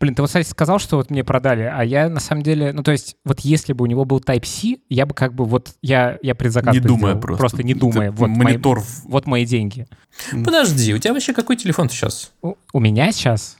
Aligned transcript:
Блин, 0.00 0.14
ты 0.14 0.22
вот, 0.22 0.28
кстати, 0.28 0.48
сказал, 0.48 0.78
что 0.78 0.96
вот 0.96 1.10
мне 1.10 1.22
продали, 1.24 1.60
а 1.60 1.84
я 1.84 2.08
на 2.08 2.20
самом 2.20 2.42
деле, 2.42 2.72
ну 2.72 2.82
то 2.82 2.90
есть 2.90 3.16
вот 3.22 3.40
если 3.40 3.74
бы 3.74 3.82
у 3.82 3.86
него 3.86 4.06
был 4.06 4.18
Type-C, 4.18 4.78
я 4.88 5.04
бы 5.04 5.12
как 5.14 5.34
бы 5.34 5.44
вот, 5.44 5.74
я, 5.82 6.18
я 6.22 6.34
предзаказ 6.34 6.72
Не 6.72 6.80
думая 6.80 7.12
сделал. 7.12 7.20
просто. 7.20 7.38
Просто 7.38 7.62
не 7.62 7.74
думая. 7.74 8.10
Ты 8.10 8.16
Вот 8.16 8.28
монитор 8.30 8.78
Мои, 8.78 8.86
вот 9.04 9.26
мои 9.26 9.44
деньги. 9.44 9.86
Подожди, 10.32 10.94
у 10.94 10.98
тебя 10.98 11.12
вообще 11.12 11.34
какой 11.34 11.56
телефон 11.56 11.90
сейчас? 11.90 12.32
У, 12.40 12.54
у 12.72 12.80
меня 12.80 13.12
сейчас, 13.12 13.58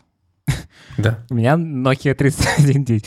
Да. 0.96 1.18
у 1.30 1.34
меня 1.34 1.56
Nokia 1.56 2.14
3110. 2.14 3.04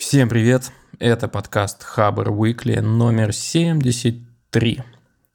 Всем 0.00 0.28
привет. 0.28 0.72
Это 0.98 1.28
подкаст 1.28 1.84
Хабр 1.84 2.30
Weekly 2.30 2.80
номер 2.80 3.32
73. 3.32 4.80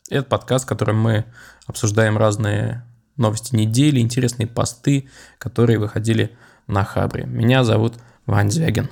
Это 0.10 0.24
подкаст, 0.28 0.66
в 0.66 0.68
котором 0.68 1.00
мы 1.00 1.24
обсуждаем 1.68 2.18
разные 2.18 2.84
новости 3.20 3.56
недели, 3.56 4.00
интересные 4.00 4.48
посты, 4.48 5.08
которые 5.38 5.80
выходили 5.80 6.36
на 6.68 6.84
Хабре. 6.84 7.26
Меня 7.26 7.64
зовут 7.64 7.96
Вань 8.26 8.52
Звягин. 8.52 8.90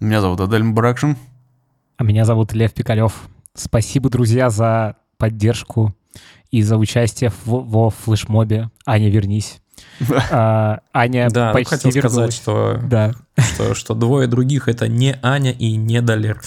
Меня 0.00 0.20
зовут 0.20 0.40
Адель 0.40 0.62
Мбаракшин. 0.62 1.16
А 1.96 2.04
меня 2.04 2.24
зовут 2.24 2.52
Лев 2.52 2.72
Пикалев. 2.72 3.28
Спасибо, 3.54 4.08
друзья, 4.08 4.50
за 4.50 4.96
поддержку 5.16 5.94
и 6.50 6.62
за 6.62 6.76
участие 6.76 7.30
в- 7.30 7.68
во 7.68 7.90
флешмобе. 7.90 8.70
Аня, 8.86 9.10
вернись. 9.10 9.60
А, 10.30 10.80
Аня 10.92 11.28
Да, 11.30 11.48
ну, 11.48 11.54
почти 11.54 11.70
хотел 11.70 11.90
сказать, 11.90 12.04
вернулась. 12.04 12.34
что, 12.34 12.80
Да, 12.84 13.12
что, 13.36 13.74
что 13.74 13.94
двое 13.94 14.26
других 14.26 14.68
это 14.68 14.88
не 14.88 15.18
Аня 15.22 15.50
и 15.52 15.76
не 15.76 16.00
Далер. 16.00 16.40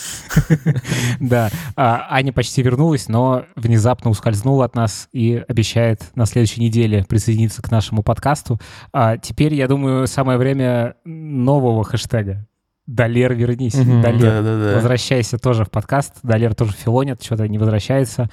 да. 1.19 1.49
А, 1.75 2.07
Аня 2.09 2.33
почти 2.33 2.61
вернулась, 2.61 3.07
но 3.07 3.45
внезапно 3.55 4.09
ускользнула 4.09 4.65
от 4.65 4.75
нас 4.75 5.07
и 5.11 5.43
обещает 5.47 6.01
на 6.15 6.25
следующей 6.25 6.61
неделе 6.61 7.05
присоединиться 7.07 7.61
к 7.61 7.71
нашему 7.71 8.03
подкасту. 8.03 8.59
А 8.93 9.17
теперь, 9.17 9.53
я 9.53 9.67
думаю, 9.67 10.07
самое 10.07 10.37
время 10.37 10.95
нового 11.05 11.83
хэштега. 11.83 12.47
Далер, 12.95 13.33
вернись. 13.33 13.75
Мгм. 13.75 14.01
Далер. 14.01 14.19
Да-да-да. 14.19 14.75
Возвращайся 14.75 15.37
тоже 15.37 15.63
в 15.63 15.71
подкаст. 15.71 16.15
Далер 16.23 16.53
тоже 16.53 16.73
филонит, 16.73 17.23
что-то 17.23 17.47
не 17.47 17.57
возвращается. 17.57 18.29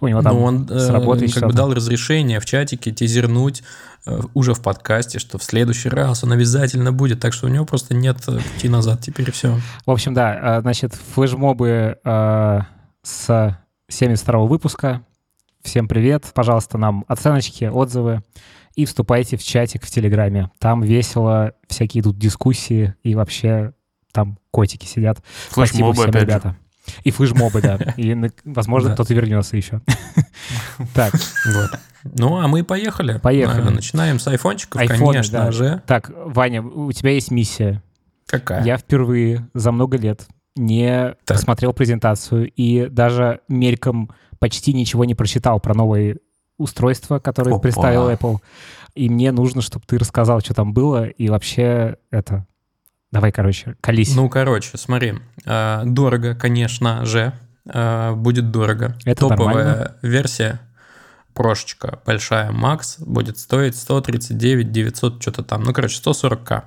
У 0.00 0.08
него 0.08 0.20
там 0.20 0.34
Ну, 0.34 0.42
он 0.42 0.68
с 0.68 0.88
э, 0.88 0.92
работы 0.92 1.28
как 1.28 1.44
бы 1.46 1.52
дал 1.52 1.72
разрешение 1.72 2.40
в 2.40 2.44
чатике 2.44 2.90
тизернуть 2.90 3.62
э, 4.06 4.20
уже 4.34 4.54
в 4.54 4.62
подкасте, 4.62 5.20
что 5.20 5.38
в 5.38 5.44
следующий 5.44 5.90
раз 5.90 6.24
он 6.24 6.32
обязательно 6.32 6.92
будет, 6.92 7.20
так 7.20 7.32
что 7.32 7.46
у 7.46 7.50
него 7.50 7.64
просто 7.64 7.94
нет 7.94 8.16
э, 8.26 8.38
пути 8.52 8.68
назад, 8.68 9.00
теперь 9.00 9.30
все. 9.30 9.56
В 9.86 9.90
общем, 9.92 10.12
да, 10.12 10.56
а, 10.56 10.60
значит, 10.60 10.92
флешмобы 11.14 11.98
а, 12.02 12.66
с 13.02 13.56
72 13.88 14.40
выпуска. 14.40 15.02
Всем 15.62 15.86
привет. 15.86 16.24
Пожалуйста, 16.34 16.78
нам 16.78 17.04
оценочки, 17.06 17.66
отзывы. 17.66 18.24
И 18.74 18.86
вступайте 18.86 19.36
в 19.36 19.44
чатик 19.44 19.84
в 19.84 19.90
Телеграме. 19.90 20.50
Там 20.58 20.82
весело, 20.82 21.52
всякие 21.68 22.02
тут 22.02 22.18
дискуссии, 22.18 22.94
и 23.04 23.14
вообще 23.14 23.72
там 24.12 24.38
котики 24.50 24.86
сидят. 24.86 25.22
Спасибо 25.50 25.92
всем, 25.92 26.10
опять 26.10 26.14
же. 26.22 26.26
ребята. 26.26 26.56
И 27.04 27.10
флешмобы, 27.10 27.60
да. 27.62 27.76
И, 27.96 28.16
возможно, 28.44 28.92
кто-то 28.94 29.14
вернется 29.14 29.56
еще. 29.56 29.80
Так, 30.94 31.12
Вот. 31.14 31.70
Ну, 32.04 32.40
а 32.40 32.48
мы 32.48 32.64
поехали. 32.64 33.18
Поехали. 33.18 33.68
Э, 33.68 33.70
Начинаем 33.70 34.18
с 34.18 34.26
айфончиков, 34.26 34.80
конечно 34.86 35.52
же. 35.52 35.82
так, 35.86 36.10
Ваня, 36.14 36.62
у 36.62 36.90
тебя 36.92 37.10
есть 37.10 37.30
миссия. 37.30 37.82
Какая? 38.26 38.64
Я 38.64 38.78
впервые 38.78 39.48
за 39.54 39.70
много 39.72 39.98
лет 39.98 40.26
не 40.56 41.14
Так. 41.24 41.36
посмотрел 41.36 41.72
презентацию 41.74 42.50
и 42.50 42.86
даже 42.88 43.40
мельком 43.48 44.10
почти 44.38 44.72
ничего 44.72 45.04
не 45.04 45.14
прочитал 45.14 45.60
про 45.60 45.74
новые 45.74 46.18
устройства, 46.56 47.18
которые 47.18 47.54
Опа. 47.54 47.62
представил 47.62 48.08
Apple. 48.10 48.38
И 48.94 49.08
мне 49.10 49.30
нужно, 49.32 49.60
чтобы 49.62 49.84
ты 49.86 49.98
рассказал, 49.98 50.40
что 50.40 50.54
там 50.54 50.72
было, 50.72 51.06
и 51.06 51.28
вообще 51.28 51.96
это... 52.10 52.46
Давай, 53.12 53.32
короче, 53.32 53.74
колись. 53.80 54.14
Ну, 54.14 54.28
короче, 54.28 54.76
смотри. 54.78 55.14
э, 55.44 55.82
Дорого, 55.84 56.34
конечно 56.34 57.04
же. 57.04 57.32
э, 57.66 58.12
Будет 58.14 58.50
дорого. 58.50 58.96
Это 59.04 59.28
Топовая 59.28 59.54
нормально. 59.54 59.96
версия 60.02 60.60
прошечка 61.34 62.00
большая 62.06 62.50
Max 62.50 62.96
будет 62.98 63.38
стоить 63.38 63.76
139 63.76 64.70
900 64.72 65.22
что-то 65.22 65.42
там. 65.42 65.62
Ну, 65.62 65.72
короче, 65.72 66.00
140к. 66.02 66.62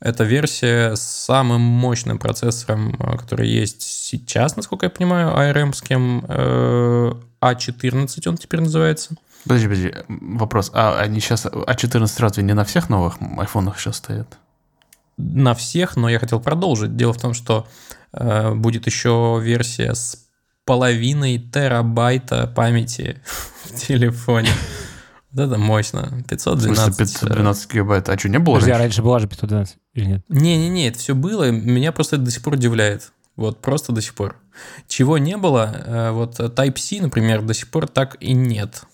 Это 0.00 0.22
версия 0.24 0.94
с 0.94 1.02
самым 1.02 1.60
мощным 1.60 2.18
процессором, 2.18 2.94
э, 2.98 3.16
который 3.18 3.48
есть 3.48 3.82
сейчас, 3.82 4.56
насколько 4.56 4.86
я 4.86 4.90
понимаю, 4.90 5.30
ARM-ским 5.36 6.24
э, 6.28 7.12
A14 7.42 8.28
он 8.28 8.36
теперь 8.36 8.60
называется. 8.60 9.16
Подожди, 9.44 9.66
подожди. 9.66 9.94
Вопрос. 10.08 10.70
А 10.74 10.98
они 11.00 11.20
сейчас... 11.20 11.46
А14 11.46 12.10
разве 12.20 12.42
не 12.42 12.54
на 12.54 12.64
всех 12.64 12.88
новых 12.88 13.16
айфонах 13.38 13.78
сейчас 13.78 13.96
стоят? 13.96 14.38
На 15.18 15.54
всех, 15.54 15.96
но 15.96 16.08
я 16.08 16.18
хотел 16.18 16.40
продолжить. 16.40 16.96
Дело 16.96 17.12
в 17.12 17.20
том, 17.20 17.34
что 17.34 17.66
э, 18.12 18.54
будет 18.54 18.86
еще 18.86 19.38
версия 19.42 19.94
с 19.94 20.28
половиной 20.64 21.38
терабайта 21.38 22.46
памяти 22.46 23.20
в 23.64 23.74
телефоне. 23.74 24.50
Вот 25.30 25.42
это 25.44 25.58
мощно. 25.58 26.04
В 26.04 26.08
смысле 26.08 26.26
512. 26.26 26.96
512 26.96 27.70
гигабайт. 27.70 28.08
А 28.08 28.18
что, 28.18 28.30
не 28.30 28.38
было 28.38 28.54
Подожди, 28.54 28.70
а 28.70 28.78
раньше? 28.78 28.84
раньше 28.84 29.02
была 29.02 29.18
же 29.18 29.28
512 29.28 29.76
или 29.92 30.04
нет? 30.06 30.24
Не-не-не, 30.30 30.88
это 30.88 30.98
все 30.98 31.14
было. 31.14 31.50
Меня 31.50 31.92
просто 31.92 32.16
это 32.16 32.24
до 32.24 32.30
сих 32.30 32.42
пор 32.42 32.54
удивляет. 32.54 33.12
Вот 33.36 33.60
просто 33.60 33.92
до 33.92 34.00
сих 34.00 34.14
пор. 34.14 34.36
Чего 34.88 35.18
не 35.18 35.36
было, 35.36 35.82
э, 35.84 36.10
вот 36.12 36.40
Type-C, 36.40 37.02
например, 37.02 37.42
до 37.42 37.52
сих 37.52 37.68
пор 37.70 37.88
так 37.88 38.16
и 38.20 38.32
нет. 38.32 38.84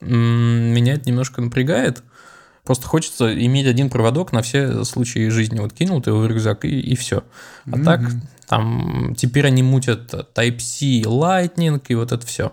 Меня 0.00 0.92
это 0.92 1.08
немножко 1.08 1.40
напрягает. 1.40 2.02
Просто 2.68 2.86
хочется 2.86 3.32
иметь 3.46 3.66
один 3.66 3.88
проводок 3.88 4.30
на 4.30 4.42
все 4.42 4.84
случаи 4.84 5.30
жизни. 5.30 5.58
Вот 5.58 5.72
кинул 5.72 6.02
ты 6.02 6.10
его 6.10 6.20
в 6.20 6.26
рюкзак 6.26 6.66
и, 6.66 6.80
и 6.80 6.96
все. 6.96 7.24
А 7.72 7.82
так, 7.82 8.02
там 8.46 9.14
теперь 9.16 9.46
они 9.46 9.62
мутят 9.62 10.12
Type-C, 10.34 11.00
Lightning 11.08 11.82
и 11.88 11.94
вот 11.94 12.12
это 12.12 12.26
все. 12.26 12.52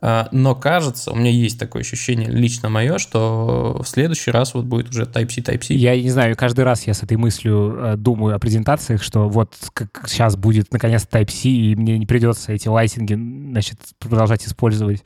Но 0.00 0.54
кажется, 0.54 1.10
у 1.10 1.16
меня 1.16 1.32
есть 1.32 1.58
такое 1.58 1.82
ощущение 1.82 2.30
лично 2.30 2.68
мое, 2.68 2.98
что 2.98 3.80
в 3.82 3.88
следующий 3.88 4.30
раз 4.30 4.54
вот 4.54 4.64
будет 4.64 4.90
уже 4.90 5.06
Type-C, 5.06 5.40
Type-C. 5.40 5.74
Я 5.74 6.00
не 6.00 6.10
знаю, 6.10 6.36
каждый 6.36 6.64
раз 6.64 6.86
я 6.86 6.94
с 6.94 7.02
этой 7.02 7.16
мыслью 7.16 7.76
э, 7.76 7.96
думаю 7.96 8.36
о 8.36 8.38
презентациях, 8.38 9.02
что 9.02 9.28
вот 9.28 9.56
как 9.74 10.04
сейчас 10.06 10.36
будет 10.36 10.72
наконец 10.72 11.04
Type-C, 11.10 11.48
и 11.48 11.74
мне 11.74 11.98
не 11.98 12.06
придется 12.06 12.52
эти 12.52 12.68
лайтинги, 12.68 13.14
значит, 13.14 13.80
продолжать 13.98 14.46
использовать. 14.46 15.02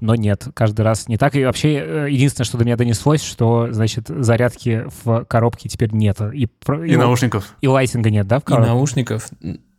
Но 0.00 0.14
нет, 0.14 0.48
каждый 0.54 0.80
раз 0.82 1.08
не 1.08 1.16
так. 1.18 1.34
И 1.36 1.44
вообще, 1.44 1.74
э, 1.74 2.06
единственное, 2.10 2.46
что 2.46 2.56
до 2.58 2.64
меня 2.64 2.76
донеслось, 2.76 3.22
что, 3.22 3.68
значит, 3.70 4.08
зарядки 4.08 4.86
в 5.04 5.24
коробке 5.24 5.68
теперь 5.68 5.92
нет. 5.92 6.18
И, 6.32 6.46
про- 6.46 6.84
И 6.86 6.96
наушников. 6.96 7.54
и 7.60 7.66
лайтинга 7.68 8.10
нет, 8.10 8.26
да, 8.26 8.38
в 8.38 8.42
И 8.42 8.46
коробке? 8.46 8.70
наушников. 8.70 9.28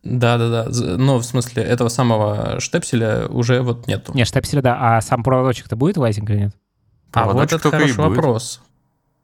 Да-да-да. 0.04 0.70
З- 0.72 0.98
Но 0.98 1.18
в 1.18 1.24
смысле 1.24 1.64
этого 1.64 1.90
самого 1.90 2.59
штепселя 2.59 3.28
уже 3.30 3.62
вот 3.62 3.88
нету. 3.88 4.14
Нет, 4.16 4.28
штепселя, 4.28 4.62
да. 4.62 4.78
А 4.98 5.02
сам 5.02 5.24
проводочек-то 5.24 5.76
будет 5.76 5.98
лайтинг 5.98 6.30
или 6.30 6.38
нет? 6.40 6.56
а 7.14 7.26
вот 7.26 7.32
проводочек 7.34 7.59
это 7.66 7.68
и 7.68 7.72
хороший 7.72 7.98
вопрос. 7.98 8.62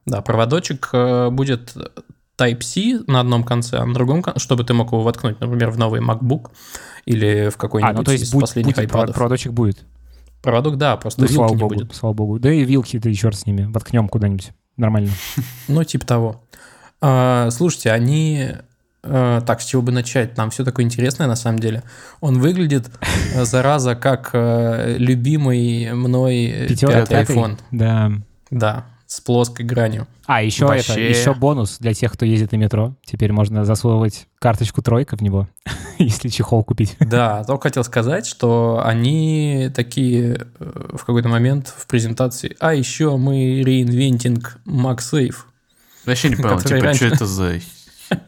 Да, 0.06 0.22
проводочек 0.22 0.90
э, 0.94 1.30
будет 1.30 1.74
Type-C 2.38 3.04
на 3.08 3.20
одном 3.22 3.44
конце, 3.44 3.78
а 3.78 3.86
на 3.86 3.94
другом, 3.94 4.22
кон- 4.22 4.38
чтобы 4.38 4.64
ты 4.64 4.74
мог 4.74 4.88
его 4.92 5.02
воткнуть, 5.04 5.40
например, 5.40 5.72
в 5.72 5.78
новый 5.78 6.02
MacBook 6.02 6.52
или 7.06 7.50
в 7.50 7.58
какой-нибудь 7.58 7.96
А, 7.96 7.98
ну 7.98 8.04
то 8.04 8.12
есть 8.12 8.26
из 8.26 8.32
будет, 8.32 8.42
последних 8.42 8.76
будет 8.76 8.90
iPad. 8.92 9.14
проводочек 9.14 9.54
будет. 9.54 9.86
Проводок, 10.42 10.78
да, 10.78 10.96
просто 10.98 11.22
Ну, 11.22 11.28
вилки 11.28 11.36
слава 11.38 11.52
не 11.54 11.58
богу, 11.60 11.76
будет. 11.76 11.96
слава 11.96 12.14
богу. 12.14 12.40
Да 12.40 12.52
и 12.52 12.64
вилки-то 12.64 13.10
и 13.10 13.14
черт 13.14 13.36
с 13.38 13.46
ними. 13.46 13.64
Воткнем 13.72 14.08
куда-нибудь. 14.08 14.52
Нормально. 14.78 15.10
Ну, 15.68 15.84
типа 15.84 16.06
того. 16.06 16.44
А, 17.02 17.50
слушайте, 17.52 17.92
они... 17.92 18.48
э, 19.04 19.42
так, 19.46 19.62
с 19.62 19.66
чего 19.66 19.82
бы 19.82 19.92
начать? 19.92 20.38
Нам 20.38 20.50
все 20.50 20.64
такое 20.64 20.86
интересное, 20.86 21.28
на 21.28 21.36
самом 21.36 21.60
деле. 21.60 21.84
Он 22.22 22.40
выглядит, 22.40 22.90
э, 23.36 23.46
зараза, 23.46 23.96
как 23.96 24.32
э, 24.34 24.96
любимый 24.98 25.94
мной 25.94 26.68
пятый 26.80 27.24
iPhone. 27.24 27.58
Да. 27.72 28.12
Да, 28.50 28.86
с 29.08 29.22
плоской 29.22 29.66
гранью. 29.66 30.06
А, 30.26 30.42
еще 30.44 30.66
это, 30.66 30.74
Вообще. 30.74 31.10
еще 31.10 31.34
бонус 31.34 31.78
для 31.80 31.94
тех, 31.94 32.12
кто 32.12 32.26
ездит 32.26 32.52
на 32.52 32.58
метро. 32.58 32.94
Теперь 33.06 33.32
можно 33.32 33.64
засовывать 33.64 34.28
карточку 34.40 34.82
тройка 34.82 35.16
в 35.16 35.22
него, 35.22 35.48
если 35.98 36.28
чехол 36.28 36.64
купить. 36.64 36.98
Да, 37.00 37.44
только 37.46 37.70
хотел 37.70 37.84
сказать, 37.86 38.28
что 38.28 38.82
они 38.84 39.72
такие 39.74 40.48
э, 40.60 40.90
в 40.94 41.00
какой-то 41.06 41.30
момент 41.30 41.74
в 41.76 41.88
презентации. 41.88 42.56
А 42.60 42.74
еще 42.74 43.16
мы 43.16 43.64
реинвентинг 43.64 44.58
MagSafe. 44.66 45.36
Вообще 46.06 46.30
не 46.30 46.36
понял, 46.36 46.58
типа, 46.60 46.68
что 46.76 46.80
раньше- 46.82 47.08
это 47.08 47.26
за... 47.26 47.54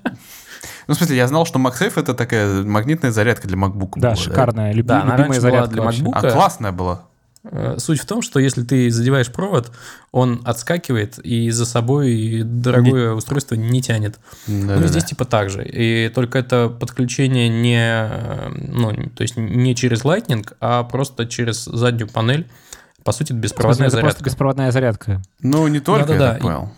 Ну, 0.87 0.95
в 0.95 0.97
смысле, 0.97 1.17
я 1.17 1.27
знал, 1.27 1.45
что 1.45 1.59
MagSafe 1.59 1.99
это 2.01 2.15
такая 2.15 2.63
магнитная 2.63 3.11
зарядка 3.11 3.47
для 3.47 3.57
MacBook. 3.57 3.91
Да, 3.97 4.09
была, 4.09 4.15
шикарная, 4.15 4.71
люби- 4.73 4.87
Да, 4.87 5.01
любимая 5.01 5.17
раньше 5.17 5.41
была 5.41 5.51
зарядка 5.51 5.73
для. 5.73 5.83
MacBook. 5.83 6.11
А 6.15 6.31
классная 6.31 6.71
была. 6.71 7.03
Э, 7.51 7.75
Суть 7.79 7.99
в 7.99 8.05
том, 8.05 8.21
что 8.21 8.39
если 8.39 8.63
ты 8.63 8.91
задеваешь 8.91 9.31
провод, 9.31 9.71
он 10.11 10.41
отскакивает 10.45 11.17
и 11.19 11.49
за 11.51 11.65
собой 11.65 12.41
дорогое 12.43 13.13
устройство 13.13 13.55
не 13.55 13.81
тянет. 13.81 14.19
Ну, 14.47 14.67
Да-да-да. 14.67 14.87
здесь 14.87 15.03
типа 15.05 15.25
так 15.25 15.49
же. 15.49 15.65
И 15.67 16.09
только 16.09 16.37
это 16.39 16.69
подключение 16.69 17.49
не, 17.49 18.09
ну, 18.71 18.93
то 19.15 19.23
есть 19.23 19.35
не 19.37 19.75
через 19.75 20.03
Lightning, 20.03 20.45
а 20.59 20.83
просто 20.83 21.25
через 21.25 21.65
заднюю 21.65 22.07
панель. 22.09 22.47
По 23.03 23.11
сути, 23.13 23.31
это 23.31 23.39
беспроводная 23.41 23.87
это 23.87 23.95
зарядка. 23.95 24.11
просто 24.17 24.23
беспроводная 24.25 24.71
зарядка. 24.71 25.21
Ну, 25.41 25.67
не 25.67 25.79
только, 25.79 26.05
Да-да-да. 26.07 26.25
я 26.27 26.31
так 26.33 26.41
понял. 26.41 26.71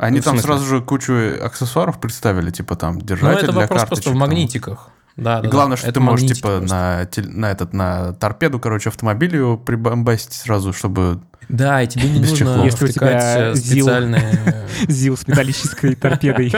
Они 0.00 0.18
Ну, 0.18 0.22
там 0.22 0.34
смысле? 0.34 0.46
сразу 0.52 0.64
же 0.66 0.80
кучу 0.80 1.12
аксессуаров 1.42 2.00
представили, 2.00 2.50
типа 2.50 2.76
там 2.76 2.94
Ну, 2.96 3.00
держатель 3.02 3.44
это 3.44 3.52
для 3.52 3.60
вопрос 3.62 3.80
карточек. 3.80 4.04
просто 4.04 4.10
в 4.10 4.14
там. 4.14 4.90
Да, 5.18 5.40
И 5.40 5.42
да, 5.42 5.48
главное, 5.48 5.76
да. 5.76 5.80
что 5.80 5.88
Это 5.88 5.94
ты 5.94 6.00
можешь, 6.00 6.28
типа, 6.28 6.58
просто. 6.58 6.74
на, 6.74 7.08
на, 7.26 7.50
этот, 7.50 7.72
на 7.72 8.12
торпеду, 8.14 8.60
короче, 8.60 8.88
автомобиль 8.88 9.34
его 9.34 9.58
прибомбасить 9.58 10.32
сразу, 10.32 10.72
чтобы... 10.72 11.20
Да, 11.48 11.82
и 11.82 11.88
тебе 11.88 12.08
не 12.08 12.20
нужно 12.20 12.36
чехла. 12.36 12.64
Если 12.64 12.84
у 12.84 12.88
тебя 12.88 13.50
э, 13.50 13.54
ЗИЛ. 13.54 13.84
специальные... 13.84 14.68
ЗИЛ 14.88 15.16
с 15.16 15.26
металлической 15.26 15.94
торпедой. 15.96 16.52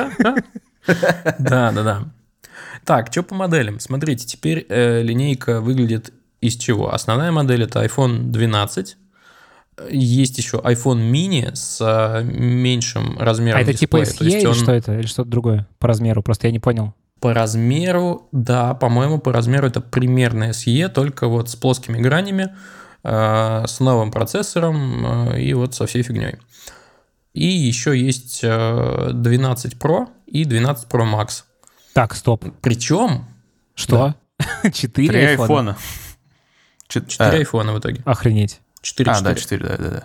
Да, 1.39 1.73
да, 1.73 1.73
да. 1.73 2.03
Так, 2.85 3.09
что 3.11 3.23
по 3.23 3.35
моделям? 3.35 3.81
Смотрите, 3.81 4.27
теперь 4.27 4.67
э, 4.69 5.03
линейка 5.03 5.61
выглядит 5.61 6.12
из 6.41 6.57
чего? 6.57 6.93
Основная 6.93 7.33
модель 7.33 7.62
это 7.62 7.85
iPhone 7.85 8.31
12. 8.31 8.97
Есть 9.91 10.39
еще 10.39 10.59
iPhone 10.59 11.11
mini 11.11 11.55
с 11.55 11.79
э, 11.81 12.23
меньшим 12.25 13.19
размером 13.19 13.59
А 13.59 13.62
это 13.62 13.73
типа 13.73 14.01
дисплея. 14.01 14.19
То 14.19 14.25
SE 14.25 14.27
есть 14.27 14.45
или 14.45 14.47
он 14.47 14.55
что 14.55 14.73
это? 14.73 14.99
Или 14.99 15.07
что-то 15.07 15.31
другое 15.31 15.67
по 15.79 15.89
размеру? 15.89 16.23
Просто 16.23 16.49
я 16.49 16.53
не 16.53 16.59
понял. 16.59 16.95
По 17.21 17.35
размеру, 17.35 18.29
да, 18.33 18.75
по-моему, 18.75 19.19
по 19.19 19.33
размеру 19.33 19.67
это 19.67 19.81
примерно 19.81 20.51
SE, 20.51 20.89
только 20.89 21.29
вот 21.29 21.51
с 21.51 21.57
плоскими 21.57 21.99
гранями, 22.01 22.55
э, 23.03 23.65
с 23.67 23.81
новым 23.81 24.11
процессором 24.11 25.33
э, 25.33 25.41
и 25.43 25.53
вот 25.55 25.75
со 25.75 25.87
всей 25.87 26.03
фигней. 26.03 26.37
И 27.35 27.47
еще 27.47 27.97
есть 27.99 28.41
э, 28.43 29.11
12 29.13 29.75
Pro 29.75 30.09
и 30.27 30.45
12 30.45 30.89
Pro 30.89 31.05
Max. 31.05 31.45
Так, 31.93 32.15
стоп. 32.15 32.45
Причем 32.63 33.27
Что? 33.75 34.15
Четыре 34.73 35.09
Три 35.09 35.25
айфона? 35.25 35.43
айфона. 35.43 35.77
Чет- 36.89 37.09
4 37.09 37.31
а, 37.31 37.33
айфона 37.35 37.73
в 37.75 37.79
итоге. 37.79 38.03
Охренеть. 38.05 38.61
4 38.81 39.11
А, 39.11 39.21
да, 39.21 39.35
4, 39.35 39.67
да, 39.67 39.77
да, 39.77 39.91
да. 39.91 40.05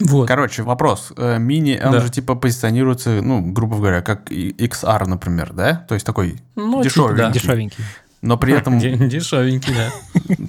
Вот. 0.00 0.26
Короче, 0.26 0.62
вопрос. 0.62 1.12
Э, 1.16 1.38
Мини, 1.38 1.80
он 1.84 1.92
Да. 1.92 2.00
же 2.00 2.10
типа 2.10 2.34
позиционируется, 2.34 3.20
ну, 3.22 3.40
грубо 3.52 3.76
говоря, 3.76 4.02
как 4.02 4.30
XR, 4.30 5.06
например, 5.06 5.52
да? 5.52 5.84
То 5.88 5.94
есть 5.94 6.04
такой, 6.06 6.40
Ну, 6.56 6.82
дешевый. 6.82 7.10
чуть, 7.10 7.18
да. 7.18 7.30
Дешевенький. 7.30 7.84
но 8.20 8.36
при 8.36 8.54
этом 8.54 8.78
Де- 8.80 8.96
Дешевенький, 8.96 9.74
да. 9.74 9.90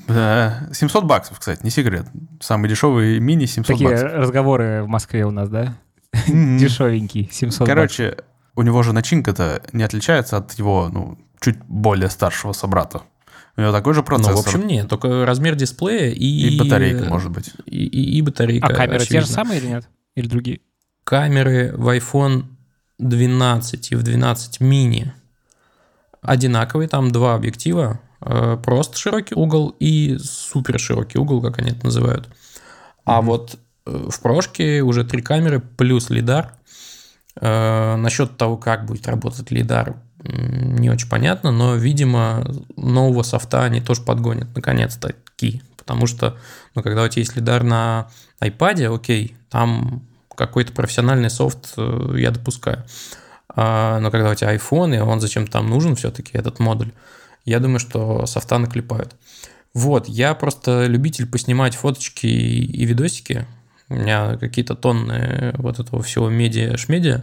э, 0.70 0.74
700 0.74 1.04
баксов, 1.06 1.40
кстати, 1.40 1.60
не 1.64 1.70
секрет. 1.70 2.08
Самый 2.40 2.70
дешевый 2.70 3.20
мини 3.20 3.46
700 3.46 3.68
Такие 3.76 3.90
баксов. 3.90 4.12
разговоры 4.14 4.84
в 4.84 4.88
Москве 4.88 5.26
у 5.26 5.32
нас, 5.32 5.50
да? 5.50 5.76
Мгм. 6.28 6.58
Дешевенький, 6.58 7.30
700 7.32 7.60
баксов. 7.62 7.68
Короче, 7.76 8.18
у 8.56 8.62
него 8.64 8.82
же 8.84 8.94
начинка-то 8.94 9.62
не 9.72 9.84
отличается 9.84 10.38
от 10.38 10.54
его, 10.54 10.90
ну, 10.92 11.18
чуть 11.40 11.58
более 11.68 12.10
старшего 12.10 12.54
собрата. 12.54 13.02
У 13.56 13.62
него 13.62 13.72
такой 13.72 13.94
же 13.94 14.00
Ну, 14.00 14.06
процессор. 14.06 14.36
в 14.36 14.40
общем, 14.40 14.66
нет, 14.68 14.90
только 14.90 15.26
размер 15.26 15.56
дисплея 15.56 16.10
и... 16.12 16.26
и 16.56 16.58
батарейка, 16.60 17.06
может 17.06 17.32
быть. 17.32 17.52
И, 17.66 17.86
и- 17.86 18.18
и 18.18 18.22
батарейка, 18.22 18.68
А 18.68 18.74
камеры 18.74 19.00
те 19.00 19.06
же 19.06 19.18
очевидно. 19.20 19.34
самые 19.36 19.60
или 19.60 19.68
нет? 19.68 19.90
Или 20.16 20.28
другие? 20.28 20.60
камеры 21.04 21.74
в 21.76 21.90
iPhone 21.96 22.46
12 22.98 23.92
и 23.92 23.96
в 23.96 24.04
12 24.04 24.62
mini 24.62 25.10
одинаковые, 26.22 26.88
там 26.88 27.12
два 27.12 27.36
объектива, 27.36 28.00
э, 28.22 28.58
просто 28.64 28.98
широкий 28.98 29.36
угол 29.36 29.76
и 29.80 30.18
супер 30.18 30.80
широкий 30.80 31.18
угол, 31.20 31.42
как 31.42 31.60
они 31.60 31.72
это 31.72 31.86
называют. 31.86 32.30
А 33.06 33.22
вот 33.22 33.58
э, 33.86 34.08
в 34.10 34.22
прошке 34.22 34.82
уже 34.82 35.04
три 35.04 35.22
камеры 35.22 35.60
плюс 35.60 36.10
лидар. 36.10 36.54
Э, 37.42 37.96
насчет 37.98 38.38
того, 38.38 38.56
как 38.58 38.86
будет 38.86 39.08
работать 39.08 39.52
лидар, 39.52 39.98
не 40.24 40.90
очень 40.90 41.10
понятно, 41.10 41.52
но, 41.52 41.76
видимо, 41.76 42.46
нового 42.76 43.24
софта 43.24 43.64
они 43.64 43.82
тоже 43.82 44.02
подгонят, 44.02 44.56
наконец-то, 44.56 45.10
таки. 45.10 45.62
Потому 45.78 46.08
что, 46.08 46.38
ну, 46.76 46.82
когда 46.82 47.04
у 47.04 47.08
тебя 47.08 47.22
есть 47.22 47.36
лидар 47.36 47.64
на 47.64 48.08
iPad, 48.42 48.94
окей, 48.96 49.36
там 49.50 50.04
какой-то 50.36 50.72
профессиональный 50.74 51.30
софт 51.30 51.74
э, 51.78 52.16
я 52.18 52.32
допускаю. 52.32 52.84
А, 53.50 54.00
но 54.00 54.10
когда 54.10 54.32
у 54.32 54.36
тебя 54.36 54.56
iPhone, 54.56 54.96
и 54.96 55.00
он 55.00 55.20
зачем 55.20 55.46
там 55.48 55.70
нужен 55.70 55.96
все-таки, 55.96 56.38
этот 56.38 56.60
модуль, 56.60 56.92
я 57.46 57.60
думаю, 57.60 57.80
что 57.80 58.26
софта 58.26 58.58
наклепают. 58.58 59.16
Вот, 59.74 60.08
я 60.08 60.34
просто 60.36 60.86
любитель 60.86 61.28
поснимать 61.28 61.76
фоточки 61.76 62.28
и 62.28 62.86
видосики. 62.86 63.46
У 63.90 63.96
меня 63.96 64.38
какие-то 64.38 64.76
тонны 64.76 65.54
вот 65.58 65.80
этого 65.80 66.02
всего 66.02 66.30
медиа-шмедиа. 66.30 67.22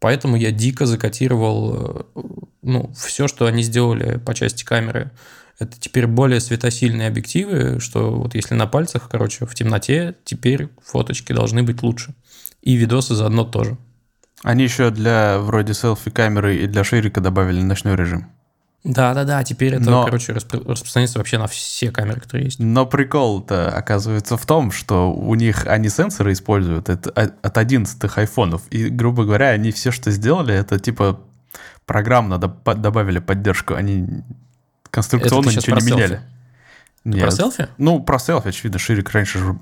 Поэтому 0.00 0.36
я 0.36 0.50
дико 0.52 0.86
закотировал 0.86 2.04
э, 2.14 2.20
ну, 2.62 2.92
все, 2.96 3.28
что 3.28 3.46
они 3.46 3.62
сделали 3.62 4.18
по 4.18 4.34
части 4.34 4.64
камеры. 4.64 5.10
Это 5.58 5.78
теперь 5.78 6.06
более 6.06 6.40
светосильные 6.40 7.08
объективы, 7.08 7.80
что 7.80 8.12
вот 8.12 8.34
если 8.34 8.54
на 8.54 8.66
пальцах, 8.66 9.08
короче, 9.10 9.44
в 9.44 9.54
темноте, 9.54 10.14
теперь 10.24 10.68
фоточки 10.84 11.32
должны 11.32 11.62
быть 11.64 11.82
лучше. 11.82 12.14
И 12.62 12.74
видосы 12.74 13.14
заодно 13.14 13.44
тоже. 13.44 13.76
Они 14.44 14.62
еще 14.62 14.90
для 14.90 15.40
вроде 15.40 15.74
селфи-камеры 15.74 16.58
и 16.58 16.66
для 16.66 16.84
ширика 16.84 17.20
добавили 17.20 17.60
ночной 17.60 17.96
режим. 17.96 18.30
Да-да-да, 18.84 19.42
теперь 19.44 19.74
это, 19.74 19.90
Но- 19.90 20.04
короче, 20.04 20.32
распро- 20.32 20.66
распространяется 20.70 21.18
вообще 21.18 21.36
на 21.38 21.46
все 21.48 21.90
камеры, 21.90 22.20
которые 22.20 22.46
есть. 22.46 22.58
Но 22.60 22.86
прикол-то 22.86 23.68
оказывается 23.70 24.36
в 24.36 24.46
том, 24.46 24.70
что 24.70 25.12
у 25.12 25.34
них 25.34 25.66
они 25.66 25.88
сенсоры 25.88 26.32
используют 26.32 26.88
от, 26.88 27.06
от 27.08 27.58
11 27.58 28.16
айфонов. 28.16 28.62
И, 28.70 28.88
грубо 28.88 29.24
говоря, 29.24 29.48
они 29.48 29.72
все, 29.72 29.90
что 29.90 30.10
сделали, 30.10 30.54
это 30.54 30.78
типа 30.78 31.20
программно 31.86 32.38
добавили 32.38 33.18
поддержку. 33.18 33.74
Они 33.74 34.06
конструкционно 34.90 35.48
Это 35.50 35.56
ничего 35.58 35.76
не 35.78 35.86
меняли. 35.86 36.06
селфи? 36.08 36.22
Нет. 37.04 37.20
Про 37.22 37.30
селфи? 37.30 37.68
Ну, 37.78 38.00
про 38.00 38.18
селфи, 38.18 38.48
очевидно, 38.48 38.78
ширик 38.78 39.10
раньше 39.10 39.38
же... 39.38 39.58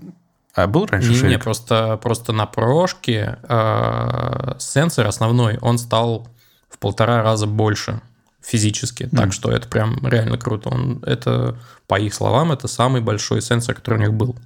А 0.54 0.66
был 0.66 0.86
раньше 0.86 1.08
Не, 1.10 1.14
не, 1.14 1.20
ширик? 1.20 1.42
просто, 1.44 1.98
просто 2.02 2.32
на 2.32 2.46
прошке 2.46 3.38
э, 3.48 4.54
сенсор 4.58 5.06
основной, 5.06 5.58
он 5.58 5.78
стал 5.78 6.28
в 6.68 6.78
полтора 6.78 7.22
раза 7.22 7.46
больше 7.46 8.00
физически. 8.46 9.08
Так 9.08 9.32
что 9.32 9.50
это 9.50 9.68
прям 9.68 9.98
реально 10.06 10.38
круто. 10.38 10.68
Он, 10.70 11.02
это, 11.06 11.58
по 11.88 11.98
их 11.98 12.14
словам, 12.14 12.52
это 12.52 12.68
самый 12.68 13.00
большой 13.00 13.42
сенсор, 13.42 13.74
который 13.74 13.98
у 13.98 14.00
них 14.02 14.12
был. 14.14 14.36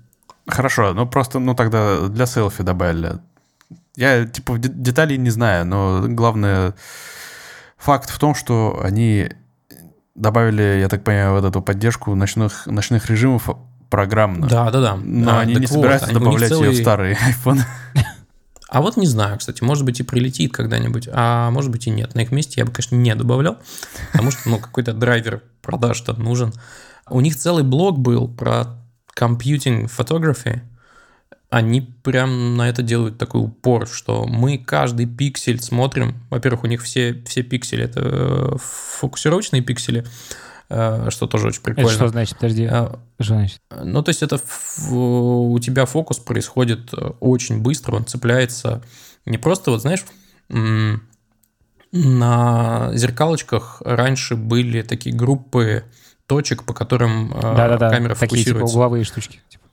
Хорошо, 0.48 0.94
ну 0.94 1.06
просто, 1.06 1.38
ну 1.38 1.54
тогда 1.54 2.08
для 2.08 2.26
селфи 2.26 2.62
добавили. 2.64 3.18
Я, 3.96 4.24
типа, 4.24 4.58
де- 4.58 4.68
деталей 4.70 5.18
не 5.18 5.30
знаю, 5.30 5.66
но 5.66 6.04
главное, 6.08 6.74
факт 7.76 8.10
в 8.10 8.18
том, 8.18 8.34
что 8.34 8.80
они 8.82 9.28
добавили, 10.14 10.78
я 10.80 10.88
так 10.88 11.04
понимаю, 11.04 11.34
вот 11.34 11.44
эту 11.44 11.60
поддержку 11.62 12.14
ночных, 12.14 12.66
ночных 12.66 13.10
режимов 13.10 13.50
программно. 13.90 14.46
Да, 14.48 14.70
да, 14.70 14.80
да. 14.80 14.96
Но 14.96 15.30
А, 15.36 15.40
они 15.40 15.54
не 15.54 15.60
вот, 15.66 15.68
собираются 15.70 16.06
они- 16.08 16.14
добавлять 16.18 16.50
ее 16.50 16.56
в 16.56 16.60
целый- 16.60 16.82
старые 16.82 17.18
iPhone. 17.44 17.60
А 18.70 18.80
вот 18.82 18.96
не 18.96 19.06
знаю, 19.06 19.36
кстати, 19.36 19.64
может 19.64 19.84
быть 19.84 19.98
и 19.98 20.04
прилетит 20.04 20.52
когда-нибудь, 20.52 21.08
а 21.12 21.50
может 21.50 21.72
быть 21.72 21.88
и 21.88 21.90
нет. 21.90 22.14
На 22.14 22.20
их 22.20 22.30
месте 22.30 22.60
я 22.60 22.64
бы, 22.64 22.70
конечно, 22.70 22.94
не 22.94 23.12
добавлял, 23.16 23.58
потому 24.12 24.30
что, 24.30 24.48
ну, 24.48 24.60
какой-то 24.60 24.92
драйвер 24.92 25.42
продаж-то 25.60 26.14
нужен. 26.14 26.52
У 27.08 27.20
них 27.20 27.34
целый 27.34 27.64
блог 27.64 27.98
был 27.98 28.28
про 28.28 28.78
computing 29.18 29.90
photography. 29.90 30.60
Они 31.50 31.80
прям 31.80 32.56
на 32.56 32.68
это 32.68 32.84
делают 32.84 33.18
такой 33.18 33.40
упор, 33.40 33.88
что 33.88 34.24
мы 34.24 34.56
каждый 34.56 35.06
пиксель 35.06 35.60
смотрим. 35.60 36.14
Во-первых, 36.30 36.62
у 36.62 36.68
них 36.68 36.82
все, 36.82 37.20
все 37.26 37.42
пиксели 37.42 37.82
это 37.82 38.00
э, 38.00 38.56
фокусировочные 39.00 39.62
пиксели, 39.62 40.06
что 40.70 41.26
тоже 41.26 41.48
очень 41.48 41.58
Это 41.60 41.64
прикольно. 41.74 41.90
что 41.90 42.08
значит? 42.08 42.36
Подожди. 42.36 42.64
А, 42.64 42.98
Что 43.20 43.34
значит? 43.34 43.58
ну, 43.82 44.02
то 44.02 44.08
есть 44.10 44.22
это 44.22 44.36
ф- 44.36 44.88
у 44.90 45.58
тебя 45.60 45.84
фокус 45.86 46.18
происходит 46.18 46.92
э, 46.94 47.10
очень 47.20 47.60
быстро, 47.60 47.96
он 47.96 48.06
цепляется 48.06 48.82
не 49.26 49.36
просто, 49.38 49.70
вот 49.72 49.80
знаешь, 49.82 50.04
на 51.92 52.90
зеркалочках 52.94 53.82
раньше 53.84 54.36
были 54.36 54.82
такие 54.82 55.14
группы 55.14 55.84
точек, 56.26 56.62
по 56.64 56.72
которым 56.72 57.32
э, 57.34 57.40
Да-да-да. 57.40 57.90
камера 57.90 58.14
Такие 58.14 58.44
типа 58.44 58.58
фокусируется. 58.58 58.76
угловые 58.76 59.04
штучки. 59.04 59.40
Типа. 59.48 59.64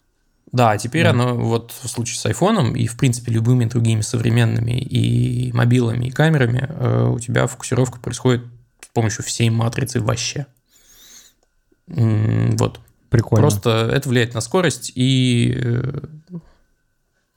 Да, 0.51 0.77
теперь 0.77 1.03
Да. 1.03 1.11
оно 1.11 1.35
вот 1.35 1.71
в 1.79 1.87
случае 1.87 2.17
с 2.17 2.25
айфоном 2.25 2.75
и, 2.75 2.87
в 2.87 2.97
принципе, 2.97 3.31
любыми 3.31 3.65
другими 3.65 4.01
современными 4.01 4.71
и 4.79 5.51
мобилами, 5.53 6.05
и 6.07 6.11
камерами 6.11 6.65
э, 6.67 7.07
у 7.13 7.19
тебя 7.19 7.45
фокусировка 7.45 7.99
происходит 7.99 8.43
с 8.81 8.87
помощью 8.93 9.23
всей 9.23 9.49
матрицы 9.51 10.01
вообще. 10.01 10.47
Вот. 11.87 12.79
Прикольно. 13.09 13.41
Просто 13.41 13.89
это 13.93 14.09
влияет 14.09 14.33
на 14.33 14.41
скорость 14.41 14.91
и... 14.95 15.53
э, 15.55 16.01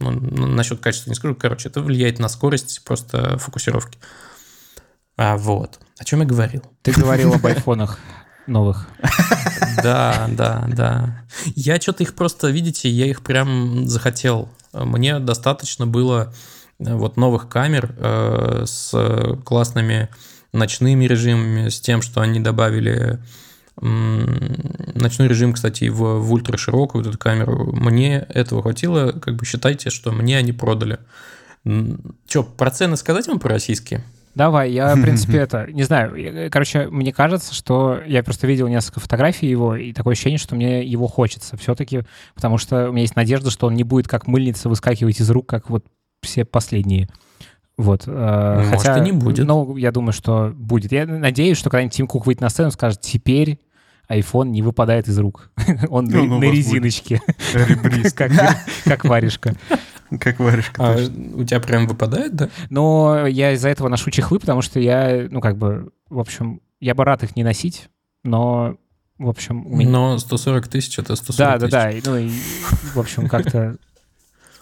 Ну, 0.01 0.11
насчет 0.47 0.81
качества 0.81 1.11
не 1.11 1.15
скажу. 1.15 1.35
Короче, 1.35 1.69
это 1.69 1.81
влияет 1.81 2.19
на 2.19 2.29
скорость 2.29 2.83
просто 2.85 3.39
фокусировки. 3.39 3.99
А 5.17 5.37
вот. 5.37 5.79
О 5.99 6.05
чем 6.05 6.21
я 6.21 6.27
говорил? 6.27 6.63
Ты 6.83 6.93
говорил 6.93 7.35
об 7.35 7.47
айфонах 7.47 7.99
новых. 8.47 8.89
Да, 9.83 10.27
да, 10.31 10.67
да. 10.69 11.25
Я 11.55 11.81
что-то 11.81 12.03
их 12.03 12.15
просто, 12.15 12.49
видите, 12.49 12.89
я 12.89 13.07
их 13.07 13.23
прям 13.23 13.87
захотел. 13.87 14.49
Мне 14.73 15.19
достаточно 15.21 15.87
было 15.87 16.33
э, 16.79 16.95
вот 16.95 17.17
новых 17.17 17.49
камер 17.49 17.95
э, 17.97 18.65
с 18.67 19.37
классными 19.45 20.09
ночными 20.53 21.05
режимами, 21.05 21.69
с 21.69 21.81
тем, 21.81 22.03
что 22.03 22.21
они 22.23 22.41
добавили 22.41 23.21
Ночной 23.81 25.29
режим, 25.29 25.55
кстати, 25.55 25.89
в, 25.89 26.19
в 26.19 26.33
ультраширокую 26.33 27.03
вот 27.03 27.09
эту 27.09 27.19
камеру. 27.19 27.73
Мне 27.73 28.27
этого 28.29 28.63
хватило. 28.63 29.13
Как 29.13 29.37
бы 29.37 29.47
считайте, 29.47 29.91
что 29.91 30.13
мне 30.13 30.37
они 30.37 30.53
продали. 30.53 30.99
Че, 32.27 32.43
про 32.43 32.71
цены 32.71 32.97
сказать 32.97 33.27
вам 33.27 33.39
про 33.39 33.51
российские? 33.51 34.05
Давай, 34.35 34.71
я, 34.71 34.95
в 34.95 35.03
принципе, 35.03 35.39
это, 35.39 35.67
не 35.71 35.83
знаю, 35.83 36.51
короче, 36.51 36.89
мне 36.89 37.13
кажется, 37.13 37.55
что 37.55 38.01
я 38.07 38.23
просто 38.23 38.47
видел 38.47 38.69
несколько 38.69 39.01
фотографий 39.01 39.49
его, 39.49 39.75
и 39.75 39.93
такое 39.93 40.13
ощущение, 40.13 40.39
что 40.39 40.55
мне 40.55 40.85
его 40.85 41.09
хочется 41.09 41.57
все-таки, 41.57 42.03
потому 42.35 42.59
что 42.59 42.89
у 42.89 42.93
меня 42.93 43.03
есть 43.03 43.17
надежда, 43.17 43.51
что 43.51 43.67
он 43.67 43.75
не 43.75 43.83
будет 43.83 44.09
как 44.09 44.27
мыльница 44.27 44.69
выскакивать 44.69 45.21
из 45.21 45.31
рук, 45.31 45.47
как 45.47 45.69
вот 45.69 45.85
все 46.23 46.45
последние. 46.45 47.09
Вот. 47.77 48.03
Э, 48.07 48.57
Может, 48.59 48.87
Хотя, 48.87 48.99
и 48.99 49.01
не 49.01 49.13
будет. 49.13 49.47
Ну, 49.47 49.77
я 49.77 49.91
думаю, 49.91 50.13
что 50.13 50.53
будет. 50.55 50.93
Я 50.93 51.07
надеюсь, 51.07 51.57
что 51.57 51.71
когда-нибудь 51.71 51.95
Тим 51.95 52.07
Кук 52.07 52.27
выйдет 52.27 52.43
на 52.43 52.51
сцену 52.51 52.69
и 52.69 52.73
скажет, 52.73 53.01
теперь 53.01 53.59
iPhone 54.11 54.49
не 54.49 54.63
выпадает 54.63 55.09
из 55.09 55.19
рук. 55.19 55.51
Он 55.89 56.05
ну, 56.07 56.23
на, 56.23 56.27
ну, 56.27 56.39
на 56.39 56.45
резиночке. 56.45 57.23
как, 58.15 58.33
как 58.85 59.05
варежка. 59.05 59.55
Как 60.19 60.41
варежка. 60.41 60.75
А 60.79 60.97
у 61.35 61.45
тебя 61.45 61.61
прям 61.61 61.87
выпадает, 61.87 62.35
да? 62.35 62.49
Но 62.69 63.29
я 63.29 63.53
из-за 63.53 63.69
этого 63.69 63.87
ношу 63.87 64.11
чехлы, 64.11 64.41
потому 64.41 64.61
что 64.61 64.81
я, 64.81 65.29
ну, 65.31 65.41
как 65.41 65.57
бы, 65.57 65.93
в 66.09 66.19
общем, 66.19 66.61
я 66.81 66.97
бы 66.97 67.05
рад 67.05 67.23
их 67.23 67.37
не 67.37 67.45
носить, 67.45 67.89
но, 68.25 68.75
в 69.19 69.29
общем... 69.29 69.65
У 69.69 69.77
меня... 69.77 69.89
Но 69.89 70.19
140 70.19 70.67
тысяч— 70.67 70.99
это 70.99 71.15
140 71.15 71.39
да, 71.39 71.59
тысяч. 71.61 71.71
Да, 71.71 71.85
да, 71.85 71.93
да. 71.93 72.11
Ну, 72.11 72.17
и, 72.17 72.31
в 72.93 72.99
общем, 72.99 73.29
как-то 73.29 73.77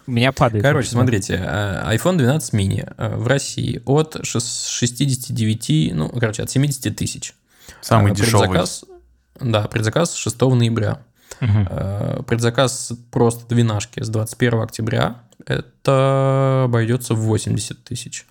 у 0.07 0.11
меня 0.11 0.33
падает. 0.33 0.65
Короче, 0.65 0.89
смотрите, 0.89 1.35
э, 1.35 1.95
iPhone 1.95 2.17
12 2.17 2.55
mini 2.55 2.93
э, 2.97 3.17
в 3.17 3.27
России 3.27 3.81
от 3.85 4.19
69, 4.23 5.91
ну, 5.95 6.09
короче, 6.09 6.43
от 6.43 6.51
70 6.51 6.95
тысяч. 6.97 7.35
Самый 7.81 8.15
дешевый. 8.15 8.49
Предзаказ, 8.49 8.85
да, 9.41 9.63
предзаказ 9.69 10.15
6 10.15 10.41
ноября. 10.41 11.01
Угу. 11.41 12.25
Предзаказ 12.25 12.93
просто 13.11 13.47
двенашки 13.55 14.03
с 14.03 14.09
21 14.09 14.61
октября. 14.61 15.23
Это 15.47 16.65
обойдется 16.65 17.15
в 17.15 17.21
80 17.21 17.85
тысяч. 17.85 18.27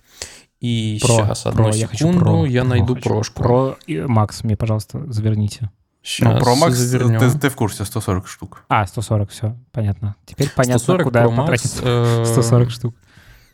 И 0.60 0.98
про, 1.00 1.08
сейчас, 1.08 1.46
одну 1.46 1.64
про, 1.64 1.72
секунду, 1.72 1.78
я, 1.78 1.86
хочу 1.86 2.18
про, 2.18 2.46
я 2.46 2.60
про, 2.62 2.68
найду 2.68 2.94
хочу. 2.94 3.08
прошку. 3.08 3.42
Про 3.42 3.76
Макс, 4.08 4.42
мне, 4.42 4.56
пожалуйста, 4.56 5.00
заверните. 5.10 5.70
Сейчас 6.02 6.34
ну, 6.34 6.40
про 6.40 6.54
Max 6.54 7.32
ты, 7.32 7.38
ты 7.38 7.48
в 7.48 7.54
курсе, 7.54 7.84
140 7.84 8.26
штук. 8.26 8.64
А, 8.68 8.86
140, 8.86 9.30
все, 9.30 9.56
понятно. 9.72 10.16
Теперь 10.26 10.50
понятно, 10.50 10.78
140 10.78 11.04
куда 11.04 11.24
Pro 11.24 11.36
потратить 11.36 11.76
Max, 11.76 12.24
140 12.24 12.70
штук. 12.70 12.94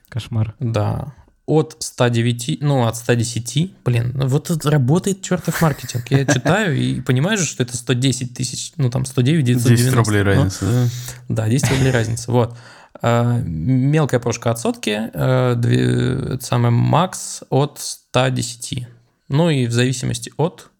Кошмар. 0.09 0.55
Да 0.61 1.13
от 1.47 1.77
109, 1.79 2.59
ну, 2.61 2.87
от 2.87 2.97
110, 2.97 3.75
блин, 3.85 4.13
ну, 4.15 4.27
вот 4.27 4.51
это 4.51 4.71
работает 4.71 5.23
чертов 5.23 5.61
маркетинг. 5.61 6.05
Я 6.11 6.25
читаю 6.25 6.77
и 6.77 7.01
понимаю 7.01 7.37
же, 7.37 7.45
что 7.45 7.63
это 7.63 7.77
110 7.77 8.35
тысяч, 8.35 8.73
ну, 8.77 8.91
там, 8.91 9.05
109 9.05 9.45
990. 9.45 9.85
10 9.85 9.95
рублей 9.95 10.23
разница, 10.23 10.65
да? 10.65 10.89
Да, 11.29 11.49
10 11.49 11.71
рублей 11.71 11.91
разница, 11.91 12.33
вот. 12.33 12.57
А, 13.03 13.43
мелкая 13.45 14.21
прошка 14.21 14.51
от 14.51 14.59
сотки, 14.59 15.11
а, 15.13 15.55
это 15.61 16.45
самое 16.45 16.71
макс 16.71 17.43
от 17.51 17.79
110. 17.79 18.89
Ну, 19.29 19.51
и 19.51 19.67
в 19.67 19.73
зависимости 19.73 20.33
от 20.39 20.71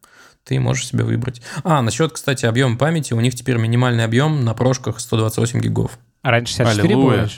ты 0.45 0.61
можешь 0.61 0.87
себе 0.87 1.05
выбрать. 1.05 1.43
А, 1.63 1.83
насчет, 1.83 2.13
кстати, 2.13 2.47
объема 2.47 2.79
памяти, 2.79 3.13
у 3.15 3.21
них 3.21 3.35
теперь 3.35 3.57
минимальный 3.57 4.05
объем 4.05 4.45
на 4.45 4.55
прошках 4.55 5.01
128 5.01 5.61
гигов. 5.61 5.99
А 6.23 6.31
раньше 6.31 6.55
64 6.55 6.97
было? 6.97 7.29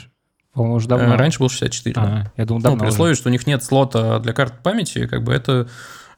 По-моему, 0.57 0.77
уже 0.77 0.87
давно. 0.87 1.13
Э, 1.13 1.17
раньше 1.17 1.37
был 1.37 1.49
64. 1.49 1.93
А, 1.97 2.31
я 2.35 2.45
думал, 2.45 2.61
давно. 2.63 2.77
Ну, 2.77 2.83
при 2.83 2.89
условии, 2.89 3.13
что 3.13 3.29
у 3.29 3.31
них 3.31 3.45
нет 3.45 3.63
слота 3.63 4.17
для 4.17 4.33
карт 4.33 4.63
памяти, 4.63 5.05
как 5.05 5.23
бы 5.23 5.31
это 5.31 5.69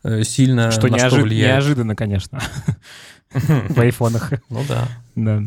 э, 0.03 0.24
сильно 0.24 0.72
что 0.72 0.88
на 0.88 0.96
неожи- 0.96 1.10
что 1.10 1.22
влияет. 1.24 1.55
неожиданно, 1.55 1.93
конечно, 1.93 2.39
в 3.34 3.77
айфонах. 3.77 4.31
Ну 4.50 4.63
да. 4.65 4.88
Да. 5.15 5.43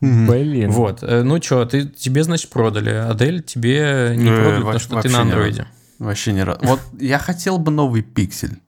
Блин. 0.00 0.70
Вот. 0.70 1.02
Э, 1.02 1.24
ну 1.24 1.42
что, 1.42 1.64
ты, 1.64 1.88
тебе, 1.88 2.22
значит, 2.22 2.48
продали. 2.50 2.90
Адель 2.90 3.42
тебе 3.42 4.14
не 4.16 4.30
продали, 4.30 4.60
потому 4.60 4.78
что 4.78 5.02
ты 5.02 5.08
на 5.08 5.22
андроиде. 5.22 5.66
Вообще 5.98 6.32
не 6.32 6.44
рад. 6.44 6.60
Вот 6.62 6.80
я 7.00 7.18
хотел 7.18 7.58
бы 7.58 7.72
новый 7.72 8.02
пиксель. 8.02 8.60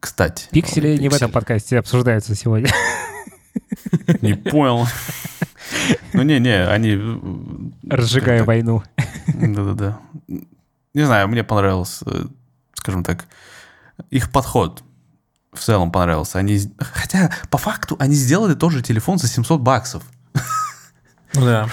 Кстати. 0.00 0.46
Пиксели 0.50 0.96
не 0.96 1.08
в 1.08 1.14
этом 1.14 1.30
подкасте 1.30 1.78
обсуждаются 1.78 2.34
сегодня. 2.34 2.70
Не 4.20 4.34
понял. 4.34 4.88
Ну, 6.12 6.22
не-не, 6.22 6.66
они... 6.66 6.96
Э, 6.96 7.96
Разжигая 7.96 8.44
войну. 8.44 8.82
Да-да-да. 9.26 9.98
Не 10.94 11.02
знаю, 11.04 11.28
мне 11.28 11.44
понравился, 11.44 12.04
э, 12.06 12.24
скажем 12.74 13.04
так, 13.04 13.26
их 14.10 14.30
подход 14.30 14.82
в 15.52 15.60
целом 15.60 15.92
понравился. 15.92 16.38
Они, 16.38 16.60
хотя, 16.78 17.30
по 17.50 17.58
факту, 17.58 17.96
они 17.98 18.14
сделали 18.14 18.54
тоже 18.54 18.82
телефон 18.82 19.18
за 19.18 19.28
700 19.28 19.60
баксов. 19.60 20.02
Ну 21.34 21.44
да. 21.44 21.68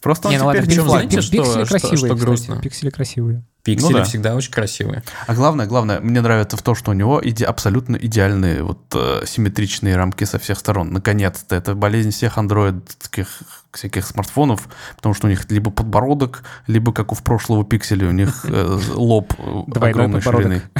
Просто 0.00 0.28
он 0.28 0.34
не, 0.34 0.38
ну 0.40 0.52
теперь 0.52 0.80
ладно, 0.80 1.04
не 1.04 1.10
знаете, 1.10 1.20
что, 1.22 1.36
пиксели 1.36 1.64
красивые, 1.64 1.96
что, 1.96 2.06
что 2.06 2.14
грустно? 2.16 2.60
Пиксели 2.60 2.90
красивые. 2.90 3.44
Пиксели 3.64 3.92
ну, 3.92 3.98
да. 3.98 4.04
всегда 4.04 4.34
очень 4.34 4.52
красивые. 4.52 5.02
А 5.26 5.34
главное, 5.34 5.66
главное, 5.66 5.98
мне 6.00 6.20
нравится 6.20 6.58
в 6.58 6.62
том, 6.62 6.74
что 6.74 6.90
у 6.90 6.94
него 6.94 7.18
иде 7.24 7.46
абсолютно 7.46 7.96
идеальные 7.96 8.62
вот 8.62 8.80
э, 8.94 9.22
симметричные 9.26 9.96
рамки 9.96 10.24
со 10.24 10.38
всех 10.38 10.58
сторон. 10.58 10.92
Наконец-то 10.92 11.56
это 11.56 11.74
болезнь 11.74 12.10
всех 12.10 12.36
андроидских 12.36 13.42
всяких 13.72 14.06
смартфонов, 14.06 14.68
потому 14.96 15.14
что 15.14 15.26
у 15.26 15.30
них 15.30 15.50
либо 15.50 15.70
подбородок, 15.70 16.44
либо 16.66 16.92
как 16.92 17.10
у 17.10 17.14
в 17.14 17.22
прошлого 17.22 17.64
пикселя 17.64 18.08
у 18.08 18.12
них 18.12 18.44
э, 18.44 18.78
лоб 18.94 19.32
огромной 19.74 20.20
ширины. 20.20 20.62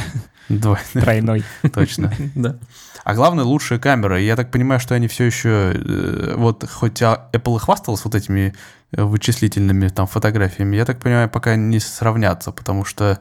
Двойной. 0.49 0.85
Тройной. 0.93 1.43
Точно. 1.73 2.13
Да. 2.35 2.57
А 3.03 3.13
главное, 3.13 3.43
лучшая 3.43 3.79
камера. 3.79 4.19
Я 4.19 4.35
так 4.35 4.51
понимаю, 4.51 4.79
что 4.79 4.95
они 4.95 5.07
все 5.07 5.25
еще... 5.25 5.73
Э, 5.75 6.35
вот 6.37 6.67
хоть 6.69 7.01
Apple 7.01 7.57
и 7.57 7.59
хвасталась 7.59 8.03
вот 8.03 8.15
этими 8.15 8.53
э, 8.84 8.84
вычислительными 8.95 9.87
там 9.89 10.07
фотографиями, 10.07 10.75
я 10.75 10.85
так 10.85 10.99
понимаю, 10.99 11.29
пока 11.29 11.55
не 11.55 11.79
сравнятся, 11.79 12.51
потому 12.51 12.85
что... 12.85 13.19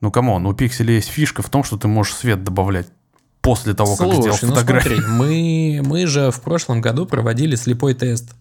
Ну, 0.00 0.10
come 0.10 0.29
on, 0.29 0.44
у 0.46 0.52
Pixel 0.52 0.90
есть 0.90 1.08
фишка 1.08 1.42
в 1.42 1.48
том, 1.48 1.64
что 1.64 1.78
ты 1.78 1.88
можешь 1.88 2.14
свет 2.14 2.44
добавлять 2.44 2.88
после 3.40 3.74
того, 3.74 3.96
Слушай, 3.96 4.10
как 4.10 4.20
сделал 4.20 4.38
ну 4.42 4.48
фотографию. 4.48 5.02
Смотри, 5.02 5.80
мы, 5.80 5.82
мы 5.86 6.06
же 6.06 6.30
в 6.30 6.40
прошлом 6.40 6.80
году 6.80 7.06
проводили 7.06 7.54
слепой 7.56 7.94
тест. 7.94 8.34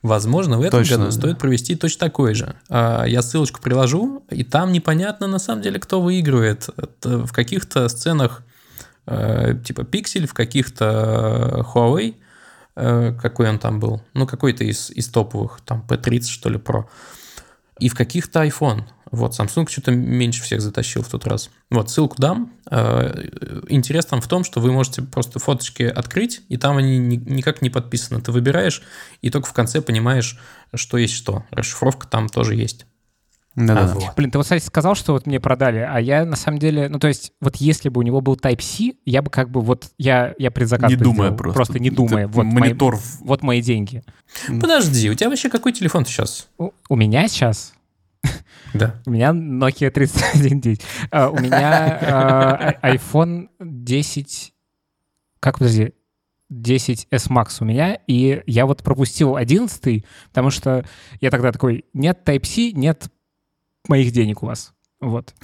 Возможно, 0.00 0.58
в 0.58 0.62
этом 0.62 0.80
точно, 0.80 0.96
году 0.96 1.10
да. 1.10 1.12
стоит 1.12 1.38
провести 1.38 1.76
точно 1.76 2.00
такой 2.00 2.34
же. 2.34 2.56
А, 2.68 3.04
я 3.04 3.22
ссылочку 3.22 3.60
приложу, 3.60 4.24
и 4.30 4.42
там 4.42 4.72
непонятно 4.72 5.26
на 5.26 5.38
самом 5.38 5.62
деле, 5.62 5.78
кто 5.78 6.00
выигрывает. 6.00 6.68
Это 6.76 7.26
в 7.26 7.32
каких-то 7.32 7.88
сценах 7.88 8.42
Э, 9.06 9.54
типа 9.64 9.82
Pixel, 9.82 10.26
в 10.26 10.34
каких-то 10.34 11.66
Huawei, 11.74 12.10
э, 12.10 12.21
какой 12.74 13.48
он 13.48 13.58
там 13.58 13.80
был, 13.80 14.02
ну 14.14 14.26
какой-то 14.26 14.64
из, 14.64 14.90
из 14.90 15.08
топовых, 15.08 15.60
там 15.64 15.84
P30 15.88 16.24
что 16.24 16.48
ли 16.48 16.56
Pro, 16.56 16.84
и 17.78 17.88
в 17.88 17.94
каких-то 17.94 18.44
iPhone. 18.44 18.84
Вот, 19.10 19.38
Samsung 19.38 19.68
что-то 19.68 19.90
меньше 19.90 20.42
всех 20.42 20.62
затащил 20.62 21.02
в 21.02 21.08
тот 21.08 21.26
раз. 21.26 21.50
Вот, 21.68 21.90
ссылку 21.90 22.16
дам. 22.18 22.50
Э, 22.70 23.12
интерес 23.68 24.06
там 24.06 24.22
в 24.22 24.26
том, 24.26 24.42
что 24.42 24.58
вы 24.58 24.72
можете 24.72 25.02
просто 25.02 25.38
фоточки 25.38 25.82
открыть, 25.82 26.40
и 26.48 26.56
там 26.56 26.78
они 26.78 26.98
никак 26.98 27.60
не 27.60 27.68
подписаны. 27.68 28.22
Ты 28.22 28.32
выбираешь, 28.32 28.82
и 29.20 29.28
только 29.28 29.48
в 29.48 29.52
конце 29.52 29.82
понимаешь, 29.82 30.38
что 30.74 30.96
есть 30.96 31.12
что. 31.12 31.44
Расшифровка 31.50 32.06
там 32.06 32.30
тоже 32.30 32.54
есть. 32.54 32.86
Да, 33.54 33.72
а, 33.72 33.86
да. 33.86 33.94
Вот. 33.94 34.16
Блин, 34.16 34.30
ты 34.30 34.38
вот, 34.38 34.44
кстати, 34.44 34.64
сказал, 34.64 34.94
что 34.94 35.12
вот 35.12 35.26
мне 35.26 35.38
продали, 35.38 35.78
а 35.78 36.00
я 36.00 36.24
на 36.24 36.36
самом 36.36 36.58
деле, 36.58 36.88
ну 36.88 36.98
то 36.98 37.08
есть 37.08 37.32
вот 37.40 37.56
если 37.56 37.88
бы 37.90 37.98
у 37.98 38.02
него 38.02 38.20
был 38.20 38.34
Type-C, 38.34 38.94
я 39.04 39.20
бы 39.20 39.30
как 39.30 39.50
бы 39.50 39.60
вот, 39.60 39.90
я, 39.98 40.34
я 40.38 40.50
предзаказ 40.50 40.90
Не 40.90 40.96
думая 40.96 41.14
сделал, 41.14 41.36
просто. 41.36 41.54
Просто 41.54 41.78
не 41.78 41.90
думая. 41.90 42.28
вот 42.28 42.44
монитор. 42.44 42.94
Мои, 42.94 43.02
вот 43.20 43.42
мои 43.42 43.62
деньги. 43.62 44.02
Подожди, 44.60 45.10
у 45.10 45.14
тебя 45.14 45.28
вообще 45.28 45.50
какой 45.50 45.72
телефон 45.72 46.06
сейчас? 46.06 46.48
У, 46.58 46.70
у 46.88 46.96
меня 46.96 47.28
сейчас? 47.28 47.74
Да. 48.74 48.94
У 49.04 49.10
меня 49.10 49.32
Nokia 49.32 49.90
3110. 49.90 50.80
Uh, 51.10 51.30
у 51.30 51.38
меня 51.38 52.78
uh, 52.80 52.96
iPhone 52.96 53.50
10... 53.60 54.54
Как, 55.40 55.58
подожди? 55.58 55.92
10s 56.50 57.06
Max 57.28 57.56
у 57.60 57.64
меня, 57.64 57.98
и 58.06 58.42
я 58.46 58.66
вот 58.66 58.82
пропустил 58.82 59.36
11 59.36 60.04
потому 60.28 60.50
что 60.50 60.84
я 61.20 61.30
тогда 61.30 61.52
такой, 61.52 61.84
нет 61.92 62.20
Type-C, 62.24 62.72
нет 62.72 63.08
моих 63.88 64.12
денег 64.12 64.42
у 64.42 64.46
вас. 64.46 64.72
Вот. 65.02 65.34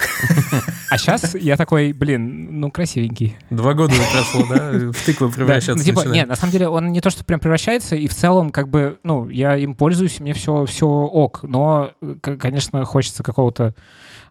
А 0.89 0.97
сейчас 0.97 1.35
я 1.35 1.57
такой, 1.57 1.91
блин, 1.91 2.61
ну, 2.61 2.71
красивенький. 2.71 3.35
Два 3.49 3.73
года 3.73 3.93
прошло, 4.13 4.45
да? 4.49 4.71
В 4.91 5.05
тыкву 5.05 5.29
превращаться 5.29 5.73
да, 5.73 5.79
ну, 5.79 5.83
типа, 5.83 6.13
Нет, 6.13 6.29
на 6.29 6.35
самом 6.35 6.53
деле 6.53 6.69
он 6.69 6.93
не 6.93 7.01
то, 7.01 7.09
что 7.09 7.25
прям 7.25 7.41
превращается, 7.41 7.97
и 7.97 8.07
в 8.07 8.15
целом, 8.15 8.51
как 8.51 8.69
бы, 8.69 8.99
ну, 9.03 9.27
я 9.27 9.57
им 9.57 9.75
пользуюсь, 9.75 10.21
мне 10.21 10.33
все, 10.33 10.65
все 10.65 10.87
ок, 10.87 11.41
но, 11.43 11.91
конечно, 12.21 12.85
хочется 12.85 13.21
какого-то 13.21 13.75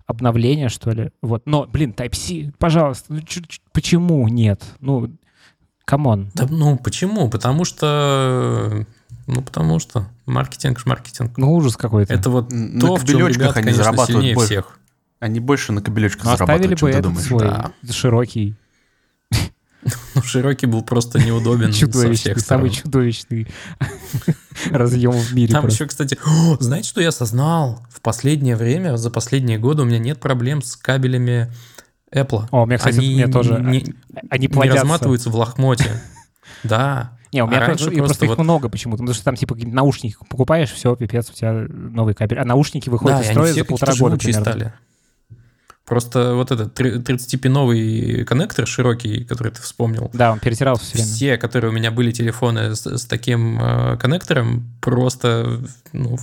обновления, 0.06 0.70
что 0.70 0.90
ли. 0.92 1.10
Вот. 1.20 1.42
Но, 1.44 1.66
блин, 1.66 1.94
Type-C, 1.94 2.52
пожалуйста, 2.58 3.12
ну, 3.12 3.20
почему 3.72 4.26
нет? 4.28 4.64
Ну, 4.80 5.10
come 5.84 6.11
on. 6.11 6.30
Да, 6.34 6.46
ну, 6.48 6.78
почему? 6.78 7.28
Потому 7.28 7.66
что 7.66 8.86
ну, 9.28 9.42
потому 9.42 9.78
что 9.78 10.08
маркетинг 10.26 10.84
маркетинг. 10.86 11.36
Ну, 11.36 11.52
ужас 11.52 11.76
какой-то. 11.76 12.12
Это 12.12 12.30
вот 12.30 12.50
на 12.50 12.80
то, 12.80 12.96
в 12.96 13.04
чем 13.04 13.26
ребят, 13.28 13.56
они 13.56 13.64
конечно, 13.66 13.84
зарабатывают 13.84 14.34
больше. 14.34 14.46
всех. 14.46 14.78
Они 15.20 15.38
больше 15.38 15.72
на 15.72 15.82
кабелечках 15.82 16.24
Но 16.24 16.30
зарабатывают, 16.36 16.72
оставили 16.74 16.92
бы 16.92 16.98
этот 16.98 17.02
думаешь? 17.10 17.26
свой 17.26 17.40
да. 17.42 17.72
широкий. 17.92 18.56
Ну, 20.14 20.22
широкий 20.22 20.66
был 20.66 20.82
просто 20.82 21.20
неудобен 21.20 21.72
со 21.72 21.78
Чудовищный, 21.80 22.14
всех 22.34 22.40
сторон. 22.40 22.62
самый 22.66 22.74
чудовищный 22.74 23.46
разъем 24.70 25.12
в 25.12 25.32
мире 25.34 25.52
Там 25.52 25.62
просто. 25.62 25.84
еще, 25.84 25.88
кстати, 25.88 26.18
О, 26.24 26.56
знаете, 26.60 26.88
что 26.88 27.00
я 27.00 27.08
осознал? 27.08 27.82
В 27.90 28.00
последнее 28.00 28.56
время, 28.56 28.96
за 28.96 29.10
последние 29.10 29.58
годы 29.58 29.82
у 29.82 29.84
меня 29.84 29.98
нет 29.98 30.18
проблем 30.20 30.62
с 30.62 30.76
кабелями 30.76 31.52
Apple. 32.12 32.46
О, 32.50 32.62
у 32.62 32.66
меня, 32.66 32.78
кстати, 32.78 32.98
Они 32.98 33.14
меня 33.14 33.28
тоже, 33.28 33.60
не, 33.60 33.94
Они 34.30 34.48
не 34.48 34.70
разматываются 34.70 35.30
в 35.30 35.36
лохмоте. 35.36 35.90
Да. 36.64 37.16
Не, 37.32 37.42
у 37.44 37.46
меня 37.46 37.62
А 37.62 37.66
просто, 37.66 37.84
просто 37.90 37.98
просто 38.04 38.24
их 38.24 38.30
вот- 38.30 38.38
много 38.38 38.68
почему-то, 38.68 38.98
потому 39.02 39.14
что 39.14 39.24
там 39.24 39.36
типа 39.36 39.54
наушники 39.60 40.16
покупаешь, 40.30 40.70
все, 40.72 40.96
пипец, 40.96 41.28
у 41.30 41.32
тебя 41.34 41.52
новый 41.68 42.14
кабель. 42.14 42.38
А 42.38 42.44
наушники 42.44 42.88
выходят 42.88 43.18
Да, 43.18 43.24
из 43.24 43.30
строя 43.30 43.52
за 43.52 43.64
полтора 43.64 43.94
года 43.96 44.16
примерно. 44.16 44.44
стали. 44.44 44.72
Просто 45.84 46.34
вот 46.34 46.50
этот 46.50 46.74
три- 46.74 46.98
30-пиновый 46.98 48.24
коннектор 48.24 48.66
широкий, 48.66 49.24
который 49.24 49.52
ты 49.52 49.62
вспомнил, 49.62 50.10
Да, 50.12 50.32
он 50.32 50.38
перетирался 50.38 50.84
все 50.84 50.94
время. 50.98 51.06
все, 51.08 51.36
которые 51.38 51.70
у 51.70 51.74
меня 51.74 51.90
были 51.90 52.12
телефоны 52.12 52.76
с, 52.76 52.84
с 52.86 53.06
таким 53.06 53.58
э, 53.58 53.96
коннектором, 53.96 54.64
просто 54.82 55.60
ну, 55.94 56.18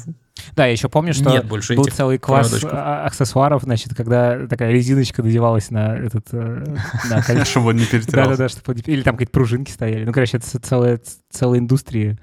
Да, 0.55 0.65
я 0.65 0.71
еще 0.71 0.89
помню, 0.89 1.13
что 1.13 1.29
нет 1.29 1.45
больше 1.45 1.75
был 1.75 1.85
целый 1.85 2.17
класс 2.17 2.63
а, 2.63 3.05
аксессуаров, 3.05 3.63
значит, 3.63 3.95
когда 3.95 4.47
такая 4.47 4.71
резиночка 4.71 5.23
надевалась 5.23 5.71
на 5.71 5.95
этот... 5.95 6.27
э, 6.33 6.75
на. 7.09 7.45
Чтобы 7.45 7.69
он 7.69 7.77
не 7.77 7.85
перетирался. 7.85 8.31
Да-да-да, 8.31 8.49
чтобы... 8.49 8.79
Или 8.85 9.01
там 9.01 9.15
какие-то 9.15 9.31
пружинки 9.31 9.71
стояли. 9.71 10.05
Ну, 10.05 10.11
короче, 10.11 10.37
это 10.37 10.59
целая, 10.59 10.99
целая 11.29 11.59
индустрия. 11.59 12.17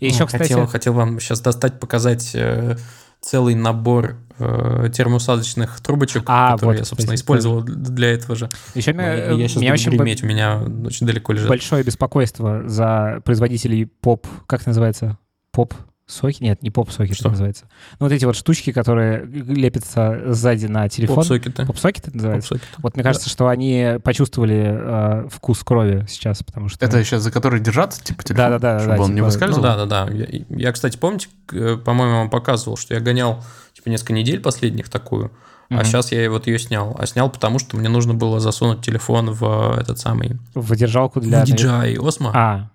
И 0.00 0.06
еще, 0.06 0.26
кстати... 0.26 0.42
хотел, 0.42 0.66
хотел 0.66 0.92
вам 0.92 1.20
сейчас 1.20 1.40
достать, 1.40 1.80
показать 1.80 2.32
э, 2.34 2.76
целый 3.20 3.54
набор 3.54 4.16
э, 4.38 4.88
термоусадочных 4.92 5.80
трубочек, 5.80 6.24
А, 6.26 6.52
которые 6.52 6.78
вот, 6.78 6.78
я, 6.80 6.84
собственно, 6.84 7.14
кстати, 7.14 7.20
использовал 7.20 7.62
для 7.62 8.12
этого 8.12 8.36
же. 8.36 8.48
Еще 8.74 8.92
меня, 8.92 9.32
и 9.32 9.40
я 9.40 9.48
сейчас 9.48 9.62
меня 9.62 9.72
очень 9.72 9.90
греметь, 9.92 10.22
у 10.22 10.26
меня 10.26 10.62
очень 10.84 11.06
далеко 11.06 11.32
лежит. 11.32 11.48
большое 11.48 11.82
беспокойство 11.82 12.62
за 12.68 13.20
производителей 13.24 13.86
поп... 13.86 14.26
Как 14.46 14.60
это 14.60 14.70
называется? 14.70 15.18
Поп... 15.50 15.74
Соки? 16.08 16.40
Нет, 16.40 16.62
не 16.62 16.70
поп-соки 16.70 17.08
это 17.10 17.16
Что? 17.16 17.30
называется. 17.30 17.64
Ну, 17.98 18.06
вот 18.06 18.12
эти 18.12 18.24
вот 18.24 18.36
штучки, 18.36 18.70
которые 18.72 19.24
лепятся 19.26 20.32
сзади 20.32 20.66
на 20.66 20.88
телефон. 20.88 21.16
Поп-сокеты. 21.16 21.66
Поп-сокет 21.66 22.06
это 22.06 22.16
называется? 22.16 22.48
Поп-сокеты. 22.50 22.80
Вот 22.82 22.94
мне 22.94 23.02
кажется, 23.02 23.28
что 23.28 23.48
они 23.48 23.94
почувствовали 24.04 25.24
э, 25.24 25.28
вкус 25.28 25.64
крови 25.64 26.06
сейчас, 26.08 26.44
потому 26.44 26.68
что... 26.68 26.84
Это 26.84 26.98
еще 26.98 27.18
за 27.18 27.32
который 27.32 27.58
держаться, 27.58 28.02
типа, 28.04 28.22
телефон? 28.22 28.52
Да-да-да, 28.52 28.78
Чтобы 28.78 28.96
да, 28.96 29.02
он 29.02 29.10
не 29.10 29.14
типа, 29.16 29.20
Ну 29.20 29.24
выскальзывал? 29.26 29.62
да, 29.64 29.84
да, 29.84 30.06
да. 30.06 30.12
Я, 30.12 30.44
я, 30.48 30.72
кстати, 30.72 30.96
помните, 30.96 31.26
э, 31.52 31.76
по-моему, 31.84 32.18
вам 32.18 32.30
показывал, 32.30 32.76
что 32.76 32.94
я 32.94 33.00
гонял 33.00 33.42
типа 33.72 33.88
несколько 33.88 34.12
недель 34.12 34.38
последних 34.40 34.88
такую, 34.88 35.32
Мгм. 35.70 35.80
а 35.80 35.84
сейчас 35.84 36.12
я 36.12 36.30
вот 36.30 36.46
ее 36.46 36.60
снял. 36.60 36.94
А 36.96 37.06
снял 37.06 37.28
потому, 37.30 37.58
что 37.58 37.76
мне 37.76 37.88
нужно 37.88 38.14
было 38.14 38.38
засунуть 38.38 38.80
телефон 38.80 39.32
в 39.32 39.74
э, 39.76 39.80
этот 39.80 39.98
самый 39.98 40.38
В 40.54 40.76
держалку 40.76 41.20
для... 41.20 41.44
в 41.44 41.48
DJI 41.48 41.96
Osmo, 41.96 42.30
А, 42.32 42.70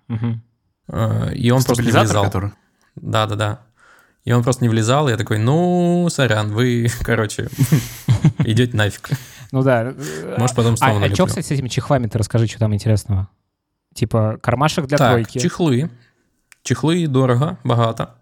э, 0.88 1.34
и 1.34 1.50
он 1.50 1.62
просто 1.62 1.82
не 1.82 1.90
влезал. 1.92 2.24
который? 2.24 2.52
Да, 2.96 3.26
да, 3.26 3.36
да. 3.36 3.60
И 4.24 4.32
он 4.32 4.42
просто 4.44 4.62
не 4.64 4.68
влезал, 4.68 5.08
и 5.08 5.10
я 5.10 5.16
такой, 5.16 5.38
ну, 5.38 6.06
сорян, 6.10 6.52
вы, 6.52 6.86
короче, 7.02 7.48
идете 8.44 8.76
нафиг. 8.76 9.10
Ну 9.50 9.62
да. 9.62 9.92
Может, 10.38 10.56
потом 10.56 10.74
А, 10.74 10.76
снова 10.76 10.96
а 10.96 11.00
налеплю. 11.00 11.16
что, 11.16 11.26
кстати, 11.26 11.46
с 11.46 11.50
этими 11.50 11.68
чехлами 11.68 12.06
ты 12.06 12.18
расскажи, 12.18 12.46
что 12.46 12.58
там 12.60 12.72
интересного? 12.74 13.28
Типа 13.94 14.38
кармашек 14.40 14.86
для 14.86 14.96
так, 14.98 15.10
тройки. 15.12 15.38
чехлы. 15.38 15.90
Чехлы 16.62 17.06
дорого, 17.06 17.58
богато. 17.64 18.14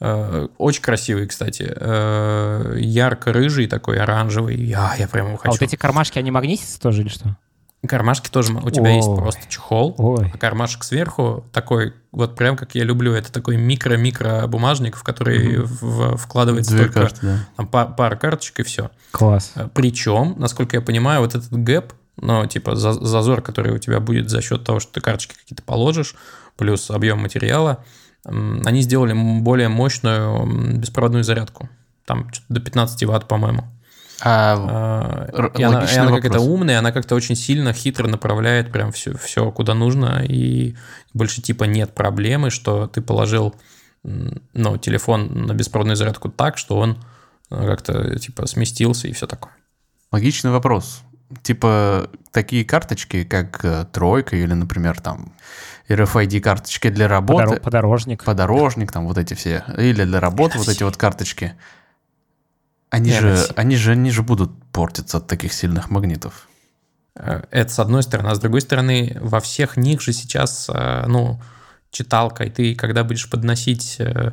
Э, 0.00 0.48
Очень 0.58 0.82
красивый, 0.82 1.26
кстати. 1.26 1.70
Э, 1.76 2.76
Ярко-рыжий 2.78 3.66
такой, 3.66 3.98
оранжевый. 3.98 4.56
Я, 4.56 4.94
я 4.98 5.06
прям 5.08 5.26
его 5.26 5.34
А 5.36 5.38
хочу. 5.38 5.50
вот 5.52 5.62
эти 5.62 5.76
кармашки, 5.76 6.18
они 6.18 6.30
магнитятся 6.30 6.80
тоже 6.80 7.02
или 7.02 7.08
что? 7.08 7.36
Кармашки 7.86 8.28
тоже. 8.30 8.52
У 8.54 8.70
тебя 8.70 8.90
есть 8.94 9.08
Ой. 9.08 9.16
просто 9.16 9.42
чехол, 9.48 9.94
Ой. 9.98 10.30
а 10.32 10.38
кармашек 10.38 10.84
сверху 10.84 11.44
такой, 11.52 11.94
вот 12.12 12.36
прям 12.36 12.56
как 12.56 12.74
я 12.76 12.84
люблю, 12.84 13.12
это 13.12 13.32
такой 13.32 13.56
микро-микро 13.56 14.46
бумажник, 14.46 14.96
в 14.96 15.02
который 15.02 15.58
Мгм. 15.58 15.66
в- 15.80 16.16
вкладывается 16.16 16.70
Две 16.72 16.84
только 16.84 17.00
карты, 17.00 17.18
да. 17.22 17.38
там, 17.56 17.66
па- 17.66 17.86
пара 17.86 18.14
карточек 18.14 18.60
и 18.60 18.62
все. 18.62 18.90
Класс. 19.10 19.52
Причем, 19.74 20.36
насколько 20.38 20.76
я 20.76 20.80
понимаю, 20.80 21.20
вот 21.22 21.34
этот 21.34 21.50
гэп, 21.52 21.92
ну, 22.20 22.46
типа 22.46 22.76
за- 22.76 22.92
зазор, 22.92 23.42
который 23.42 23.72
у 23.74 23.78
тебя 23.78 23.98
будет 23.98 24.30
за 24.30 24.42
счет 24.42 24.62
того, 24.64 24.78
что 24.78 24.92
ты 24.92 25.00
карточки 25.00 25.34
какие-то 25.34 25.64
положишь, 25.64 26.14
плюс 26.56 26.88
объем 26.90 27.18
материала, 27.20 27.84
они 28.24 28.82
сделали 28.82 29.12
более 29.40 29.68
мощную 29.68 30.78
беспроводную 30.78 31.24
зарядку. 31.24 31.68
Там 32.06 32.28
до 32.48 32.60
15 32.60 33.06
ватт, 33.06 33.26
по-моему. 33.26 33.64
А, 34.24 35.28
А, 35.32 35.50
И 35.58 35.62
она, 35.62 35.84
и 35.84 35.96
она 35.96 36.10
какая-то 36.16 36.38
вопрос. 36.38 36.46
умная, 36.46 36.78
она 36.78 36.92
как-то 36.92 37.14
очень 37.14 37.34
сильно, 37.36 37.72
хитро 37.72 38.06
направляет 38.06 38.70
прям 38.72 38.92
все, 38.92 39.16
все 39.16 39.50
куда 39.50 39.74
нужно. 39.74 40.24
И 40.24 40.76
больше 41.12 41.42
типа 41.42 41.64
нет 41.64 41.94
проблемы, 41.94 42.50
что 42.50 42.86
ты 42.86 43.00
положил 43.00 43.54
ну, 44.04 44.76
телефон 44.78 45.46
на 45.46 45.54
беспроводную 45.54 45.96
зарядку 45.96 46.28
так, 46.28 46.58
что 46.58 46.76
он 46.78 46.98
э, 47.50 47.66
как-то 47.66 48.18
типа 48.18 48.46
сместился 48.46 49.08
и 49.08 49.12
все 49.12 49.26
такое. 49.26 49.52
логичный 50.10 50.50
вопрос. 50.50 51.02
Типа 51.42 52.10
такие 52.30 52.64
карточки, 52.64 53.24
как 53.24 53.64
э, 53.64 53.86
тройка 53.92 54.36
или, 54.36 54.52
например, 54.52 55.00
там 55.00 55.32
RFID 55.88 56.40
карточки 56.40 56.90
для 56.90 57.08
работы, 57.08 57.54
Подоро- 57.54 57.60
подорожник. 57.60 58.24
подорожник, 58.24 58.92
там 58.92 59.06
вот 59.06 59.18
эти 59.18 59.34
все, 59.34 59.64
или 59.78 60.04
для 60.04 60.20
работы 60.20 60.58
вот 60.58 60.68
эти 60.68 60.82
вот 60.82 60.96
карточки. 60.96 61.54
Они 62.92 63.10
же, 63.10 63.46
они 63.56 63.76
же, 63.76 63.92
они 63.92 64.10
же 64.10 64.22
будут 64.22 64.50
портиться 64.70 65.16
от 65.16 65.26
таких 65.26 65.54
сильных 65.54 65.88
магнитов. 65.88 66.46
Э, 67.16 67.42
Это 67.50 67.72
с 67.72 67.78
одной 67.78 68.02
стороны. 68.02 68.28
А 68.28 68.34
с 68.34 68.38
другой 68.38 68.60
стороны, 68.60 69.16
во 69.18 69.40
всех 69.40 69.78
них 69.78 70.02
же 70.02 70.12
сейчас, 70.12 70.68
э, 70.68 71.04
ну, 71.06 71.40
читалка, 71.90 72.44
и 72.44 72.50
ты, 72.50 72.74
когда 72.74 73.02
будешь 73.02 73.30
подносить 73.30 73.96
э, 73.98 74.32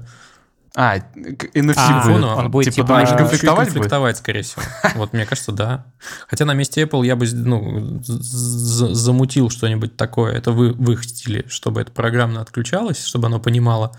А, 0.75 0.97
NFC 0.97 1.73
А, 1.77 2.03
будет. 2.05 2.23
он 2.25 2.51
будет 2.51 2.73
типа, 2.73 2.87
типа- 2.87 2.99
а, 2.99 3.05
чуть 3.05 3.17
конфликтовать 3.17 3.67
будет? 3.67 3.73
конфликтовать, 3.75 4.17
скорее 4.17 4.41
всего. 4.41 4.61
Вот, 4.95 5.13
мне 5.13 5.25
кажется, 5.25 5.53
да. 5.53 5.85
Хотя 6.27 6.43
на 6.43 6.53
месте 6.53 6.83
Apple 6.83 7.05
я 7.05 7.15
бы 7.15 7.27
ну, 7.31 8.01
замутил 8.03 9.49
что-нибудь 9.49 9.95
такое. 9.95 10.33
Это 10.33 10.51
в, 10.51 10.57
в 10.57 10.91
их 10.91 11.05
стиле, 11.05 11.45
чтобы 11.47 11.79
это 11.79 11.93
программно 11.93 12.41
отключалось, 12.41 13.05
чтобы 13.05 13.27
оно 13.27 13.39
понимало, 13.39 13.95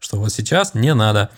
что 0.00 0.18
вот 0.18 0.30
сейчас 0.32 0.74
не 0.74 0.92
надо. 0.92 1.30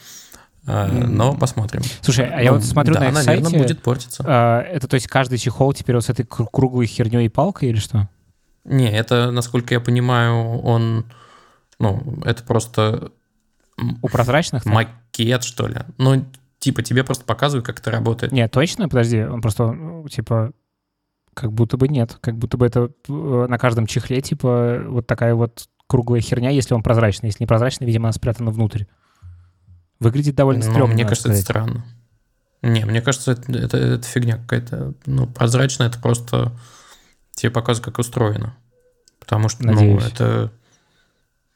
А, 0.67 0.89
Но 0.89 1.35
посмотрим. 1.35 1.83
Слушай, 2.01 2.27
а 2.31 2.41
я 2.43 2.51
Ну, 2.53 2.57
вот 2.59 2.65
смотрю 2.65 2.95
да, 2.95 3.01
на 3.01 3.05
их 3.09 3.15
наверное, 3.15 3.43
сайте. 3.51 3.59
будет 3.59 3.83
портиться. 3.83 4.25
а, 4.27 4.63
это 4.63 4.89
то 4.89 4.95
есть 4.95 5.07
каждый 5.09 5.39
чехол 5.39 5.73
теперь 5.75 5.95
вот 5.97 6.05
с 6.05 6.09
этой 6.11 6.25
кру- 6.25 6.49
круглой 6.51 6.87
херней 6.87 7.27
и 7.27 7.29
палкой 7.29 7.69
или 7.69 7.79
что? 7.79 8.09
Не, 8.65 8.91
это, 8.91 9.31
насколько 9.31 9.75
я 9.75 9.81
понимаю, 9.81 10.59
он... 10.61 11.05
Ну, 11.79 12.19
это 12.25 12.43
просто 12.45 13.11
У 14.03 14.09
прозрачных? 14.09 14.65
макет, 14.65 15.45
что 15.45 15.67
ли. 15.67 15.77
Ну, 15.99 16.25
типа, 16.61 16.83
тебе 16.83 17.05
просто 17.05 17.25
показывают, 17.27 17.67
как 17.67 17.81
это 17.81 17.91
работает. 17.91 18.33
Нет, 18.33 18.51
точно? 18.51 18.89
Подожди, 18.89 19.23
он 19.23 19.43
просто, 19.43 19.71
ну, 19.73 20.09
типа, 20.09 20.53
как 21.35 21.53
будто 21.53 21.77
бы 21.77 21.89
нет. 21.89 22.17
Как 22.23 22.37
будто 22.39 22.57
бы 22.57 22.65
это 22.65 22.91
э, 23.09 23.47
на 23.49 23.59
каждом 23.59 23.87
чехле, 23.87 24.23
типа, 24.23 24.83
вот 24.87 25.07
такая 25.07 25.35
вот 25.35 25.69
круглая 25.89 26.23
херня, 26.23 26.49
если 26.51 26.73
он 26.73 26.83
прозрачный. 26.83 27.27
Если 27.29 27.43
не 27.43 27.47
прозрачный, 27.47 27.87
видимо, 27.87 28.07
она 28.07 28.13
спрятана 28.13 28.51
внутрь. 28.51 28.85
Выглядит 30.05 30.35
довольно 30.37 30.65
Ну, 30.65 30.71
стрёмно, 30.71 30.95
мне 30.95 31.05
кажется, 31.05 31.29
это 31.31 31.39
сказать. 31.41 31.45
странно. 31.45 31.85
Не, 32.63 32.85
мне 32.87 33.03
кажется, 33.03 33.33
это, 33.33 33.53
это, 33.53 33.77
это 33.77 34.03
фигня 34.07 34.37
какая-то. 34.39 34.95
Ну, 35.07 35.27
прозрачно 35.27 35.83
это 35.85 35.99
просто 35.99 36.53
тебе 37.33 37.51
показывает, 37.51 37.85
как 37.85 37.99
устроено. 37.99 38.55
Потому 39.19 39.49
что, 39.49 39.65
Надеюсь. 39.67 40.03
ну, 40.03 40.09
это... 40.09 40.53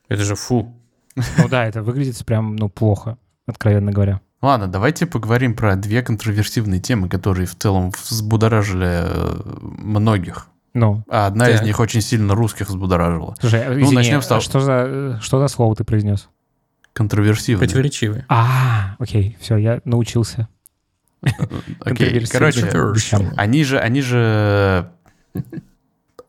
Это 0.08 0.24
же 0.24 0.34
фу. 0.34 0.74
Ну 1.16 1.48
да, 1.48 1.66
это 1.66 1.82
выглядит 1.82 2.24
прям, 2.24 2.56
ну, 2.56 2.68
плохо, 2.68 3.16
откровенно 3.46 3.92
говоря. 3.92 4.20
Ладно, 4.40 4.66
давайте 4.68 5.04
поговорим 5.06 5.54
про 5.54 5.76
две 5.76 6.02
контроверсивные 6.02 6.80
темы, 6.80 7.08
которые 7.08 7.46
в 7.46 7.54
целом 7.56 7.90
взбудоражили 8.08 8.86
э, 9.02 9.40
многих. 9.78 10.46
Ну, 10.74 11.02
А 11.10 11.26
одна 11.26 11.48
из 11.50 11.56
Так. 11.58 11.66
них 11.66 11.80
очень 11.80 12.00
сильно 12.02 12.34
русских 12.34 12.68
взбудоражила. 12.68 13.34
слушай, 13.40 13.60
извини, 13.82 13.94
начнем 13.96 14.22
с 14.22 14.26
того- 14.28 14.38
а 14.38 14.40
что 14.42 14.60
за, 14.60 14.84
э, 14.86 15.18
что 15.20 15.40
за 15.40 15.48
слово 15.48 15.74
ты 15.74 15.82
произнес? 15.84 16.28
Контроверсивные. 16.98 17.64
Противоречивые. 17.64 18.26
А, 18.28 18.96
окей, 18.98 19.36
все, 19.40 19.56
я 19.56 19.80
научился. 19.84 20.48
Окей, 21.80 22.26
короче, 22.26 22.68
они 23.36 23.62
же, 23.62 23.78
они 23.78 24.02
же 24.02 24.90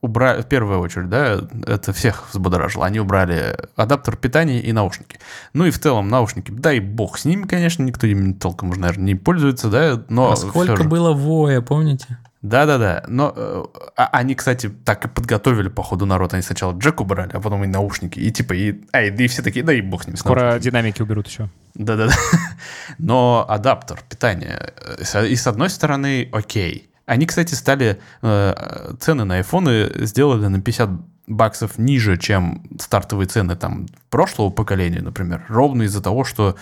убрали, 0.02 0.44
в 0.44 0.46
первую 0.46 0.80
очередь, 0.80 1.10
да, 1.10 1.42
это 1.66 1.92
всех 1.92 2.30
взбудоражило. 2.32 2.86
Они 2.86 3.00
убрали 3.00 3.58
адаптер 3.76 4.16
питания 4.16 4.62
и 4.62 4.72
наушники. 4.72 5.20
Ну 5.54 5.66
и 5.66 5.72
в 5.72 5.80
целом 5.80 6.08
наушники, 6.08 6.52
дай 6.52 6.80
бог 6.80 7.18
с 7.18 7.26
ними, 7.26 7.48
конечно, 7.48 7.82
никто 7.82 8.06
ими 8.06 8.34
толком 8.34 8.70
уже, 8.70 8.80
наверное, 8.80 9.06
не 9.06 9.16
пользуется, 9.16 9.70
да, 9.70 10.04
но 10.08 10.34
а 10.34 10.36
сколько 10.36 10.84
было 10.84 11.14
воя, 11.14 11.62
помните? 11.62 12.20
Да-да-да, 12.42 13.04
но 13.08 13.34
э, 13.36 13.64
а- 13.98 14.08
они, 14.14 14.34
кстати, 14.34 14.70
так 14.70 15.04
и 15.06 15.08
подготовили 15.10 15.68
по 15.68 15.84
ходу 15.84 16.06
народ. 16.06 16.34
Они 16.34 16.42
сначала 16.42 16.72
джек 16.78 17.02
убрали, 17.02 17.32
а 17.34 17.42
потом 17.42 17.64
и 17.66 17.68
наушники. 17.68 18.18
И 18.20 18.32
типа, 18.32 18.54
и, 18.54 18.82
ай, 18.94 19.10
да 19.12 19.24
и 19.24 19.28
все 19.28 19.42
такие, 19.42 19.64
да 19.66 19.74
и 19.74 19.82
бог 19.82 20.04
с 20.04 20.08
ним. 20.08 20.16
Скоро 20.16 20.58
динамики 20.60 21.02
уберут 21.02 21.28
еще. 21.28 21.50
да-да-да. 21.76 22.14
Но 22.98 23.46
адаптер 23.48 24.00
питания. 24.10 24.74
э, 25.14 25.28
И 25.28 25.36
с 25.36 25.48
одной 25.48 25.70
стороны, 25.70 26.30
окей. 26.32 26.90
Они, 27.06 27.26
кстати, 27.26 27.56
стали... 27.56 28.00
э, 28.22 28.94
Цены 29.00 29.26
на 29.26 29.36
айфоны 29.36 29.90
сделали 30.06 30.48
на 30.48 30.62
50 30.62 30.90
баксов 31.28 31.78
ниже, 31.78 32.18
чем 32.18 32.64
стартовые 32.80 33.28
цены 33.28 33.56
там 33.56 33.88
прошлого 34.10 34.50
поколения, 34.50 35.02
например, 35.02 35.44
ровно 35.50 35.84
из-за 35.84 36.02
того, 36.02 36.24
что 36.24 36.56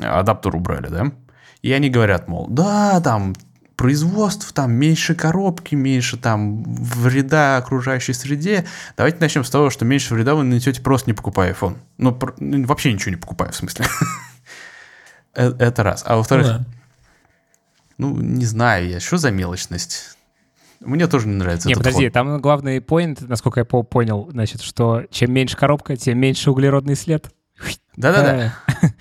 адаптер 0.00 0.54
убрали, 0.56 0.86
да? 0.88 1.06
И 1.62 1.72
они 1.72 1.90
говорят, 1.90 2.26
мол, 2.28 2.46
да, 2.48 3.00
там 3.00 3.34
производств, 3.76 4.52
там 4.52 4.72
меньше 4.72 5.14
коробки, 5.14 5.74
меньше 5.74 6.16
там 6.16 6.62
вреда 6.64 7.56
окружающей 7.56 8.12
среде. 8.12 8.64
Давайте 8.96 9.18
начнем 9.20 9.44
с 9.44 9.50
того, 9.50 9.70
что 9.70 9.84
меньше 9.84 10.14
вреда 10.14 10.34
вы 10.34 10.44
нанесете 10.44 10.80
просто 10.82 11.10
не 11.10 11.14
покупая 11.14 11.52
iPhone. 11.52 11.76
Ну, 11.98 12.18
ну 12.38 12.66
вообще 12.66 12.92
ничего 12.92 13.10
не 13.10 13.16
покупая, 13.16 13.50
в 13.50 13.56
смысле. 13.56 13.86
Э, 15.34 15.50
это 15.58 15.82
раз. 15.82 16.04
А 16.06 16.16
во-вторых, 16.16 16.60
ну, 17.96 18.14
не 18.14 18.44
знаю 18.44 18.86
я, 18.86 19.00
что 19.00 19.16
за 19.16 19.30
мелочность? 19.30 20.18
Мне 20.80 21.06
тоже 21.06 21.28
не 21.28 21.36
нравится 21.36 21.68
Не, 21.68 21.74
подожди, 21.74 22.04
ход. 22.04 22.12
там 22.12 22.40
главный 22.40 22.80
поинт, 22.80 23.20
насколько 23.22 23.60
я 23.60 23.64
понял, 23.64 24.28
значит, 24.30 24.60
что 24.60 25.04
чем 25.10 25.32
меньше 25.32 25.56
коробка, 25.56 25.96
тем 25.96 26.18
меньше 26.18 26.50
углеродный 26.50 26.96
след. 26.96 27.30
Да-да-да. 27.96 28.54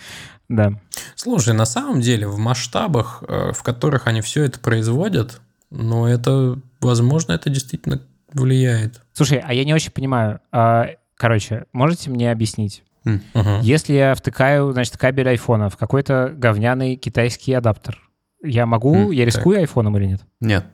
Да. 0.52 0.74
Слушай, 1.16 1.54
на 1.54 1.66
самом 1.66 2.02
деле 2.02 2.28
в 2.28 2.38
масштабах, 2.38 3.24
э, 3.28 3.54
в 3.54 3.64
которых 3.64 4.08
они 4.08 4.20
все 4.22 4.44
это 4.44 4.60
производят, 4.60 5.40
ну, 5.70 6.06
это, 6.06 6.60
возможно, 6.82 7.32
это 7.32 7.50
действительно 7.50 8.02
влияет. 8.34 9.02
Слушай, 9.14 9.42
а 9.46 9.54
я 9.54 9.64
не 9.64 9.74
очень 9.74 9.92
понимаю. 9.92 10.42
А, 10.52 10.90
короче, 11.16 11.66
можете 11.72 12.10
мне 12.10 12.32
объяснить? 12.32 12.84
Uh-huh. 13.06 13.62
Если 13.64 13.94
я 13.94 14.14
втыкаю, 14.14 14.74
значит, 14.74 14.98
кабель 14.98 15.30
айфона 15.30 15.70
в 15.70 15.78
какой-то 15.78 16.34
говняный 16.36 16.98
китайский 16.98 17.54
адаптер, 17.54 17.98
я 18.44 18.66
могу, 18.66 19.12
mm, 19.12 19.16
я 19.16 19.26
рискую 19.26 19.56
так. 19.56 19.62
айфоном 19.62 19.98
или 19.98 20.06
нет? 20.06 20.22
Нет. 20.40 20.66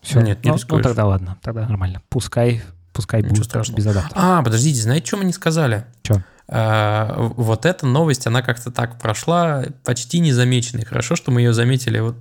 Все, 0.00 0.20
нет, 0.20 0.44
не 0.44 0.50
ну, 0.50 0.56
рискуешь. 0.56 0.82
Ну, 0.82 0.88
тогда 0.88 1.06
ладно, 1.06 1.38
тогда 1.42 1.66
нормально. 1.68 2.02
Пускай, 2.08 2.62
пускай 2.92 3.20
Ничего 3.20 3.36
будет 3.36 3.44
страшного. 3.44 3.76
без 3.78 3.86
адаптера. 3.86 4.20
А, 4.20 4.42
подождите, 4.42 4.80
знаете, 4.80 5.06
что 5.06 5.16
мы 5.18 5.24
не 5.24 5.32
сказали? 5.32 5.84
Что? 6.02 6.22
А, 6.54 7.14
вот 7.36 7.64
эта 7.64 7.86
новость, 7.86 8.26
она 8.26 8.42
как-то 8.42 8.70
так 8.70 9.00
прошла 9.00 9.64
почти 9.84 10.20
незамеченной. 10.20 10.84
Хорошо, 10.84 11.16
что 11.16 11.30
мы 11.30 11.40
ее 11.40 11.54
заметили 11.54 11.98
вот 11.98 12.16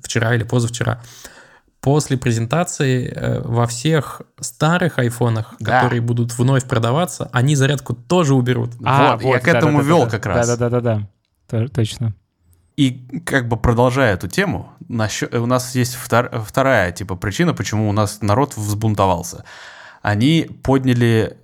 вчера 0.00 0.36
или 0.36 0.44
позавчера. 0.44 1.02
После 1.80 2.16
презентации 2.16 3.12
э, 3.12 3.40
во 3.40 3.66
всех 3.66 4.22
старых 4.38 5.00
айфонах, 5.00 5.54
да. 5.58 5.80
которые 5.80 6.00
будут 6.00 6.38
вновь 6.38 6.64
продаваться, 6.64 7.30
они 7.32 7.56
зарядку 7.56 7.94
тоже 7.94 8.34
уберут. 8.34 8.74
А, 8.84 9.14
вот, 9.14 9.22
вот 9.24 9.34
я 9.34 9.40
к 9.40 9.48
этому 9.48 9.78
да, 9.78 9.84
вел 9.84 10.04
да, 10.04 10.10
как 10.10 10.22
да, 10.22 10.34
раз. 10.34 10.56
Да-да-да-да, 10.56 11.68
точно. 11.68 12.14
И 12.76 13.22
как 13.24 13.48
бы 13.48 13.56
продолжая 13.56 14.14
эту 14.14 14.28
тему, 14.28 14.72
у 14.88 15.46
нас 15.46 15.74
есть 15.74 15.96
вторая 15.96 16.92
типа 16.92 17.16
причина, 17.16 17.54
почему 17.54 17.88
у 17.88 17.92
нас 17.92 18.22
народ 18.22 18.56
взбунтовался. 18.56 19.44
Они 20.00 20.48
подняли, 20.62 21.38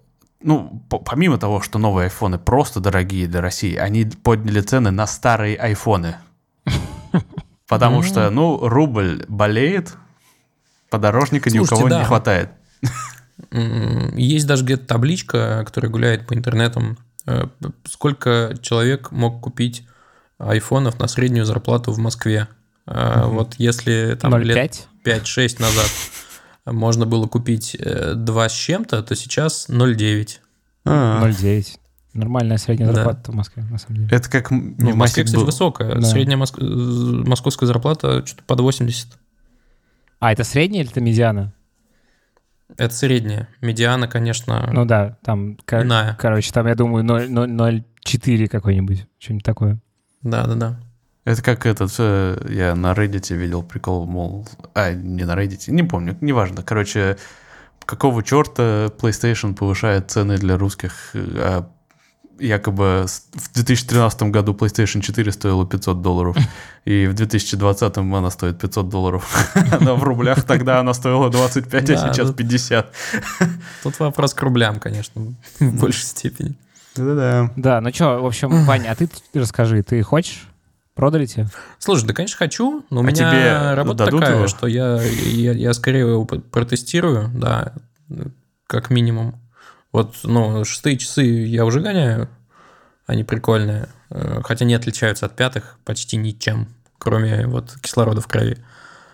ну, 0.44 0.84
помимо 0.88 1.38
того, 1.38 1.60
что 1.62 1.78
новые 1.78 2.04
айфоны 2.04 2.38
просто 2.38 2.78
дорогие 2.78 3.26
для 3.26 3.40
России, 3.40 3.74
они 3.76 4.04
подняли 4.04 4.60
цены 4.60 4.90
на 4.90 5.06
старые 5.06 5.56
айфоны. 5.56 6.16
Потому 7.68 8.02
что, 8.02 8.28
ну, 8.30 8.68
рубль 8.68 9.24
болеет, 9.26 9.94
подорожника 10.90 11.50
ни 11.50 11.58
у 11.58 11.64
кого 11.64 11.88
не 11.88 12.04
хватает. 12.04 12.50
Есть 13.50 14.46
даже 14.46 14.64
где-то 14.64 14.86
табличка, 14.86 15.62
которая 15.64 15.90
гуляет 15.90 16.26
по 16.26 16.34
интернетам, 16.34 16.98
э, 17.26 17.46
сколько 17.84 18.54
человек 18.60 19.10
мог 19.12 19.40
купить 19.40 19.86
айфонов 20.38 20.98
на 20.98 21.08
среднюю 21.08 21.46
зарплату 21.46 21.90
в 21.90 21.98
Москве. 21.98 22.48
Угу. 22.86 23.28
Вот 23.30 23.54
если 23.56 24.16
там 24.20 24.30
0, 24.30 24.44
лет 24.44 24.88
5-6 25.04 25.60
назад 25.60 25.90
можно 26.66 27.06
было 27.06 27.26
купить 27.26 27.76
2 27.78 27.84
э, 27.84 28.48
с 28.48 28.52
чем-то, 28.52 29.02
то 29.02 29.14
сейчас 29.14 29.68
0,9. 29.68 30.38
0,9. 30.86 31.78
Нормальная 32.14 32.58
средняя 32.58 32.92
зарплата 32.92 33.22
да. 33.26 33.32
в 33.32 33.34
Москве, 33.34 33.64
на 33.64 33.78
самом 33.78 33.96
деле. 33.96 34.16
Это 34.16 34.30
как 34.30 34.50
ну, 34.50 34.92
в 34.92 34.96
Москве, 34.96 35.24
кстати, 35.24 35.40
был. 35.40 35.46
высокая. 35.46 35.96
Да. 35.96 36.02
Средняя 36.02 36.36
моск... 36.36 36.58
Э, 36.58 36.64
московская 36.64 37.66
зарплата 37.66 38.24
что-то 38.24 38.44
под 38.44 38.60
80. 38.60 39.18
А 40.20 40.32
это 40.32 40.44
средняя 40.44 40.84
или 40.84 40.90
это 40.90 41.00
медиана? 41.00 41.52
Это 42.76 42.94
средняя. 42.94 43.48
Медиана, 43.60 44.08
конечно, 44.08 44.70
Ну 44.72 44.84
да, 44.84 45.18
там... 45.22 45.58
Иная. 45.70 46.16
Короче, 46.18 46.52
там, 46.52 46.66
я 46.66 46.74
думаю, 46.74 47.04
0,4 47.04 48.46
какой-нибудь, 48.46 49.06
что-нибудь 49.18 49.44
такое. 49.44 49.80
Да, 50.22 50.46
да, 50.46 50.54
да. 50.54 50.80
Это 51.24 51.42
как 51.42 51.64
этот, 51.64 51.90
э, 51.98 52.46
я 52.50 52.74
на 52.74 52.92
Reddit 52.92 53.34
видел 53.34 53.62
прикол, 53.62 54.06
мол, 54.06 54.46
а, 54.74 54.92
не 54.92 55.24
на 55.24 55.32
Reddit, 55.32 55.70
не 55.70 55.82
помню, 55.82 56.16
неважно. 56.20 56.62
Короче, 56.62 57.16
какого 57.86 58.22
черта 58.22 58.86
PlayStation 58.98 59.54
повышает 59.54 60.10
цены 60.10 60.36
для 60.36 60.58
русских, 60.58 61.10
а 61.14 61.66
якобы 62.38 63.06
в 63.32 63.52
2013 63.54 64.30
году 64.30 64.52
PlayStation 64.52 65.00
4 65.00 65.32
стоила 65.32 65.66
500 65.66 66.02
долларов, 66.02 66.36
и 66.84 67.06
в 67.06 67.14
2020 67.14 67.96
она 67.96 68.30
стоит 68.30 68.58
500 68.58 68.88
долларов. 68.88 69.54
Но 69.80 69.96
в 69.96 70.02
рублях 70.04 70.42
тогда 70.42 70.80
она 70.80 70.94
стоила 70.94 71.30
25, 71.30 71.90
а 71.90 72.12
сейчас 72.12 72.32
50. 72.32 72.92
Тут 73.82 73.98
вопрос 73.98 74.34
к 74.34 74.42
рублям, 74.42 74.80
конечно, 74.80 75.34
в 75.58 75.80
большей 75.80 76.04
степени. 76.04 76.54
Да-да-да. 76.96 77.50
Да, 77.56 77.80
ну 77.80 77.92
что, 77.92 78.22
в 78.22 78.26
общем, 78.26 78.64
Ваня, 78.64 78.92
а 78.92 78.94
ты 78.94 79.08
расскажи, 79.34 79.82
ты 79.82 80.02
хочешь? 80.02 80.46
Продали 80.94 81.26
тебе? 81.26 81.48
Слушай, 81.78 82.06
да, 82.06 82.14
конечно, 82.14 82.36
хочу, 82.36 82.84
но 82.90 83.00
у 83.00 83.04
а 83.04 83.06
меня 83.06 83.16
тебе 83.16 83.74
работа 83.74 84.06
такая, 84.06 84.36
его? 84.36 84.46
что 84.46 84.68
я, 84.68 85.02
я, 85.02 85.52
я 85.52 85.74
скорее 85.74 86.00
его 86.00 86.24
протестирую, 86.24 87.30
да, 87.34 87.72
как 88.68 88.90
минимум. 88.90 89.40
Вот, 89.90 90.16
ну, 90.22 90.64
шестые 90.64 90.96
часы 90.96 91.22
я 91.22 91.64
уже 91.64 91.80
гоняю, 91.80 92.28
они 93.06 93.24
прикольные, 93.24 93.88
э, 94.10 94.40
хотя 94.44 94.64
не 94.64 94.74
отличаются 94.74 95.26
от 95.26 95.34
пятых 95.34 95.78
почти 95.84 96.16
ничем, 96.16 96.68
кроме 96.98 97.46
вот 97.46 97.76
кислорода 97.80 98.20
в 98.20 98.28
крови. 98.28 98.58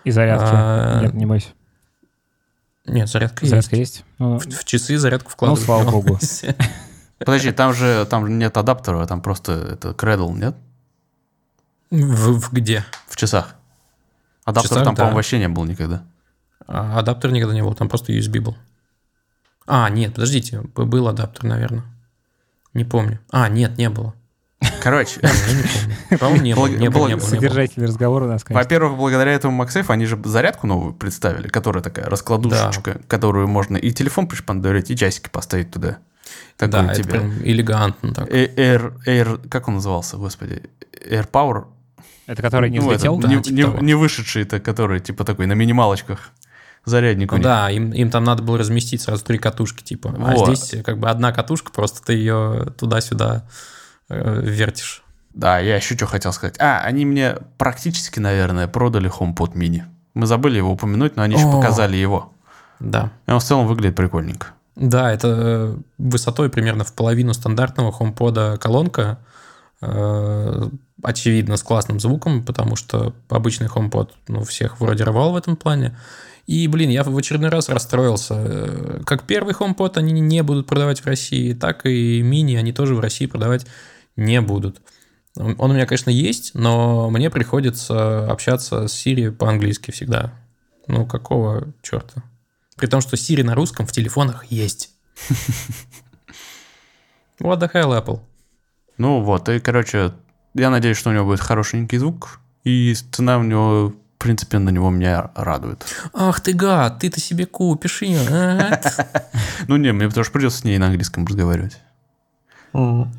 И 0.03 0.11
зарядки? 0.11 0.49
А, 0.51 1.01
нет, 1.01 1.13
не 1.15 1.25
бойся. 1.25 1.49
Нет, 2.85 3.09
зарядка, 3.09 3.45
зарядка 3.45 3.75
есть. 3.75 3.97
есть? 3.97 4.05
Ну, 4.17 4.39
в, 4.39 4.45
в 4.45 4.65
часы 4.65 4.97
зарядку 4.97 5.31
вкладываю. 5.31 5.59
Ну, 5.59 5.65
слава 5.65 5.89
богу. 5.89 6.19
Подожди, 7.19 7.51
там 7.51 7.73
же 7.73 8.05
там 8.09 8.39
нет 8.39 8.57
адаптера, 8.57 9.05
там 9.05 9.21
просто 9.21 9.53
это 9.73 9.89
Cradle, 9.89 10.33
нет? 10.33 10.55
В, 11.91 12.39
в 12.39 12.53
где? 12.53 12.85
В 13.07 13.15
часах. 13.17 13.55
Адаптер 14.45 14.69
часах, 14.69 14.83
там, 14.85 14.95
да. 14.95 14.99
по-моему, 14.99 15.17
вообще 15.17 15.39
не 15.39 15.49
был 15.49 15.65
никогда. 15.65 16.03
А, 16.67 16.99
адаптер 16.99 17.31
никогда 17.31 17.53
не 17.53 17.61
был, 17.61 17.73
там 17.75 17.89
просто 17.89 18.13
USB 18.13 18.39
был. 18.39 18.57
А, 19.67 19.89
нет, 19.89 20.13
подождите, 20.13 20.61
был 20.61 21.07
адаптер, 21.07 21.43
наверное. 21.43 21.83
Не 22.73 22.85
помню. 22.85 23.19
А, 23.29 23.49
нет, 23.49 23.77
не 23.77 23.89
было. 23.89 24.15
Короче. 24.81 25.19
По-моему, 26.19 26.43
не 26.43 26.55
было. 26.55 26.67
Не 26.67 26.89
было, 26.89 27.07
не 27.07 27.15
было. 27.15 27.25
Содержательный 27.25 27.87
разговор 27.87 28.23
у 28.23 28.27
нас, 28.27 28.43
конечно. 28.43 28.63
Во-первых, 28.63 28.97
благодаря 28.97 29.33
этому 29.33 29.61
MagSafe 29.61 29.85
они 29.89 30.05
же 30.05 30.19
зарядку 30.23 30.67
новую 30.67 30.93
представили, 30.93 31.47
которая 31.47 31.83
такая 31.83 32.05
раскладушечка, 32.05 33.01
которую 33.07 33.47
можно 33.47 33.77
и 33.77 33.91
телефон 33.91 34.27
пришпандорить, 34.27 34.89
и 34.91 34.95
часики 34.95 35.29
поставить 35.29 35.71
туда. 35.71 35.97
Да, 36.57 36.93
тебе. 36.93 37.01
это 37.01 37.09
прям 37.09 37.43
элегантно 37.43 38.13
так. 38.13 38.29
Э, 38.29 38.45
Air, 38.55 38.93
Air, 39.05 39.49
как 39.49 39.67
он 39.67 39.75
назывался, 39.75 40.17
господи? 40.17 40.63
Air 41.09 41.27
Power? 41.29 41.65
Это 42.27 42.41
который 42.41 42.69
не 42.69 42.79
ну, 42.79 42.87
взлетел? 42.87 43.19
Это, 43.19 43.27
да, 43.27 43.33
не, 43.35 43.41
типа 43.41 43.77
не, 43.79 43.85
не 43.85 43.93
вышедший, 43.93 44.43
это 44.43 44.59
который 44.59 44.99
типа 44.99 45.23
такой 45.23 45.47
на 45.47 45.53
минималочках 45.53 46.31
зарядник 46.85 47.31
ну, 47.31 47.39
Да, 47.39 47.69
им, 47.69 47.91
им 47.91 48.09
там 48.09 48.23
надо 48.23 48.43
было 48.43 48.57
разместить 48.57 49.01
сразу 49.01 49.23
три 49.23 49.37
катушки, 49.37 49.83
типа. 49.83 50.13
А 50.17 50.33
вот. 50.33 50.49
А 50.49 50.55
здесь 50.55 50.83
как 50.83 50.97
бы 50.97 51.09
одна 51.09 51.31
катушка, 51.31 51.71
просто 51.71 52.03
ты 52.03 52.13
ее 52.13 52.73
туда-сюда 52.77 53.45
э, 54.09 54.41
вертишь. 54.43 55.03
Да, 55.33 55.59
я 55.59 55.77
еще 55.77 55.95
что 55.95 56.07
хотел 56.07 56.33
сказать. 56.33 56.55
А, 56.59 56.81
они 56.81 57.05
мне 57.05 57.37
практически, 57.57 58.19
наверное, 58.19 58.67
продали 58.67 59.09
HomePod 59.09 59.53
mini. 59.53 59.83
Мы 60.13 60.25
забыли 60.25 60.57
его 60.57 60.71
упомянуть, 60.71 61.15
но 61.15 61.23
они 61.23 61.35
еще 61.35 61.49
показали 61.49 61.95
его. 61.95 62.33
Да. 62.79 63.11
И 63.27 63.31
он 63.31 63.39
в 63.39 63.43
целом 63.43 63.67
выглядит 63.67 63.95
прикольненько. 63.95 64.47
Да, 64.75 65.11
это 65.11 65.27
э, 65.27 65.77
высотой 65.97 66.49
примерно 66.49 66.83
в 66.83 66.93
половину 66.93 67.33
стандартного 67.33 67.91
HomePod 67.91 68.57
колонка. 68.57 69.19
Э, 69.81 70.69
очевидно, 71.01 71.57
с 71.57 71.63
классным 71.63 71.99
звуком, 71.99 72.45
потому 72.45 72.75
что 72.75 73.13
обычный 73.29 73.67
HomePod 73.67 74.11
ну, 74.27 74.43
всех 74.43 74.79
вроде 74.79 75.03
рвал 75.03 75.33
в 75.33 75.35
этом 75.35 75.55
плане. 75.55 75.97
И, 76.45 76.67
блин, 76.67 76.89
я 76.89 77.03
в 77.03 77.17
очередной 77.17 77.49
раз 77.49 77.69
расстроился. 77.69 78.35
Э, 78.37 79.01
как 79.05 79.23
первый 79.23 79.53
HomePod 79.53 79.97
они 79.97 80.19
не 80.19 80.43
будут 80.43 80.67
продавать 80.67 81.01
в 81.01 81.07
России, 81.07 81.53
так 81.53 81.85
и 81.85 82.21
мини 82.21 82.55
они 82.55 82.73
тоже 82.73 82.93
в 82.95 82.99
России 82.99 83.25
продавать 83.25 83.65
не 84.15 84.39
будут. 84.41 84.81
Он 85.37 85.55
у 85.57 85.73
меня, 85.73 85.85
конечно, 85.85 86.09
есть, 86.09 86.51
но 86.53 87.09
мне 87.09 87.29
приходится 87.29 88.29
общаться 88.29 88.87
с 88.87 88.93
Siri 88.93 89.31
по-английски 89.31 89.91
всегда. 89.91 90.33
Ну, 90.87 91.05
какого 91.05 91.73
черта? 91.81 92.23
При 92.75 92.87
том, 92.87 93.01
что 93.01 93.15
Siri 93.15 93.43
на 93.43 93.55
русском 93.55 93.87
в 93.87 93.91
телефонах 93.91 94.45
есть. 94.45 94.91
What 97.39 97.59
the 97.59 97.71
hell, 97.71 97.97
Apple? 97.97 98.19
Ну 98.97 99.21
вот, 99.21 99.49
и, 99.49 99.59
короче, 99.59 100.13
я 100.53 100.69
надеюсь, 100.69 100.97
что 100.97 101.09
у 101.09 101.13
него 101.13 101.25
будет 101.25 101.39
хорошенький 101.39 101.97
звук, 101.97 102.39
и 102.63 102.93
цена 103.11 103.37
у 103.37 103.43
него 103.43 103.93
принципе, 104.21 104.59
на 104.59 104.69
него 104.69 104.89
меня 104.89 105.31
радует. 105.35 105.83
Ах 106.13 106.41
ты 106.41 106.53
гад, 106.53 106.99
ты-то 106.99 107.19
себе 107.19 107.45
купишь 107.45 108.03
ее. 108.03 108.19
а? 108.29 108.79
Ну, 109.67 109.77
не, 109.77 109.91
мне 109.91 110.07
потому 110.07 110.23
что 110.23 110.33
придется 110.33 110.59
с 110.59 110.63
ней 110.63 110.77
на 110.77 110.87
английском 110.87 111.25
разговаривать. 111.25 111.79
Ну, 112.73 113.09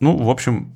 в 0.00 0.28
общем, 0.28 0.72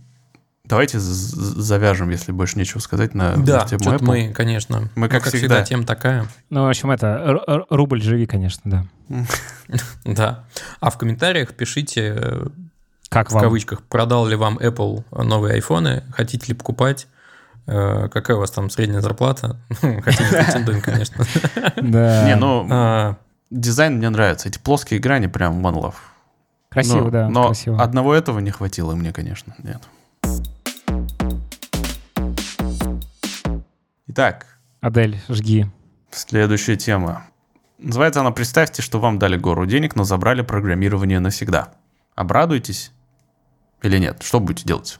давайте 0.65 0.99
завяжем, 1.01 2.11
если 2.11 2.33
больше 2.33 2.59
нечего 2.59 2.79
сказать 2.81 3.15
на 3.15 3.37
Да, 3.37 3.67
тему 3.67 3.83
что-то 3.83 4.05
Apple. 4.05 4.07
мы, 4.07 4.33
конечно. 4.33 4.81
Мы, 4.95 5.07
ну, 5.07 5.09
как 5.09 5.25
всегда. 5.27 5.65
тема 5.65 5.85
такая. 5.85 6.27
Ну, 6.51 6.65
в 6.65 6.69
общем, 6.69 6.91
это, 6.91 7.65
рубль 7.71 8.03
живи, 8.03 8.27
конечно, 8.27 8.63
да. 8.65 8.85
Да. 10.05 10.45
А 10.81 10.91
в 10.91 10.99
комментариях 10.99 11.55
пишите, 11.55 12.43
Как 13.09 13.31
в 13.31 13.33
вам? 13.33 13.43
кавычках, 13.43 13.83
продал 13.83 14.27
ли 14.27 14.37
вам 14.37 14.59
Apple 14.59 15.05
новые 15.25 15.55
айфоны, 15.55 16.05
хотите 16.13 16.47
ли 16.49 16.55
покупать, 16.55 17.07
э, 17.67 18.09
какая 18.13 18.37
у 18.37 18.41
вас 18.41 18.51
там 18.51 18.69
средняя 18.71 19.01
зарплата. 19.01 19.59
Хотите 19.81 20.29
претендуем, 20.31 20.81
конечно. 20.83 21.25
Да. 21.77 22.25
Не, 22.27 22.37
ну, 22.37 22.67
А, 22.71 23.17
дизайн 23.51 23.97
мне 23.97 24.11
нравится. 24.11 24.49
Эти 24.49 24.59
плоские 24.59 25.01
грани 25.01 25.27
прям 25.27 25.67
one 25.67 25.75
love. 25.83 25.95
Красиво, 26.71 27.05
Ну, 27.05 27.11
да, 27.11 27.29
Но 27.31 27.47
красиво. 27.47 27.83
одного 27.83 28.15
этого 28.15 28.41
не 28.41 28.51
хватило 28.51 28.95
мне, 28.95 29.13
конечно. 29.13 29.55
Нет. 29.63 29.83
Итак, 34.09 34.47
Адель, 34.81 35.19
жги. 35.29 35.67
следующая 36.11 36.77
тема. 36.77 37.25
Называется 37.79 38.21
она 38.21 38.33
«Представьте, 38.33 38.83
что 38.83 38.99
вам 38.99 39.19
дали 39.19 39.37
гору 39.37 39.65
денег, 39.67 39.95
но 39.97 40.05
забрали 40.05 40.43
программирование 40.43 41.21
навсегда». 41.21 41.73
Обрадуетесь 42.17 42.91
или 43.83 43.99
нет? 43.99 44.23
Что 44.23 44.41
будете 44.41 44.65
делать? 44.67 44.99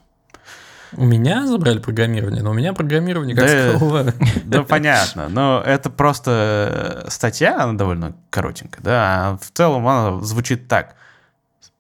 У 0.97 1.05
меня 1.05 1.47
забрали 1.47 1.79
программирование, 1.81 2.43
но 2.43 2.51
у 2.51 2.55
меня 2.55 2.73
программирование 2.73 3.37
как 3.37 3.47
Да. 3.47 3.73
такового. 3.73 4.15
Да, 4.45 4.63
понятно, 4.63 5.29
но 5.29 5.63
это 5.65 5.91
просто 5.91 7.05
э, 7.07 7.11
статья, 7.11 7.63
она 7.63 7.75
довольно 7.75 8.17
коротенькая, 8.31 8.83
да, 8.83 9.05
а 9.33 9.37
в 9.37 9.51
целом 9.53 9.87
она 9.87 10.21
звучит 10.23 10.67
так. 10.67 10.95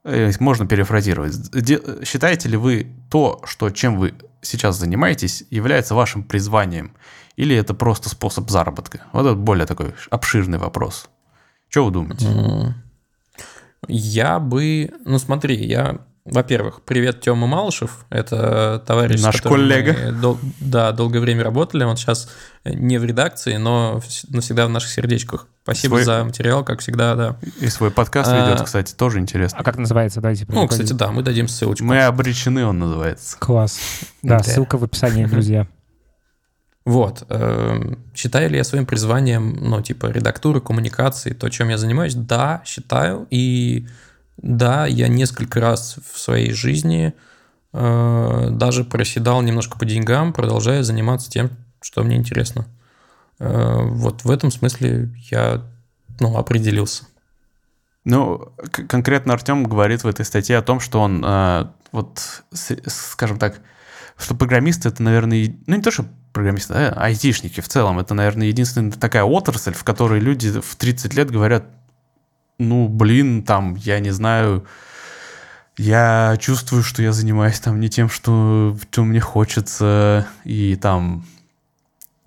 Э, 0.04 0.30
Можно 0.40 0.66
перефразировать. 0.66 1.34
Считаете 2.06 2.50
ли 2.50 2.56
вы 2.58 2.92
то, 3.10 3.40
что 3.44 3.70
чем 3.70 3.96
вы 3.98 4.14
сейчас 4.42 4.76
занимаетесь, 4.78 5.44
является 5.50 5.94
вашим 5.94 6.22
призванием? 6.22 6.92
Или 7.36 7.56
это 7.56 7.72
просто 7.72 8.08
способ 8.10 8.50
заработка? 8.50 9.02
Вот 9.12 9.24
это 9.24 9.34
более 9.36 9.64
такой 9.66 9.94
обширный 10.10 10.58
вопрос. 10.58 11.08
Что 11.68 11.84
вы 11.84 11.92
думаете? 11.92 12.74
Я 13.86 14.38
бы... 14.38 14.92
Ну, 15.04 15.18
смотри, 15.18 15.54
я... 15.64 15.98
Во-первых, 16.30 16.82
привет, 16.82 17.20
Тёма 17.22 17.46
Малышев. 17.46 18.04
Это 18.10 18.82
товарищ, 18.86 19.22
Наш 19.22 19.36
с 19.36 19.40
которым 19.40 19.68
коллега. 19.68 19.96
мы 20.06 20.12
дол- 20.12 20.38
да, 20.60 20.92
долгое 20.92 21.20
время 21.20 21.42
работали. 21.42 21.84
Он 21.84 21.96
сейчас 21.96 22.28
не 22.64 22.98
в 22.98 23.04
редакции, 23.04 23.56
но 23.56 24.00
вс- 24.06 24.26
навсегда 24.28 24.66
в 24.66 24.70
наших 24.70 24.90
сердечках. 24.90 25.46
Спасибо 25.62 25.92
Свой- 25.94 26.04
за 26.04 26.24
материал, 26.24 26.64
как 26.64 26.80
всегда, 26.80 27.14
да. 27.14 27.36
И 27.60 27.68
свой 27.68 27.90
подкаст 27.90 28.30
А. 28.30 28.46
ведет, 28.50 28.62
кстати, 28.66 28.94
тоже 28.94 29.20
интересно. 29.20 29.58
А 29.58 29.64
как 29.64 29.78
называется? 29.78 30.20
Давайте 30.20 30.44
Ну, 30.48 30.68
кстати, 30.68 30.92
да, 30.92 31.10
мы 31.10 31.22
дадим 31.22 31.48
ссылочку. 31.48 31.84
Мы 31.84 32.02
обречены, 32.02 32.66
он 32.66 32.78
называется. 32.78 33.36
Класс. 33.38 33.78
Да, 34.22 34.38
Да. 34.38 34.44
ссылка 34.44 34.76
в 34.76 34.84
описании, 34.84 35.24
друзья. 35.24 35.66
Вот. 36.84 37.24
эм, 37.28 37.98
Считаю 38.14 38.50
ли 38.50 38.56
я 38.56 38.64
своим 38.64 38.84
призванием, 38.86 39.56
ну, 39.60 39.80
типа, 39.82 40.06
редактуры, 40.06 40.60
коммуникации, 40.60 41.32
то, 41.32 41.48
чем 41.50 41.68
я 41.68 41.78
занимаюсь? 41.78 42.14
Да, 42.14 42.62
считаю. 42.64 43.26
И 43.30 43.86
да, 44.38 44.86
я 44.86 45.08
несколько 45.08 45.60
раз 45.60 45.96
в 46.12 46.18
своей 46.18 46.52
жизни 46.52 47.14
э, 47.72 48.48
даже 48.50 48.84
проседал 48.84 49.42
немножко 49.42 49.78
по 49.78 49.84
деньгам, 49.84 50.32
продолжая 50.32 50.82
заниматься 50.82 51.30
тем, 51.30 51.50
что 51.80 52.02
мне 52.02 52.16
интересно. 52.16 52.66
Э, 53.38 53.82
вот 53.82 54.24
в 54.24 54.30
этом 54.30 54.50
смысле 54.50 55.10
я, 55.30 55.62
ну, 56.20 56.36
определился. 56.36 57.04
Ну, 58.04 58.52
конкретно 58.88 59.34
Артем 59.34 59.64
говорит 59.64 60.04
в 60.04 60.06
этой 60.08 60.24
статье 60.24 60.56
о 60.56 60.62
том, 60.62 60.80
что 60.80 61.00
он, 61.00 61.22
э, 61.24 61.66
вот, 61.92 62.42
с- 62.52 62.76
скажем 62.86 63.38
так, 63.38 63.60
что 64.16 64.34
программисты 64.34 64.88
это, 64.88 65.02
наверное, 65.02 65.54
ну 65.66 65.76
не 65.76 65.82
то, 65.82 65.90
что 65.90 66.06
программисты, 66.32 66.74
а 66.74 66.92
айтишники 67.04 67.60
в 67.60 67.68
целом, 67.68 67.98
это, 67.98 68.14
наверное, 68.14 68.46
единственная 68.48 68.92
такая 68.92 69.24
отрасль, 69.24 69.74
в 69.74 69.84
которой 69.84 70.20
люди 70.20 70.60
в 70.60 70.76
30 70.76 71.14
лет 71.14 71.30
говорят, 71.30 71.66
ну, 72.58 72.88
блин, 72.88 73.42
там, 73.42 73.74
я 73.76 74.00
не 74.00 74.10
знаю, 74.10 74.66
я 75.76 76.36
чувствую, 76.40 76.82
что 76.82 77.02
я 77.02 77.12
занимаюсь 77.12 77.60
там 77.60 77.78
не 77.80 77.88
тем, 77.88 78.08
что, 78.08 78.76
что 78.90 79.04
мне 79.04 79.20
хочется, 79.20 80.26
и 80.44 80.76
там, 80.76 81.24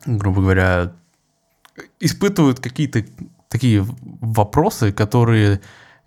грубо 0.06 0.41
говоря, 0.41 0.94
испытывают 2.00 2.60
какие-то 2.60 3.06
такие 3.50 3.86
вопросы, 4.22 4.94
которые, 4.94 5.60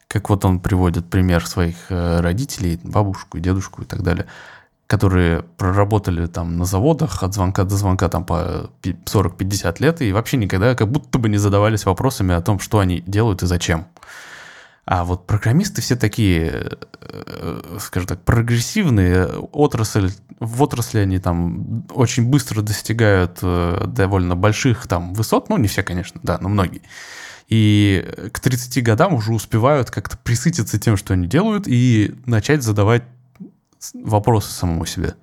как 0.09 0.31
вот 0.31 0.45
он 0.47 0.59
приводит 0.61 1.11
пример 1.11 1.47
своих 1.47 1.77
э, 1.91 2.21
родителей, 2.21 2.81
бабушку, 2.83 3.39
дедушку 3.39 3.83
и 3.83 3.85
так 3.85 4.03
далее, 4.03 4.27
которые 4.87 5.43
проработали 5.43 6.27
там 6.27 6.59
на 6.59 6.65
заводах 6.65 7.23
от 7.23 7.35
звонка 7.35 7.65
до 7.65 7.77
звонка 7.77 8.09
там 8.09 8.25
по 8.25 8.71
пи- 8.83 8.97
40-50 9.07 9.77
лет 9.81 10.03
и 10.03 10.13
вообще 10.13 10.37
никогда 10.37 10.75
как 10.75 10.91
будто 10.91 11.19
бы 11.19 11.29
не 11.29 11.39
задавались 11.39 11.87
вопросами 11.87 12.35
о 12.35 12.43
том, 12.43 12.59
что 12.59 12.79
они 12.81 13.03
делают 13.07 13.43
и 13.43 13.47
зачем. 13.47 13.87
А 14.87 15.05
вот 15.05 15.27
программисты 15.27 15.81
все 15.81 15.97
такие, 15.97 16.73
э, 17.01 17.79
скажем 17.81 18.07
так, 18.07 18.21
прогрессивные, 18.21 19.27
отрасль, 19.53 20.11
в 20.41 20.63
отрасли 20.63 20.99
они 20.99 21.19
там 21.19 21.87
очень 21.95 22.29
быстро 22.29 22.61
достигают 22.61 23.39
э, 23.41 23.85
довольно 23.87 24.37
больших 24.37 24.87
там 24.87 25.15
высот, 25.15 25.49
ну 25.49 25.57
не 25.57 25.69
все, 25.69 25.83
конечно, 25.83 26.21
да, 26.23 26.37
но 26.39 26.51
многие. 26.51 26.83
И 27.49 28.07
к 28.33 28.41
30 28.41 28.83
годам 28.83 29.15
уже 29.15 29.33
успевают 29.33 29.91
как-то 29.91 30.19
присытиться 30.19 30.79
тем, 30.79 30.99
что 30.99 31.15
они 31.15 31.27
делают, 31.27 31.65
и 31.67 32.15
начать 32.27 32.63
задавать 32.63 33.05
вопросы 33.93 34.51
самому 34.53 34.87
себе. 34.87 35.15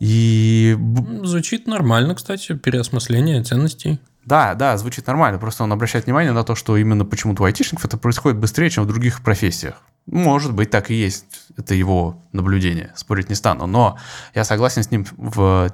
И 0.00 0.74
б- 0.78 1.24
Звучит 1.26 1.66
нормально, 1.66 2.14
кстати, 2.14 2.54
переосмысление 2.54 3.42
ценностей. 3.44 4.00
да, 4.24 4.54
да, 4.54 4.76
звучит 4.76 5.06
нормально. 5.06 5.38
Просто 5.38 5.62
он 5.64 5.72
обращает 5.72 6.06
внимание 6.06 6.32
на 6.32 6.42
то, 6.44 6.54
что 6.56 6.76
именно 6.76 7.04
почему-то 7.04 7.42
у 7.42 7.46
айтишников 7.46 7.84
это 7.84 7.96
происходит 7.98 8.38
быстрее, 8.38 8.70
чем 8.70 8.84
в 8.84 8.88
других 8.88 9.22
профессиях. 9.22 9.80
Может 10.06 10.52
быть, 10.54 10.70
так 10.70 10.90
и 10.90 10.94
есть. 10.94 11.46
Это 11.56 11.74
его 11.74 12.20
наблюдение. 12.32 12.92
Спорить 12.96 13.28
не 13.28 13.36
стану. 13.36 13.66
Но 13.66 13.96
я 14.34 14.42
согласен 14.44 14.82
с 14.82 14.90
ним 14.90 15.06
в 15.16 15.70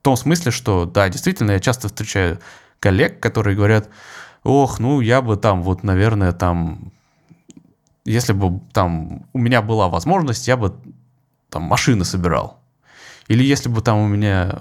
том 0.00 0.16
смысле, 0.16 0.50
что, 0.52 0.86
да, 0.86 1.08
действительно, 1.10 1.50
я 1.52 1.60
часто 1.60 1.88
встречаю 1.88 2.38
коллег, 2.80 3.20
которые 3.20 3.54
говорят, 3.56 3.90
ох, 4.44 4.78
ну, 4.78 5.00
я 5.00 5.20
бы 5.20 5.36
там, 5.36 5.62
вот, 5.62 5.82
наверное, 5.82 6.32
там, 6.32 6.92
если 8.06 8.32
бы 8.32 8.60
там 8.72 9.26
у 9.32 9.38
меня 9.38 9.62
была 9.62 9.88
возможность, 9.88 10.48
я 10.48 10.56
бы 10.56 10.74
там 11.50 11.62
машины 11.62 12.04
собирал. 12.04 12.60
Или 13.28 13.44
если 13.44 13.68
бы 13.68 13.82
там 13.82 13.98
у 13.98 14.08
меня 14.08 14.60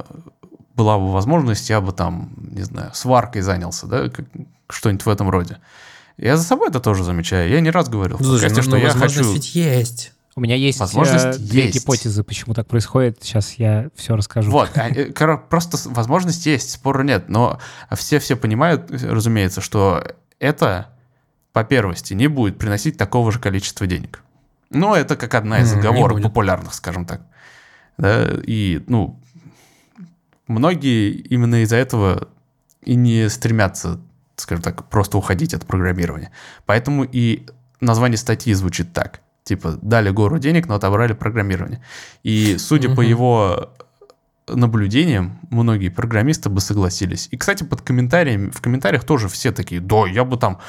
была 0.73 0.97
бы 0.97 1.11
возможность, 1.11 1.69
я 1.69 1.79
бы 1.79 1.93
там, 1.93 2.33
не 2.37 2.63
знаю, 2.63 2.91
сваркой 2.93 3.41
занялся, 3.41 3.87
да, 3.87 4.09
как- 4.09 4.25
что-нибудь 4.69 5.05
в 5.05 5.09
этом 5.09 5.29
роде. 5.29 5.59
Я 6.17 6.37
за 6.37 6.43
собой 6.43 6.69
это 6.69 6.79
тоже 6.79 7.03
замечаю. 7.03 7.49
Я 7.49 7.61
не 7.61 7.69
раз 7.69 7.87
говорил 7.87 8.17
в 8.17 8.23
Слушай, 8.23 8.49
подкасте, 8.49 8.57
ну, 8.57 8.61
что 8.63 8.71
ну, 8.71 8.77
я 8.77 8.87
возможность 8.87 9.17
хочу... 9.19 9.33
ведь 9.33 9.55
есть. 9.55 10.11
У 10.37 10.41
меня 10.41 10.55
есть 10.55 10.79
Возможность 10.79 11.25
э, 11.25 11.37
две 11.37 11.67
есть. 11.67 11.75
гипотезы, 11.75 12.23
почему 12.23 12.53
так 12.53 12.67
происходит. 12.67 13.19
Сейчас 13.21 13.53
я 13.53 13.87
все 13.95 14.17
расскажу. 14.17 14.51
Вот, 14.51 14.69
а, 14.75 14.89
э, 14.89 15.37
просто 15.37 15.77
возможность 15.89 16.45
есть, 16.45 16.71
спора 16.71 17.03
нет, 17.03 17.29
но 17.29 17.59
все-все 17.95 18.35
понимают, 18.35 18.91
разумеется, 18.91 19.61
что 19.61 20.03
это 20.39 20.94
по 21.55 21.63
первости 21.63 22.13
не 22.13 22.27
будет 22.27 22.57
приносить 22.57 22.97
такого 22.97 23.31
же 23.31 23.39
количества 23.39 23.87
денег. 23.87 24.21
Ну, 24.71 24.93
это 24.93 25.15
как 25.15 25.35
одна 25.35 25.61
из 25.61 25.69
заговорок 25.69 26.17
будет. 26.17 26.23
популярных, 26.23 26.73
скажем 26.73 27.05
так. 27.05 27.21
Да, 27.97 28.29
и, 28.45 28.83
ну, 28.87 29.17
многие 30.47 31.11
именно 31.11 31.63
из-за 31.63 31.77
этого 31.77 32.27
и 32.81 32.95
не 32.95 33.29
стремятся, 33.29 34.01
скажем 34.35 34.63
так, 34.63 34.83
просто 34.89 35.17
уходить 35.17 35.53
от 35.53 35.65
программирования. 35.65 36.33
Поэтому 36.65 37.05
и 37.09 37.45
название 37.79 38.17
статьи 38.17 38.53
звучит 38.53 38.91
так. 38.91 39.21
Типа, 39.45 39.79
дали 39.81 40.09
гору 40.09 40.39
денег, 40.39 40.67
но 40.67 40.75
отобрали 40.75 41.13
программирование. 41.13 41.81
И 42.23 42.57
судя 42.57 42.93
по 42.93 42.99
его 42.99 43.73
наблюдениям, 44.47 45.39
многие 45.49 45.89
программисты 45.89 46.49
бы 46.49 46.61
согласились. 46.61 47.27
И, 47.31 47.37
кстати, 47.37 47.63
под 47.63 47.81
комментариями, 47.81 48.51
в 48.51 48.61
комментариях 48.61 49.03
тоже 49.03 49.27
все 49.27 49.51
такие, 49.51 49.81
да, 49.81 50.05
я 50.07 50.23
бы 50.23 50.37
там 50.37 50.59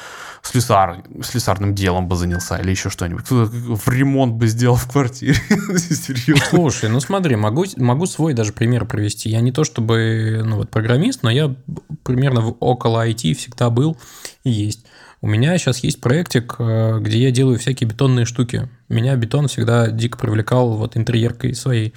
слесар, 0.41 1.03
слесарным 1.23 1.75
делом 1.75 2.07
бы 2.07 2.15
занялся 2.15 2.57
или 2.57 2.71
еще 2.71 2.89
что-нибудь. 2.89 3.23
Кто-то 3.25 3.51
в 3.51 3.87
ремонт 3.89 4.33
бы 4.33 4.47
сделал 4.47 4.75
в 4.75 4.89
квартире. 4.91 5.35
Серьезно. 5.77 6.45
Слушай, 6.49 6.89
ну 6.89 6.99
смотри, 6.99 7.35
могу, 7.35 7.65
могу 7.77 8.05
свой 8.07 8.33
даже 8.33 8.51
пример 8.51 8.85
привести. 8.85 9.29
Я 9.29 9.41
не 9.41 9.51
то 9.51 9.63
чтобы 9.63 10.41
ну, 10.43 10.57
вот, 10.57 10.69
программист, 10.69 11.21
но 11.23 11.29
я 11.29 11.55
примерно 12.03 12.41
в 12.41 12.57
около 12.59 13.07
IT 13.07 13.33
всегда 13.35 13.69
был 13.69 13.97
и 14.43 14.49
есть. 14.49 14.85
У 15.21 15.27
меня 15.27 15.57
сейчас 15.57 15.79
есть 15.79 15.99
проектик, 15.99 16.55
э, 16.59 16.99
где 16.99 17.19
я 17.19 17.31
делаю 17.31 17.57
всякие 17.57 17.89
бетонные 17.89 18.25
штуки. 18.25 18.69
Меня 18.87 19.15
бетон 19.15 19.47
всегда 19.47 19.89
дико 19.89 20.17
привлекал 20.17 20.75
вот 20.75 20.95
интерьеркой 20.95 21.55
своей. 21.55 21.93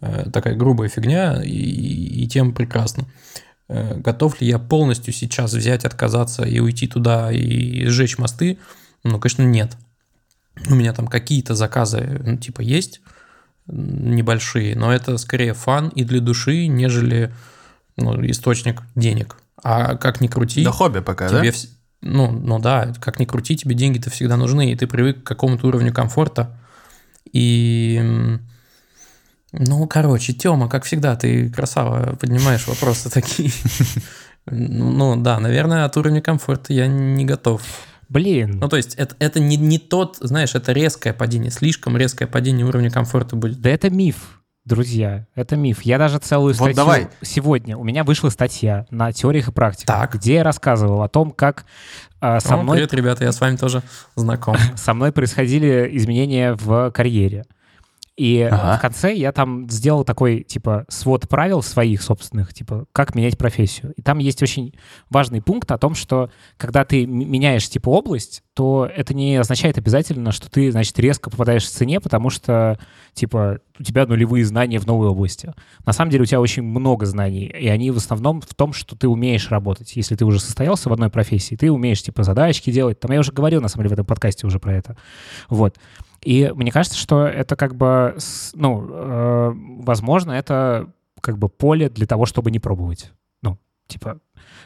Э, 0.00 0.30
такая 0.30 0.54
грубая 0.54 0.88
фигня, 0.88 1.42
и, 1.42 1.50
и 1.50 2.28
тем 2.28 2.54
прекрасно. 2.54 3.06
Э, 3.68 3.96
готов 3.96 4.40
ли 4.40 4.48
я 4.48 4.58
полностью 4.58 5.12
сейчас 5.12 5.52
взять, 5.52 5.84
отказаться 5.84 6.44
и 6.44 6.58
уйти 6.60 6.86
туда 6.86 7.32
и 7.32 7.86
сжечь 7.86 8.18
мосты? 8.18 8.58
Ну, 9.04 9.18
конечно, 9.18 9.42
нет. 9.42 9.76
У 10.68 10.74
меня 10.74 10.92
там 10.92 11.06
какие-то 11.06 11.54
заказы, 11.54 12.20
ну, 12.24 12.36
типа, 12.36 12.60
есть 12.60 13.00
небольшие, 13.66 14.76
но 14.76 14.92
это 14.92 15.18
скорее 15.18 15.52
фан 15.54 15.88
и 15.88 16.04
для 16.04 16.20
души, 16.20 16.66
нежели 16.66 17.34
ну, 17.96 18.14
источник 18.26 18.82
денег. 18.94 19.36
А 19.62 19.96
как 19.96 20.20
ни 20.20 20.28
крути... 20.28 20.64
Да 20.64 20.70
хобби 20.70 21.00
пока, 21.00 21.28
тебе 21.28 21.50
да? 21.50 21.56
В... 21.56 21.62
Ну, 22.02 22.30
ну 22.30 22.58
да, 22.58 22.92
как 23.00 23.18
ни 23.18 23.24
крути, 23.24 23.56
тебе 23.56 23.74
деньги-то 23.74 24.10
всегда 24.10 24.36
нужны, 24.36 24.70
и 24.70 24.76
ты 24.76 24.86
привык 24.86 25.22
к 25.22 25.26
какому-то 25.26 25.66
уровню 25.66 25.92
комфорта. 25.92 26.56
И... 27.32 28.38
Ну, 29.58 29.86
короче, 29.86 30.32
Тёма, 30.32 30.68
как 30.68 30.84
всегда, 30.84 31.16
ты 31.16 31.50
красава, 31.50 32.16
поднимаешь 32.16 32.66
вопросы 32.66 33.10
такие. 33.10 33.50
Ну, 34.48 35.16
да, 35.16 35.40
наверное, 35.40 35.84
от 35.84 35.96
уровня 35.96 36.20
комфорта 36.20 36.72
я 36.72 36.86
не 36.86 37.24
готов. 37.24 37.62
Блин. 38.08 38.58
Ну, 38.60 38.68
то 38.68 38.76
есть, 38.76 38.94
это, 38.94 39.16
это 39.18 39.40
не, 39.40 39.56
не 39.56 39.78
тот, 39.78 40.18
знаешь, 40.20 40.54
это 40.54 40.72
резкое 40.72 41.12
падение, 41.12 41.50
слишком 41.50 41.96
резкое 41.96 42.26
падение 42.26 42.64
уровня 42.64 42.90
комфорта 42.90 43.34
будет. 43.34 43.60
Да 43.60 43.68
это 43.70 43.90
миф, 43.90 44.42
друзья, 44.64 45.26
это 45.34 45.56
миф. 45.56 45.82
Я 45.82 45.98
даже 45.98 46.18
целую 46.18 46.54
Вот 46.54 46.56
статью... 46.56 46.76
давай. 46.76 47.08
Сегодня 47.22 47.76
у 47.76 47.82
меня 47.82 48.04
вышла 48.04 48.28
статья 48.28 48.86
на 48.90 49.10
теориях 49.10 49.48
и 49.48 49.52
практиках, 49.52 49.96
Так. 49.96 50.14
где 50.14 50.34
я 50.34 50.44
рассказывал 50.44 51.02
о 51.02 51.08
том, 51.08 51.32
как 51.32 51.64
а, 52.20 52.38
со 52.40 52.54
О, 52.54 52.62
мной 52.62 52.76
Привет, 52.76 52.94
ребята, 52.94 53.24
я 53.24 53.32
с 53.32 53.40
вами 53.40 53.56
тоже 53.56 53.82
знаком. 54.14 54.56
со 54.76 54.94
мной 54.94 55.10
происходили 55.10 55.88
изменения 55.92 56.54
в 56.54 56.90
карьере. 56.92 57.44
И 58.16 58.40
Ага. 58.40 58.78
в 58.78 58.80
конце 58.80 59.14
я 59.14 59.30
там 59.30 59.68
сделал 59.68 60.02
такой, 60.04 60.42
типа, 60.42 60.86
свод 60.88 61.28
правил 61.28 61.62
своих 61.62 62.00
собственных, 62.00 62.54
типа, 62.54 62.86
как 62.92 63.14
менять 63.14 63.36
профессию. 63.36 63.92
И 63.96 64.02
там 64.02 64.18
есть 64.18 64.42
очень 64.42 64.74
важный 65.10 65.42
пункт 65.42 65.70
о 65.70 65.76
том, 65.78 65.94
что 65.94 66.30
когда 66.56 66.84
ты 66.84 67.06
меняешь, 67.06 67.68
типа, 67.68 67.90
область, 67.90 68.42
то 68.54 68.88
это 68.94 69.12
не 69.12 69.36
означает 69.36 69.76
обязательно, 69.76 70.32
что 70.32 70.50
ты, 70.50 70.72
значит, 70.72 70.98
резко 70.98 71.28
попадаешь 71.28 71.64
в 71.66 71.70
цене, 71.70 72.00
потому 72.00 72.30
что, 72.30 72.78
типа, 73.12 73.60
у 73.78 73.82
тебя 73.82 74.06
нулевые 74.06 74.46
знания 74.46 74.78
в 74.78 74.86
новой 74.86 75.08
области. 75.08 75.52
На 75.84 75.92
самом 75.92 76.10
деле 76.10 76.22
у 76.22 76.26
тебя 76.26 76.40
очень 76.40 76.62
много 76.62 77.04
знаний, 77.04 77.44
и 77.44 77.68
они 77.68 77.90
в 77.90 77.98
основном 77.98 78.40
в 78.40 78.54
том, 78.54 78.72
что 78.72 78.96
ты 78.96 79.08
умеешь 79.08 79.50
работать. 79.50 79.94
Если 79.94 80.14
ты 80.16 80.24
уже 80.24 80.40
состоялся 80.40 80.88
в 80.88 80.92
одной 80.94 81.10
профессии, 81.10 81.54
ты 81.54 81.70
умеешь, 81.70 82.02
типа, 82.02 82.22
задачки 82.22 82.72
делать. 82.72 82.98
Там 82.98 83.12
я 83.12 83.20
уже 83.20 83.32
говорил, 83.32 83.60
на 83.60 83.68
самом 83.68 83.82
деле, 83.82 83.90
в 83.90 83.92
этом 83.92 84.06
подкасте 84.06 84.46
уже 84.46 84.58
про 84.58 84.72
это. 84.74 84.96
Вот. 85.50 85.76
И 86.26 86.52
мне 86.56 86.72
кажется, 86.72 86.98
что 86.98 87.24
это 87.24 87.54
как 87.54 87.76
бы, 87.76 88.16
ну, 88.54 88.84
э, 88.90 89.52
возможно, 89.84 90.32
это 90.32 90.92
как 91.20 91.38
бы 91.38 91.48
поле 91.48 91.88
для 91.88 92.04
того, 92.04 92.26
чтобы 92.26 92.50
не 92.50 92.58
пробовать. 92.58 93.12
Ну, 93.42 93.58
типа, 93.86 94.18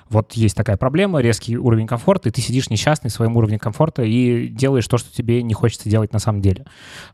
вот 0.09 0.33
есть 0.33 0.57
такая 0.57 0.79
проблема, 0.79 1.21
резкий 1.21 1.59
уровень 1.59 1.87
комфорта, 1.87 2.31
и 2.31 2.33
ты 2.33 2.41
сидишь 2.41 2.71
несчастный 2.71 3.11
своим 3.11 3.37
уровнем 3.37 3.59
комфорта 3.59 4.03
и 4.05 4.49
делаешь 4.49 4.89
то, 4.89 4.97
что 4.97 5.15
тебе 5.15 5.43
не 5.43 5.53
хочется 5.53 5.91
делать 5.91 6.15
на 6.15 6.19
самом 6.19 6.41
деле. 6.41 6.65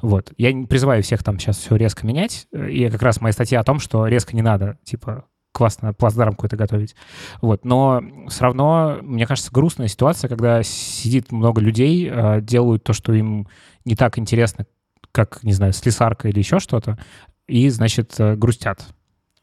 Вот. 0.00 0.32
Я 0.38 0.52
не 0.52 0.66
призываю 0.66 1.02
всех 1.02 1.24
там 1.24 1.40
сейчас 1.40 1.58
все 1.58 1.74
резко 1.74 2.06
менять, 2.06 2.46
и 2.52 2.88
как 2.88 3.02
раз 3.02 3.20
моя 3.20 3.32
статья 3.32 3.58
о 3.58 3.64
том, 3.64 3.80
что 3.80 4.06
резко 4.06 4.36
не 4.36 4.42
надо, 4.42 4.78
типа, 4.84 5.24
классно 5.56 5.94
плацдарм 5.94 6.32
какой-то 6.32 6.56
готовить. 6.56 6.94
Вот. 7.40 7.64
Но 7.64 8.02
все 8.28 8.44
равно, 8.44 8.98
мне 9.00 9.26
кажется, 9.26 9.50
грустная 9.50 9.88
ситуация, 9.88 10.28
когда 10.28 10.62
сидит 10.62 11.32
много 11.32 11.62
людей, 11.62 12.10
э, 12.12 12.42
делают 12.42 12.84
то, 12.84 12.92
что 12.92 13.14
им 13.14 13.48
не 13.86 13.96
так 13.96 14.18
интересно, 14.18 14.66
как, 15.12 15.42
не 15.42 15.54
знаю, 15.54 15.72
слесарка 15.72 16.28
или 16.28 16.38
еще 16.38 16.58
что-то, 16.58 16.98
и, 17.46 17.70
значит, 17.70 18.14
э, 18.18 18.36
грустят. 18.36 18.84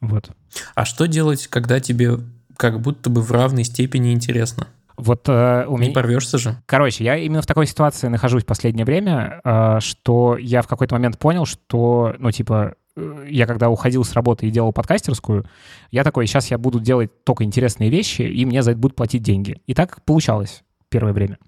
Вот. 0.00 0.30
А 0.76 0.84
что 0.84 1.06
делать, 1.06 1.48
когда 1.48 1.80
тебе 1.80 2.20
как 2.56 2.80
будто 2.80 3.10
бы 3.10 3.20
в 3.20 3.32
равной 3.32 3.64
степени 3.64 4.12
интересно? 4.12 4.68
Вот 4.96 5.28
э, 5.28 5.64
у 5.66 5.76
Не 5.78 5.86
меня... 5.86 5.94
порвешься 5.94 6.38
же. 6.38 6.62
Короче, 6.66 7.02
я 7.02 7.16
именно 7.16 7.42
в 7.42 7.46
такой 7.46 7.66
ситуации 7.66 8.06
нахожусь 8.06 8.44
в 8.44 8.46
последнее 8.46 8.84
время, 8.84 9.40
э, 9.42 9.80
что 9.80 10.36
я 10.38 10.62
в 10.62 10.68
какой-то 10.68 10.94
момент 10.94 11.18
понял, 11.18 11.44
что, 11.44 12.14
ну, 12.20 12.30
типа, 12.30 12.76
я 12.96 13.46
когда 13.46 13.70
уходил 13.70 14.04
с 14.04 14.12
работы 14.12 14.46
и 14.46 14.50
делал 14.50 14.72
подкастерскую, 14.72 15.44
я 15.90 16.04
такой, 16.04 16.26
сейчас 16.26 16.50
я 16.50 16.58
буду 16.58 16.80
делать 16.80 17.10
только 17.24 17.44
интересные 17.44 17.90
вещи, 17.90 18.22
и 18.22 18.44
мне 18.44 18.62
за 18.62 18.72
это 18.72 18.80
будут 18.80 18.96
платить 18.96 19.22
деньги. 19.22 19.60
И 19.66 19.74
так 19.74 20.04
получалось 20.04 20.62
первое 20.90 21.12
время. 21.12 21.38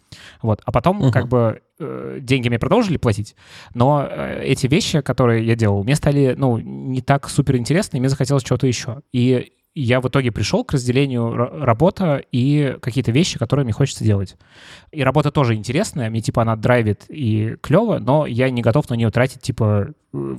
Вот. 0.43 0.61
А 0.65 0.73
потом, 0.73 0.99
Мгм. 0.99 1.13
как 1.13 1.29
бы, 1.29 1.61
э, 1.79 2.19
деньги 2.21 2.49
мне 2.49 2.59
продолжили 2.59 2.97
платить, 2.97 3.37
но 3.75 4.05
э, 4.09 4.43
эти 4.43 4.67
вещи, 4.67 5.03
которые 5.03 5.47
я 5.47 5.55
делал, 5.55 5.85
мне 5.85 5.95
стали, 5.95 6.35
ну, 6.37 6.59
не 6.59 7.01
так 7.01 7.29
супер 7.29 7.57
интересны, 7.57 7.99
и 7.99 8.01
мне 8.01 8.09
захотелось 8.09 8.43
чего-то 8.43 8.67
еще. 8.67 9.03
И 9.13 9.53
я 9.83 10.01
в 10.01 10.09
итоге 10.09 10.33
пришел 10.33 10.65
к 10.65 10.73
разделению 10.73 11.35
ра- 11.35 11.61
работа 11.61 12.23
и 12.33 12.77
какие-то 12.81 13.13
вещи, 13.13 13.39
которые 13.39 13.65
мне 13.65 13.73
хочется 13.73 14.05
делать. 14.05 14.37
И 14.91 15.03
работа 15.03 15.31
тоже 15.31 15.55
интересная, 15.55 16.09
мне, 16.09 16.23
типа, 16.23 16.43
она 16.43 16.57
драйвит 16.57 17.05
и 17.09 17.57
клево, 17.61 17.99
но 17.99 18.27
я 18.27 18.49
не 18.51 18.63
готов 18.63 18.89
на 18.89 18.95
нее 18.95 19.11
тратить, 19.11 19.43
типа, 19.43 19.89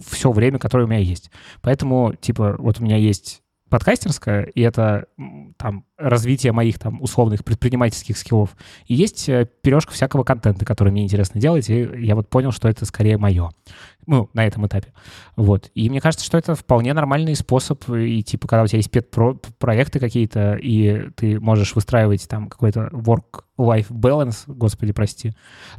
все 0.09 0.31
время, 0.31 0.57
которое 0.57 0.85
у 0.85 0.87
меня 0.87 0.99
есть. 0.99 1.29
Поэтому, 1.61 2.15
типа, 2.19 2.55
вот 2.57 2.79
у 2.79 2.83
меня 2.83 2.97
есть 2.97 3.41
подкастерская, 3.69 4.43
и 4.43 4.61
это 4.61 5.05
там 5.57 5.85
развитие 5.97 6.51
моих 6.51 6.79
там 6.79 7.01
условных 7.01 7.43
предпринимательских 7.43 8.17
скиллов. 8.17 8.55
И 8.85 8.93
есть 8.93 9.27
э, 9.29 9.47
пирожка 9.61 9.93
всякого 9.93 10.23
контента, 10.23 10.65
который 10.65 10.91
мне 10.91 11.03
интересно 11.03 11.41
делать, 11.41 11.69
и 11.69 11.89
я 11.97 12.15
вот 12.15 12.29
понял, 12.29 12.51
что 12.51 12.69
это 12.69 12.85
скорее 12.85 13.17
мое. 13.17 13.51
Ну, 14.05 14.29
на 14.33 14.45
этом 14.45 14.65
этапе. 14.65 14.93
Вот. 15.35 15.69
И 15.75 15.89
мне 15.89 15.99
кажется, 15.99 16.25
что 16.25 16.37
это 16.37 16.55
вполне 16.55 16.93
нормальный 16.93 17.35
способ, 17.35 17.89
и 17.89 18.23
типа, 18.23 18.47
когда 18.47 18.63
у 18.63 18.67
тебя 18.67 18.77
есть 18.77 18.89
пет-проекты 18.89 19.99
какие-то, 19.99 20.53
и 20.53 21.09
ты 21.17 21.41
можешь 21.41 21.75
выстраивать 21.75 22.25
там 22.29 22.47
какой-то 22.47 22.89
work-life 22.93 23.89
balance, 23.89 24.43
господи, 24.47 24.93
прости, 24.93 25.33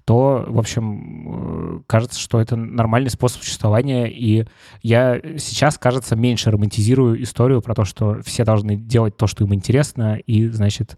то, 0.05 0.45
в 0.47 0.59
общем, 0.59 1.79
э, 1.79 1.81
кажется, 1.87 2.21
что 2.21 2.39
это 2.39 2.55
нормальный 2.55 3.09
способ 3.09 3.41
существования, 3.41 4.11
и 4.11 4.47
я 4.83 5.19
сейчас, 5.39 5.79
кажется, 5.79 6.15
меньше 6.15 6.51
романтизирую 6.51 7.23
историю 7.23 7.63
про 7.63 7.75
то, 7.75 7.85
что 7.87 8.21
все 8.23 8.45
должны 8.45 8.77
делать 8.77 9.17
то, 9.17 9.27
что 9.27 9.45
им 9.45 9.55
интересно, 9.55 10.08
и, 10.17 10.49
значит, 10.49 10.97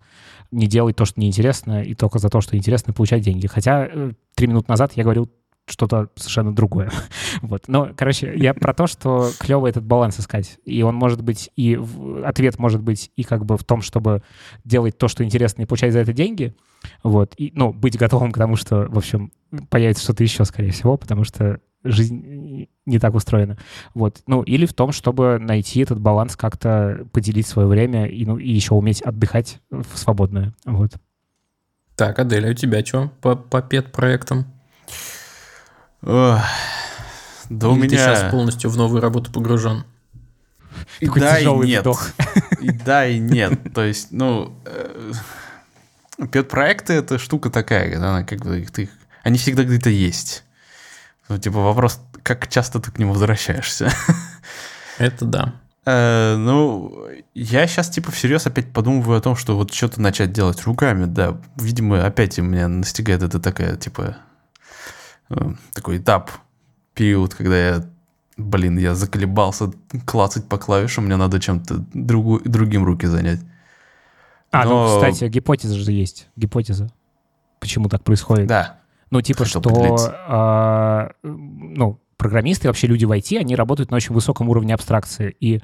не 0.50 0.66
делать 0.66 0.96
то, 0.96 1.04
что 1.04 1.20
неинтересно, 1.20 1.82
и 1.82 1.94
только 1.94 2.18
за 2.18 2.28
то, 2.28 2.40
что 2.40 2.56
интересно, 2.56 2.92
получать 2.92 3.22
деньги. 3.22 3.46
Хотя 3.46 3.86
э, 3.86 4.12
три 4.34 4.46
минут 4.46 4.68
назад 4.68 4.92
я 4.94 5.04
говорил 5.04 5.30
что-то 5.66 6.08
совершенно 6.16 6.54
другое. 6.54 6.90
вот. 7.42 7.68
Но, 7.68 7.90
короче, 7.96 8.32
я 8.36 8.54
про 8.54 8.74
то, 8.74 8.86
что 8.86 9.30
клево 9.38 9.66
этот 9.66 9.84
баланс 9.84 10.18
искать. 10.18 10.58
И 10.64 10.82
он 10.82 10.94
может 10.94 11.22
быть, 11.22 11.50
и 11.56 11.78
ответ 12.24 12.58
может 12.58 12.82
быть 12.82 13.10
и 13.16 13.22
как 13.22 13.44
бы 13.44 13.56
в 13.56 13.64
том, 13.64 13.82
чтобы 13.82 14.22
делать 14.64 14.98
то, 14.98 15.08
что 15.08 15.24
интересно, 15.24 15.62
и 15.62 15.66
получать 15.66 15.92
за 15.92 16.00
это 16.00 16.12
деньги. 16.12 16.54
Вот. 17.02 17.34
И, 17.36 17.52
ну, 17.54 17.72
быть 17.72 17.96
готовым 17.96 18.32
к 18.32 18.38
тому, 18.38 18.56
что, 18.56 18.86
в 18.88 18.98
общем, 18.98 19.32
появится 19.68 20.04
что-то 20.04 20.22
еще, 20.22 20.44
скорее 20.44 20.70
всего, 20.70 20.96
потому 20.96 21.24
что 21.24 21.60
жизнь 21.84 22.68
не 22.86 22.98
так 22.98 23.14
устроена. 23.14 23.56
Вот. 23.94 24.20
Ну, 24.26 24.42
или 24.42 24.66
в 24.66 24.74
том, 24.74 24.92
чтобы 24.92 25.38
найти 25.38 25.80
этот 25.80 26.00
баланс, 26.00 26.36
как-то 26.36 27.06
поделить 27.12 27.46
свое 27.46 27.68
время 27.68 28.06
и, 28.06 28.24
ну, 28.26 28.36
и 28.38 28.50
еще 28.50 28.74
уметь 28.74 29.00
отдыхать 29.02 29.60
в 29.70 29.96
свободное. 29.96 30.54
Вот. 30.64 30.92
Так, 31.96 32.18
Адель, 32.18 32.46
а 32.46 32.50
у 32.50 32.54
тебя 32.54 32.84
что 32.84 33.10
по, 33.20 33.36
по 33.36 33.62
пет-проектам? 33.62 34.46
Да 36.02 37.68
у 37.68 37.76
Или 37.76 37.88
ты 37.88 37.96
сейчас 37.96 38.20
меня... 38.20 38.30
полностью 38.30 38.70
в 38.70 38.76
новую 38.76 39.00
работу 39.02 39.32
погружен? 39.32 39.84
И 41.00 41.06
Такой 41.06 41.20
да, 41.20 41.38
и 41.38 41.46
нет. 41.46 41.80
вдох. 41.82 42.10
И 42.60 42.70
да, 42.70 43.06
и 43.06 43.18
нет. 43.18 43.74
То 43.74 43.82
есть, 43.84 44.12
ну, 44.12 44.54
э, 44.64 45.12
пет-проекты— 46.30 46.92
это 46.94 47.18
штука 47.18 47.50
такая, 47.50 47.90
когда 47.90 48.10
она 48.16 48.24
как 48.24 48.40
бы 48.40 48.60
их- 48.60 48.70
ты, 48.70 48.88
они 49.22 49.36
всегда 49.36 49.64
где-то 49.64 49.90
есть. 49.90 50.44
Ну, 51.30 51.38
типа 51.38 51.60
вопрос, 51.60 52.00
как 52.24 52.48
часто 52.48 52.80
ты 52.80 52.90
к 52.90 52.98
нему 52.98 53.12
возвращаешься. 53.12 53.88
Это 54.98 55.24
да. 55.24 55.54
Э, 55.86 56.34
ну, 56.36 57.06
я 57.34 57.66
сейчас 57.68 57.88
типа 57.88 58.10
всерьез 58.10 58.46
опять 58.48 58.72
подумываю 58.72 59.16
о 59.16 59.20
том, 59.20 59.36
что 59.36 59.56
вот 59.56 59.72
что-то 59.72 60.00
начать 60.02 60.32
делать 60.32 60.62
руками, 60.64 61.04
да. 61.04 61.40
Видимо, 61.56 62.04
опять 62.04 62.36
у 62.40 62.42
меня 62.42 62.66
настигает 62.66 63.22
это 63.22 63.38
такая, 63.38 63.76
типа, 63.76 64.16
э, 65.30 65.52
такой 65.72 65.98
этап, 65.98 66.32
период, 66.94 67.34
когда 67.34 67.56
я, 67.56 67.84
блин, 68.36 68.76
я 68.76 68.96
заколебался 68.96 69.70
клацать 70.04 70.48
по 70.48 70.58
клавишам, 70.58 71.06
мне 71.06 71.16
надо 71.16 71.38
чем-то 71.38 71.84
другу- 71.94 72.40
другим 72.44 72.84
руки 72.84 73.06
занять. 73.06 73.38
А, 74.50 74.64
Но- 74.64 74.88
ну, 74.88 74.96
кстати, 74.96 75.30
гипотеза 75.30 75.76
же 75.76 75.92
есть. 75.92 76.26
Гипотеза. 76.34 76.90
Почему 77.60 77.88
так 77.88 78.02
происходит? 78.02 78.48
Да. 78.48 78.79
Ну, 79.10 79.20
типа, 79.22 79.44
Хотел 79.44 79.62
что, 79.62 80.14
а, 80.28 81.10
ну, 81.22 82.00
программисты, 82.16 82.68
вообще 82.68 82.86
люди 82.86 83.04
в 83.04 83.10
IT, 83.10 83.38
они 83.38 83.56
работают 83.56 83.90
на 83.90 83.96
очень 83.96 84.14
высоком 84.14 84.48
уровне 84.48 84.74
абстракции. 84.74 85.34
И 85.40 85.60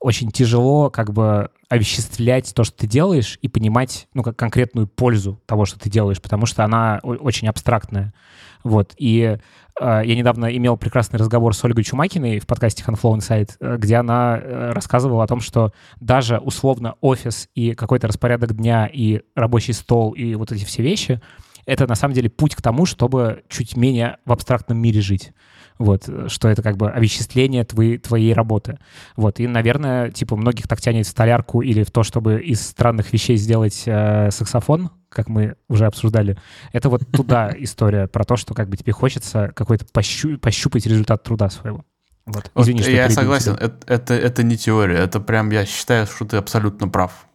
очень 0.00 0.30
тяжело 0.30 0.90
как 0.90 1.12
бы 1.12 1.50
овеществлять 1.68 2.54
то, 2.54 2.64
что 2.64 2.76
ты 2.76 2.86
делаешь, 2.86 3.38
и 3.42 3.48
понимать, 3.48 4.08
ну, 4.14 4.22
как 4.22 4.36
конкретную 4.36 4.86
пользу 4.86 5.40
того, 5.46 5.64
что 5.64 5.78
ты 5.78 5.90
делаешь, 5.90 6.22
потому 6.22 6.46
что 6.46 6.64
она 6.64 7.00
очень 7.02 7.48
абстрактная. 7.48 8.14
Вот. 8.62 8.94
И 8.98 9.38
э, 9.80 10.02
я 10.04 10.14
недавно 10.16 10.54
имел 10.56 10.76
прекрасный 10.76 11.18
разговор 11.18 11.54
с 11.54 11.64
Ольгой 11.64 11.84
Чумакиной 11.84 12.38
в 12.38 12.46
подкасте 12.46 12.84
Handflow 12.86 13.16
Insight, 13.16 13.50
э, 13.60 13.76
где 13.78 13.96
она 13.96 14.38
э, 14.38 14.72
рассказывала 14.72 15.24
о 15.24 15.26
том, 15.26 15.40
что 15.40 15.72
даже 16.00 16.38
условно 16.38 16.94
офис 17.00 17.48
и 17.54 17.74
какой-то 17.74 18.06
распорядок 18.08 18.54
дня, 18.54 18.88
и 18.92 19.22
рабочий 19.34 19.72
стол, 19.72 20.12
и 20.12 20.34
вот 20.34 20.52
эти 20.52 20.64
все 20.64 20.82
вещи, 20.82 21.20
это 21.66 21.86
на 21.86 21.94
самом 21.94 22.14
деле 22.14 22.30
путь 22.30 22.54
к 22.54 22.62
тому, 22.62 22.86
чтобы 22.86 23.42
чуть 23.48 23.76
менее 23.76 24.18
в 24.24 24.32
абстрактном 24.32 24.78
мире 24.78 25.00
жить 25.00 25.32
вот, 25.78 26.08
что 26.28 26.48
это 26.48 26.62
как 26.62 26.76
бы 26.76 26.90
овеществление 26.90 27.64
твоей, 27.64 27.98
твоей 27.98 28.32
работы. 28.32 28.78
Вот, 29.14 29.40
и, 29.40 29.46
наверное, 29.46 30.10
типа, 30.10 30.36
многих 30.36 30.68
так 30.68 30.80
тянет 30.80 31.06
в 31.06 31.10
столярку 31.10 31.60
или 31.60 31.82
в 31.82 31.90
то, 31.90 32.02
чтобы 32.02 32.40
из 32.40 32.60
странных 32.60 33.12
вещей 33.12 33.36
сделать 33.36 33.82
э, 33.86 34.30
саксофон, 34.30 34.90
как 35.08 35.28
мы 35.28 35.56
уже 35.68 35.86
обсуждали. 35.86 36.38
Это 36.72 36.88
вот 36.88 37.02
туда 37.10 37.52
история 37.58 38.06
про 38.06 38.24
то, 38.24 38.36
что 38.36 38.54
как 38.54 38.68
бы 38.68 38.76
тебе 38.76 38.92
хочется 38.92 39.52
какой-то 39.54 39.84
пощу, 39.92 40.38
пощупать 40.38 40.86
результат 40.86 41.22
труда 41.22 41.50
своего. 41.50 41.84
Вот. 42.24 42.50
Извини, 42.56 42.80
вот 42.80 42.86
что 42.86 42.96
я 42.96 43.10
согласен, 43.10 43.52
это, 43.52 43.76
это, 43.86 44.14
это 44.14 44.42
не 44.42 44.56
теория, 44.56 44.96
это 44.96 45.20
прям 45.20 45.50
я 45.50 45.64
считаю, 45.64 46.06
что 46.06 46.24
ты 46.24 46.38
абсолютно 46.38 46.88
прав. 46.88 47.26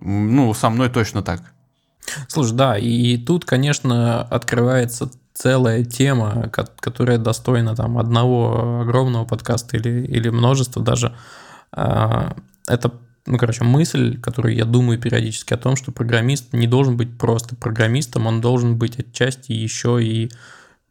Ну, 0.00 0.52
со 0.54 0.70
мной 0.70 0.88
точно 0.88 1.22
так. 1.22 1.40
Слушай, 2.28 2.56
да, 2.56 2.78
и 2.78 3.16
тут, 3.16 3.44
конечно, 3.44 4.22
открывается 4.22 5.10
целая 5.34 5.84
тема, 5.84 6.50
которая 6.80 7.18
достойна 7.18 7.76
там 7.76 7.96
одного 7.98 8.80
огромного 8.82 9.24
подкаста 9.24 9.76
или, 9.76 10.04
или 10.06 10.28
множества 10.30 10.82
даже. 10.82 11.14
А, 11.72 12.34
это, 12.66 12.92
ну, 13.26 13.38
короче, 13.38 13.62
мысль, 13.62 14.20
которую 14.20 14.56
я 14.56 14.64
думаю 14.64 14.98
периодически 14.98 15.54
о 15.54 15.58
том, 15.58 15.76
что 15.76 15.92
программист 15.92 16.52
не 16.52 16.66
должен 16.66 16.96
быть 16.96 17.16
просто 17.16 17.54
программистом, 17.54 18.26
он 18.26 18.40
должен 18.40 18.76
быть 18.76 18.98
отчасти 18.98 19.52
еще 19.52 20.02
и 20.02 20.30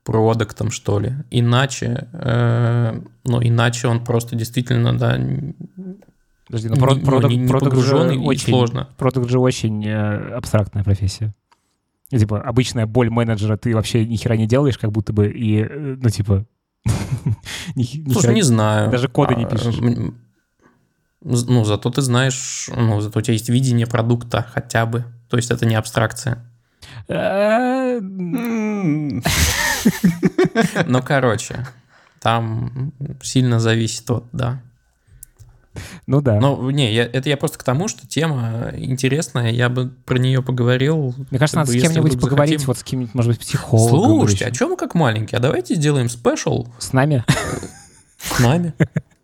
продуктом, 0.06 0.72
что 0.72 1.00
ли. 1.02 1.16
Иначе, 1.32 2.08
э, 2.14 3.02
ну, 3.26 3.44
иначе 3.44 3.90
он 3.90 4.06
просто 4.06 4.38
действительно, 4.38 4.98
да, 4.98 5.20
Подожди, 6.48 6.70
но 6.70 6.76
продукт, 6.76 7.06
ну, 7.06 7.28
не, 7.28 7.38
не 7.38 7.48
продукт 7.48 7.78
же 7.78 7.96
очень 7.96 8.50
сложно. 8.50 8.90
Продукт 8.98 9.30
же 9.30 9.40
очень 9.40 9.86
э, 9.86 10.36
абстрактная 10.36 10.84
профессия 10.84 11.34
типа, 12.10 12.42
обычная 12.42 12.86
боль 12.86 13.10
менеджера, 13.10 13.58
ты 13.58 13.76
вообще 13.76 14.06
ни 14.06 14.16
хера 14.16 14.38
не 14.38 14.48
делаешь, 14.48 14.78
как 14.78 14.92
будто 14.92 15.12
бы, 15.14 15.28
и, 15.28 15.62
э, 15.62 15.96
ну, 16.00 16.10
типа... 16.10 16.46
Слушай, 18.12 18.34
не 18.34 18.44
знаю. 18.44 18.90
Даже 18.92 19.10
коды 19.10 19.36
не 19.36 19.44
а, 19.44 19.48
пишешь. 19.48 19.76
Ну, 21.22 21.66
зато 21.66 21.90
ты 21.90 22.02
знаешь, 22.02 22.70
ну, 22.74 23.02
зато 23.02 23.20
у 23.20 23.22
тебя 23.22 23.34
есть 23.34 23.50
видение 23.50 23.88
продукта 23.88 24.48
хотя 24.54 24.86
бы. 24.86 25.04
То 25.30 25.36
есть 25.36 25.52
это 25.52 25.66
не 25.66 25.76
абстракция. 25.76 26.46
Э, 27.10 28.00
ну, 28.00 29.22
короче, 31.04 31.68
там 32.22 32.94
сильно 33.22 33.60
зависит 33.60 34.10
от, 34.10 34.24
да. 34.32 34.62
Ну 36.08 36.22
да. 36.22 36.40
Ну, 36.40 36.70
не, 36.70 36.94
я, 36.94 37.04
это 37.04 37.30
я 37.30 37.38
просто 37.38 37.60
к 37.60 37.64
тому, 37.64 37.88
что 37.88 38.08
тема 38.08 38.72
интересная, 38.76 39.52
я 39.52 39.70
бы 39.70 39.90
про 40.06 40.18
нее 40.18 40.42
поговорил. 40.42 41.14
Мне 41.30 41.40
кажется, 41.40 41.58
надо 41.58 41.72
бы, 41.72 41.80
с 41.80 41.82
кем-нибудь 41.82 42.20
поговорить, 42.20 42.60
захотим... 42.60 42.68
вот 42.68 42.78
с 42.78 42.84
кем-нибудь, 42.84 43.14
может 43.14 43.32
быть, 43.32 43.40
психологом. 43.40 44.20
Слушайте, 44.20 44.46
а 44.46 44.52
чем 44.52 44.70
мы 44.72 44.78
как 44.78 44.96
маленькие? 44.96 45.38
А 45.38 45.42
давайте 45.42 45.76
сделаем 45.76 46.10
спешл. 46.10 46.68
С 46.80 46.94
нами? 46.94 47.26
С 48.18 48.40
нами. 48.40 48.74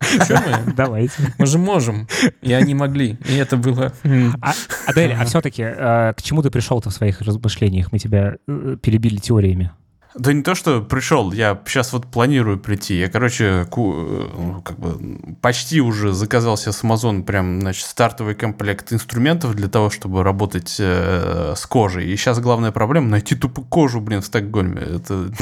Что 0.00 0.34
мы? 0.34 0.72
Давайте. 0.76 1.14
Мы 1.38 1.46
же 1.46 1.58
можем. 1.58 2.06
И 2.42 2.52
они 2.52 2.74
могли. 2.74 3.18
И 3.26 3.34
это 3.34 3.56
было... 3.56 3.92
А, 4.40 4.52
Адель, 4.86 5.12
а 5.12 5.24
все-таки 5.24 5.62
э, 5.62 6.12
к 6.16 6.22
чему 6.22 6.42
ты 6.42 6.50
пришел-то 6.50 6.90
в 6.90 6.92
своих 6.92 7.20
размышлениях? 7.22 7.90
Мы 7.90 7.98
тебя 7.98 8.36
э, 8.46 8.76
перебили 8.80 9.16
теориями. 9.16 9.72
Да 10.14 10.32
не 10.32 10.42
то, 10.42 10.54
что 10.54 10.80
пришел, 10.80 11.32
я 11.32 11.60
сейчас 11.66 11.92
вот 11.92 12.06
планирую 12.06 12.58
прийти. 12.58 12.98
Я, 12.98 13.08
короче, 13.08 13.66
ку, 13.68 13.94
э, 13.96 14.60
как 14.64 14.78
бы 14.78 15.36
почти 15.40 15.80
уже 15.80 16.12
заказал 16.12 16.56
себе 16.56 16.70
с 16.70 16.84
Amazon 16.84 17.24
прям, 17.24 17.60
значит, 17.60 17.84
стартовый 17.84 18.36
комплект 18.36 18.92
инструментов 18.92 19.56
для 19.56 19.68
того, 19.68 19.90
чтобы 19.90 20.22
работать 20.22 20.76
э, 20.78 21.54
с 21.56 21.66
кожей. 21.66 22.06
И 22.06 22.16
сейчас 22.16 22.38
главная 22.38 22.70
проблема 22.70 23.08
найти 23.08 23.34
тупо 23.34 23.62
кожу, 23.62 24.00
блин, 24.00 24.22
в 24.22 24.26
Стокгольме. 24.26 24.80
Это... 24.82 25.30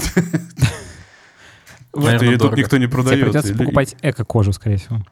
Вот 1.93 2.23
и 2.23 2.37
тут 2.39 2.57
никто 2.57 2.79
не 2.79 2.87
продает. 2.87 3.19
Тебе 3.19 3.31
придется 3.31 3.55
покупать 3.55 3.97
эко-кожу, 4.01 4.55
скорее 4.55 4.79
всего. 4.79 5.03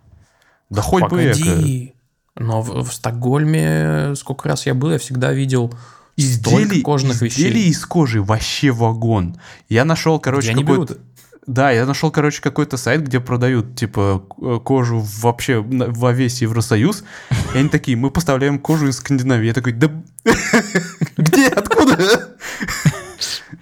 Да 0.71 0.81
хоть 0.81 1.05
бы 1.11 1.23
эко. 1.23 1.93
Но 2.37 2.63
в 2.63 2.91
Стокгольме 2.91 4.15
сколько 4.15 4.49
раз 4.49 4.65
я 4.65 4.73
был, 4.73 4.93
я 4.93 4.99
всегда 4.99 5.33
видел 5.33 5.75
изделий, 6.21 6.83
кожных 6.83 7.23
изделий 7.23 7.61
вещей. 7.61 7.71
из 7.71 7.85
кожи 7.87 8.23
вообще 8.23 8.71
вагон. 8.71 9.37
Я 9.69 9.85
нашел, 9.85 10.19
короче, 10.19 10.55
какой-то... 10.55 10.99
Да, 11.47 11.71
я 11.71 11.87
нашел, 11.87 12.11
короче, 12.11 12.41
какой-то 12.43 12.77
сайт, 12.77 13.03
где 13.03 13.19
продают, 13.19 13.75
типа, 13.75 14.23
кожу 14.65 15.05
вообще 15.21 15.61
во 15.61 16.13
весь 16.13 16.43
Евросоюз. 16.43 17.03
И 17.55 17.59
они 17.59 17.69
такие, 17.69 17.97
мы 17.97 18.11
поставляем 18.11 18.59
кожу 18.59 18.89
из 18.89 18.97
Скандинавии. 18.97 19.47
Я 19.47 19.55
такой, 19.55 19.73
да 19.73 19.91
где, 21.17 21.49
откуда? 21.49 22.37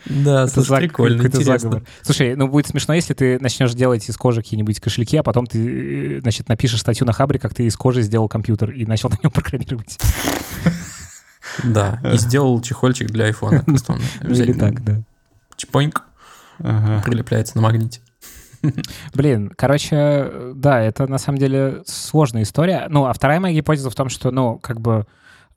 Да, 0.08 0.44
это 0.44 0.52
слушай, 0.52 0.78
прикольно, 0.78 1.22
интересно. 1.22 1.82
Слушай, 2.02 2.34
ну 2.34 2.48
будет 2.48 2.66
смешно, 2.66 2.94
если 2.94 3.14
ты 3.14 3.38
начнешь 3.38 3.74
делать 3.74 4.08
из 4.08 4.16
кожи 4.16 4.42
какие-нибудь 4.42 4.80
кошельки, 4.80 5.16
а 5.16 5.22
потом 5.22 5.46
ты, 5.46 6.16
э, 6.16 6.20
значит, 6.20 6.48
напишешь 6.48 6.80
статью 6.80 7.06
на 7.06 7.12
Хабре, 7.12 7.38
как 7.38 7.54
ты 7.54 7.64
из 7.64 7.76
кожи 7.76 8.02
сделал 8.02 8.28
компьютер 8.28 8.70
и 8.70 8.86
начал 8.86 9.10
на 9.10 9.18
нем 9.22 9.30
программировать. 9.32 9.98
Да, 11.64 12.00
и 12.12 12.16
сделал 12.18 12.60
чехольчик 12.60 13.10
для 13.10 13.26
айфона 13.26 13.62
кастомный. 13.66 14.04
Или 14.22 14.52
так, 14.52 14.82
да. 14.84 15.00
Чпоньк. 15.56 16.02
Прилепляется 16.58 17.56
на 17.56 17.62
магните. 17.62 18.00
Блин, 19.14 19.52
короче, 19.56 20.52
да, 20.54 20.80
это 20.80 21.06
на 21.06 21.18
самом 21.18 21.38
деле 21.38 21.82
сложная 21.86 22.42
история. 22.42 22.86
Ну, 22.88 23.06
а 23.06 23.12
вторая 23.12 23.40
моя 23.40 23.54
гипотеза 23.54 23.90
в 23.90 23.94
том, 23.94 24.08
что, 24.08 24.30
ну, 24.30 24.58
как 24.58 24.80
бы, 24.80 25.06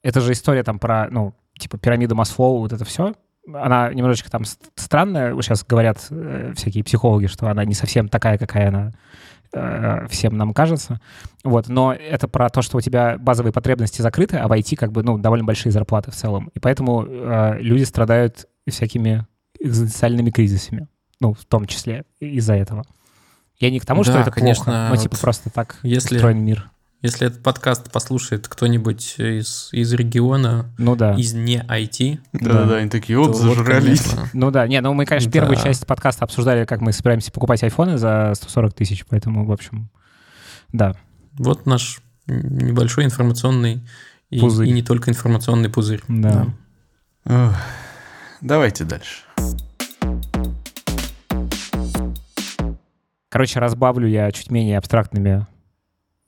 это 0.04 0.22
же 0.22 0.34
история 0.34 0.64
там 0.64 0.80
про, 0.80 1.08
ну, 1.10 1.34
типа 1.58 1.78
пирамида 1.78 2.16
Маслоу, 2.16 2.60
вот 2.60 2.74
это 2.74 2.86
все. 2.86 3.14
Она 3.54 3.92
немножечко 3.92 4.30
там 4.30 4.44
странная. 4.76 5.34
Сейчас 5.42 5.66
говорят 5.66 6.06
э, 6.12 6.54
всякие 6.56 6.84
психологи, 6.84 7.26
что 7.26 7.50
она 7.50 7.66
не 7.66 7.74
совсем 7.74 8.08
такая, 8.08 8.38
какая 8.38 8.68
она 8.68 8.92
Э, 9.54 10.08
всем 10.10 10.38
нам 10.38 10.54
кажется. 10.54 11.02
Вот, 11.44 11.68
но 11.68 11.94
это 11.94 12.28
про 12.28 12.50
то, 12.50 12.62
что 12.62 12.78
у 12.78 12.82
тебя 12.82 13.18
базовые 13.18 13.52
потребности 13.52 14.02
закрыты, 14.02 14.38
а 14.38 14.48
в 14.48 14.52
IT 14.52 14.76
как 14.78 14.92
бы, 14.92 15.04
ну, 15.04 15.18
довольно 15.18 15.44
большие 15.44 15.72
зарплаты 15.72 16.12
в 16.12 16.16
целом. 16.16 16.50
И 16.54 16.60
поэтому 16.60 17.06
э, 17.06 17.58
люди 17.60 17.84
страдают 17.84 18.48
всякими 18.68 19.26
экзистенциальными 19.60 20.30
кризисами. 20.32 20.88
Ну, 21.20 21.34
в 21.34 21.46
том 21.46 21.66
числе 21.66 22.06
из-за 22.20 22.54
этого. 22.56 22.86
Я 23.60 23.70
не 23.70 23.80
к 23.80 23.86
тому, 23.86 24.04
да, 24.04 24.12
что 24.12 24.22
это 24.22 24.32
конечно, 24.32 24.64
плохо, 24.64 24.88
но 24.90 24.96
типа 24.96 25.18
просто 25.20 25.50
так 25.52 25.78
если, 25.84 26.16
устроен 26.16 26.44
мир. 26.44 26.71
Если 27.02 27.26
этот 27.26 27.42
подкаст 27.42 27.92
послушает 27.92 28.48
кто-нибудь 28.48 29.16
из, 29.18 29.70
из 29.72 29.92
региона, 29.92 30.72
ну 30.78 30.96
да. 30.96 31.16
из 31.16 31.34
не 31.34 31.58
IT, 31.68 32.20
да-да, 32.32 32.76
они 32.76 32.92
такие, 32.92 33.18
вот 33.18 33.36
зажрались. 33.36 34.06
Вот, 34.14 34.28
ну 34.34 34.52
да, 34.52 34.68
не, 34.68 34.80
ну 34.82 34.94
мы, 34.94 35.06
конечно, 35.06 35.32
да. 35.32 35.34
первую 35.34 35.56
часть 35.56 35.88
подкаста 35.88 36.26
обсуждали, 36.26 36.64
как 36.66 36.80
мы 36.80 36.92
собираемся 36.92 37.32
покупать 37.32 37.64
айфоны 37.64 37.98
за 37.98 38.34
140 38.36 38.76
тысяч, 38.76 39.04
поэтому, 39.10 39.46
в 39.46 39.52
общем, 39.52 39.90
да. 40.72 40.96
Вот 41.34 41.66
наш 41.66 42.02
небольшой 42.28 43.06
информационный 43.06 43.82
и, 44.30 44.40
пузырь. 44.40 44.68
и 44.68 44.72
не 44.72 44.84
только 44.84 45.10
информационный 45.10 45.70
пузырь. 45.70 46.04
Да. 46.08 46.54
да. 47.26 47.48
Ох, 47.48 47.56
давайте 48.42 48.84
дальше. 48.84 49.24
Короче, 53.30 53.60
разбавлю 53.60 54.08
я 54.08 54.32
чуть 54.32 54.52
менее 54.52 54.78
абстрактными 54.78 55.48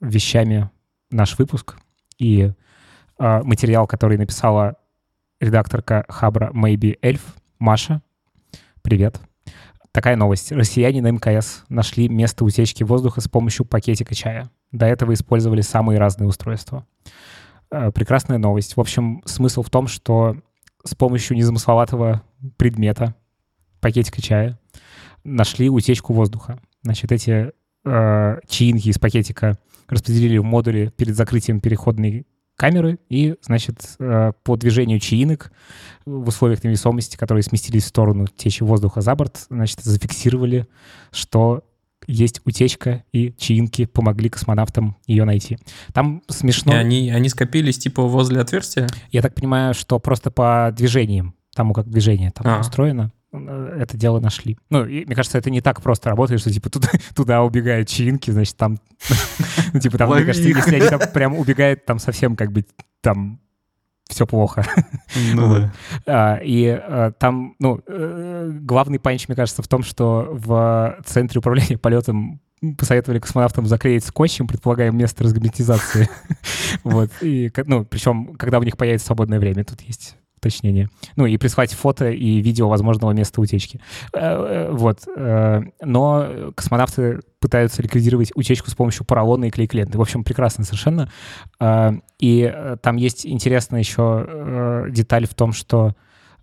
вещами 0.04 0.70
наш 1.10 1.38
выпуск 1.38 1.76
и 2.18 2.52
э, 3.18 3.42
материал, 3.42 3.86
который 3.86 4.18
написала 4.18 4.76
редакторка 5.40 6.04
Хабра 6.08 6.50
Maybe 6.52 6.98
Эльф 7.02 7.34
Маша. 7.58 8.02
Привет. 8.82 9.20
Такая 9.92 10.16
новость. 10.16 10.50
Россияне 10.52 11.00
на 11.02 11.10
МКС 11.10 11.64
нашли 11.68 12.08
место 12.08 12.44
утечки 12.44 12.82
воздуха 12.82 13.20
с 13.20 13.28
помощью 13.28 13.64
пакетика 13.64 14.14
чая. 14.14 14.50
До 14.72 14.86
этого 14.86 15.14
использовали 15.14 15.60
самые 15.60 15.98
разные 15.98 16.26
устройства. 16.26 16.86
Э, 17.70 17.92
прекрасная 17.92 18.38
новость. 18.38 18.76
В 18.76 18.80
общем, 18.80 19.22
смысл 19.24 19.62
в 19.62 19.70
том, 19.70 19.86
что 19.86 20.36
с 20.84 20.94
помощью 20.94 21.36
незамысловатого 21.36 22.22
предмета, 22.56 23.14
пакетика 23.80 24.20
чая, 24.20 24.58
нашли 25.22 25.70
утечку 25.70 26.12
воздуха. 26.12 26.58
Значит, 26.82 27.12
эти 27.12 27.52
э, 27.84 28.38
чаинки 28.48 28.88
из 28.88 28.98
пакетика 28.98 29.58
распределили 29.88 30.38
в 30.38 30.44
модуле 30.44 30.90
перед 30.90 31.16
закрытием 31.16 31.60
переходной 31.60 32.26
камеры, 32.56 32.98
и, 33.08 33.34
значит, 33.42 33.96
э, 33.98 34.32
по 34.44 34.56
движению 34.56 35.00
чаинок 35.00 35.52
в 36.06 36.28
условиях 36.28 36.62
невесомости, 36.62 37.16
которые 37.16 37.42
сместились 37.42 37.84
в 37.84 37.88
сторону 37.88 38.26
течи 38.26 38.62
воздуха 38.62 39.00
за 39.00 39.14
борт, 39.14 39.46
значит, 39.50 39.80
зафиксировали, 39.80 40.68
что 41.10 41.64
есть 42.06 42.40
утечка, 42.44 43.02
и 43.12 43.32
чаинки 43.36 43.86
помогли 43.86 44.28
космонавтам 44.28 44.96
ее 45.06 45.24
найти. 45.24 45.58
Там 45.92 46.22
смешно... 46.28 46.74
И 46.74 46.76
они, 46.76 47.10
они 47.10 47.28
скопились 47.28 47.78
типа 47.78 48.02
возле 48.02 48.40
отверстия? 48.40 48.86
Я 49.10 49.22
так 49.22 49.34
понимаю, 49.34 49.74
что 49.74 49.98
просто 49.98 50.30
по 50.30 50.72
движениям, 50.76 51.34
тому 51.54 51.72
как 51.72 51.88
движение 51.88 52.30
там 52.30 52.46
а. 52.46 52.60
устроено, 52.60 53.12
это 53.34 53.96
дело 53.96 54.20
нашли. 54.20 54.56
Ну, 54.70 54.84
и, 54.84 55.04
мне 55.04 55.14
кажется, 55.14 55.38
это 55.38 55.50
не 55.50 55.60
так 55.60 55.82
просто 55.82 56.10
работает, 56.10 56.40
что 56.40 56.50
типа 56.50 56.70
туда, 56.70 56.88
туда 57.14 57.42
убегают 57.42 57.88
чаинки, 57.88 58.30
значит, 58.30 58.56
там... 58.56 58.78
Ну, 59.72 59.80
типа 59.80 59.98
там, 59.98 60.10
мне 60.14 60.24
кажется, 60.24 60.48
если 60.48 60.76
они 60.76 60.88
там 60.88 61.00
прям 61.12 61.36
убегают, 61.36 61.84
там 61.84 61.98
совсем 61.98 62.36
как 62.36 62.52
бы 62.52 62.64
там 63.00 63.40
все 64.08 64.26
плохо. 64.26 64.64
Ну, 65.34 65.54
да. 65.56 65.72
а, 66.06 66.36
и 66.36 66.66
а, 66.68 67.10
там, 67.12 67.56
ну, 67.58 67.80
э, 67.86 68.50
главный 68.60 69.00
панч, 69.00 69.26
мне 69.26 69.34
кажется, 69.34 69.62
в 69.62 69.68
том, 69.68 69.82
что 69.82 70.28
в 70.30 70.96
центре 71.04 71.40
управления 71.40 71.78
полетом 71.78 72.40
посоветовали 72.78 73.18
космонавтам 73.18 73.66
заклеить 73.66 74.04
скотчем, 74.04 74.46
предполагаем, 74.46 74.96
место 74.96 75.24
разгерметизации. 75.24 76.08
вот. 76.84 77.10
И, 77.20 77.52
ну, 77.66 77.84
причем, 77.84 78.34
когда 78.36 78.58
у 78.58 78.62
них 78.62 78.76
появится 78.76 79.06
свободное 79.06 79.40
время, 79.40 79.64
тут 79.64 79.80
есть 79.82 80.16
уточнение. 80.44 80.88
Ну, 81.16 81.26
и 81.26 81.36
прислать 81.36 81.72
фото 81.72 82.10
и 82.10 82.40
видео 82.40 82.68
возможного 82.68 83.12
места 83.12 83.40
утечки. 83.40 83.80
Э, 84.12 84.18
э, 84.20 84.70
вот. 84.70 85.00
Э, 85.16 85.62
но 85.82 86.52
космонавты 86.54 87.20
пытаются 87.40 87.82
ликвидировать 87.82 88.32
утечку 88.34 88.70
с 88.70 88.74
помощью 88.74 89.04
поролона 89.04 89.46
и 89.46 89.50
клейк-ленты. 89.50 89.98
В 89.98 90.00
общем, 90.00 90.24
прекрасно 90.24 90.64
совершенно. 90.64 91.10
И 92.18 92.54
там 92.82 92.96
есть 92.96 93.26
интересная 93.26 93.80
еще 93.80 94.86
деталь 94.90 95.26
в 95.26 95.34
том, 95.34 95.52
что 95.52 95.94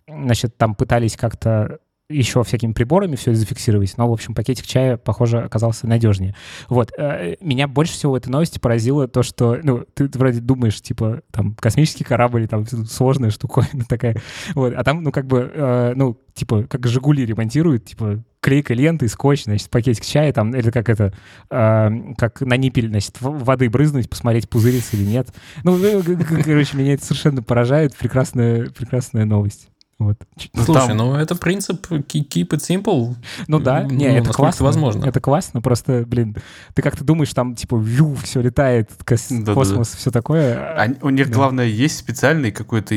значит, 0.08 0.58
там 0.58 0.76
пытались 0.76 1.18
как-то 1.18 1.80
еще 2.12 2.44
всякими 2.44 2.74
приборами 2.74 3.16
все 3.16 3.34
зафиксировать, 3.34 3.94
но, 3.98 4.10
в 4.10 4.14
общем, 4.14 4.34
пакетик 4.34 4.66
чая, 4.66 4.98
похоже, 4.98 5.40
оказался 5.40 5.88
надежнее. 5.88 6.36
Вот. 6.70 6.92
Э, 6.98 7.36
меня 7.42 7.68
больше 7.68 7.94
всего 7.94 8.14
в 8.14 8.16
этой 8.16 8.30
новости 8.30 8.60
поразило 8.60 9.08
то, 9.08 9.24
что, 9.24 9.58
ну, 9.64 9.86
ты, 9.94 10.10
вроде 10.14 10.40
думаешь, 10.40 10.82
типа, 10.82 11.22
там, 11.32 11.56
космический 11.56 12.04
корабль, 12.04 12.48
там, 12.48 12.66
сложная 12.68 13.30
штуковина 13.32 13.86
такая, 13.88 14.18
вот, 14.54 14.74
а 14.76 14.84
там, 14.84 15.04
ну, 15.04 15.12
как 15.12 15.28
бы, 15.28 15.52
э, 15.54 15.94
ну, 15.96 16.18
типа, 16.34 16.64
как 16.64 16.88
«Жигули» 16.88 17.26
ремонтируют, 17.26 17.86
типа, 17.86 18.24
клейка 18.42 18.74
ленты, 18.74 19.08
скотч, 19.08 19.46
значит, 19.46 19.70
пакетик 19.70 20.04
чая, 20.04 20.34
там, 20.34 20.54
или 20.56 20.72
как 20.72 20.90
это, 20.90 21.14
э, 21.50 21.90
как 22.18 22.42
на 22.42 22.58
ниппель, 22.58 22.90
значит, 22.90 23.18
воды 23.20 23.70
брызнуть, 23.70 24.10
посмотреть, 24.10 24.50
пузырится 24.50 24.98
или 24.98 25.06
нет. 25.06 25.30
Ну, 25.64 25.78
э, 25.78 26.02
короче, 26.44 26.78
меня 26.78 26.96
это 26.96 27.06
совершенно 27.06 27.44
поражает. 27.44 27.96
Прекрасная, 27.96 28.66
прекрасная 28.70 29.26
новость. 29.26 29.71
Вот. 30.02 30.18
Ну, 30.54 30.64
Слушай, 30.64 30.88
там... 30.88 30.98
ну 30.98 31.16
это 31.16 31.36
принцип 31.36 31.86
keep 31.92 32.50
it 32.50 32.58
simple. 32.58 33.16
Ну 33.48 33.60
да, 33.60 33.84
не, 33.84 34.08
ну, 34.08 34.16
это 34.16 34.34
классно. 34.34 34.66
возможно. 34.66 35.06
Это 35.06 35.20
классно, 35.20 35.62
просто, 35.62 36.06
блин, 36.08 36.36
ты 36.74 36.82
как-то 36.82 37.04
думаешь, 37.04 37.32
там, 37.36 37.54
типа, 37.54 37.78
вью, 37.78 38.16
все 38.16 38.42
летает, 38.42 38.90
кос... 39.06 39.28
да, 39.30 39.54
космос, 39.54 39.90
да, 39.90 39.94
да. 39.94 40.00
все 40.00 40.12
такое. 40.12 40.74
Они, 40.74 40.96
у 41.04 41.10
них, 41.10 41.28
да. 41.28 41.36
главное, 41.36 41.66
есть 41.66 42.00
специальный 42.00 42.52
какой-то 42.52 42.96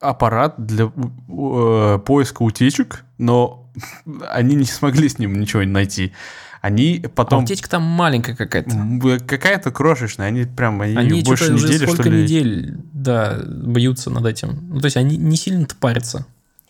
аппарат 0.00 0.54
для 0.56 0.86
э, 0.86 1.98
поиска 2.06 2.42
утечек, 2.42 3.04
но 3.18 3.70
они 4.30 4.56
не 4.56 4.64
смогли 4.64 5.10
с 5.10 5.18
ним 5.18 5.38
ничего 5.38 5.62
найти. 5.64 6.14
Они 6.62 7.04
потом... 7.14 7.40
А 7.40 7.42
утечка 7.42 7.68
там 7.68 7.82
маленькая 7.82 8.34
какая-то. 8.34 9.20
Какая-то 9.26 9.70
крошечная. 9.70 10.26
Они 10.26 10.44
прям 10.44 10.80
они, 10.80 10.96
они 10.96 11.22
больше 11.22 11.52
недели, 11.52 11.86
что 11.86 12.02
ли... 12.02 12.22
недель, 12.22 12.76
да, 12.92 13.38
бьются 13.44 14.10
над 14.10 14.26
этим. 14.26 14.68
Ну, 14.70 14.80
то 14.80 14.86
есть 14.86 14.96
они 14.96 15.16
не 15.16 15.36
сильно-то 15.36 15.76
парятся. 15.76 16.26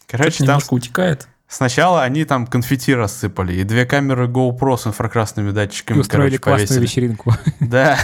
Короче, 0.08 0.38
там 0.38 0.46
немножко 0.46 0.74
утекает. 0.74 1.28
Сначала 1.48 2.02
они 2.02 2.24
там 2.24 2.46
конфетти 2.46 2.92
рассыпали, 2.92 3.54
и 3.54 3.62
две 3.62 3.86
камеры 3.86 4.26
GoPro 4.26 4.76
с 4.76 4.86
инфракрасными 4.88 5.52
датчиками, 5.52 5.98
и 5.98 6.00
устроили 6.00 6.38
короче, 6.38 6.64
классную 6.64 6.80
повесили. 6.80 7.06
вечеринку. 7.06 7.34
Да. 7.60 7.98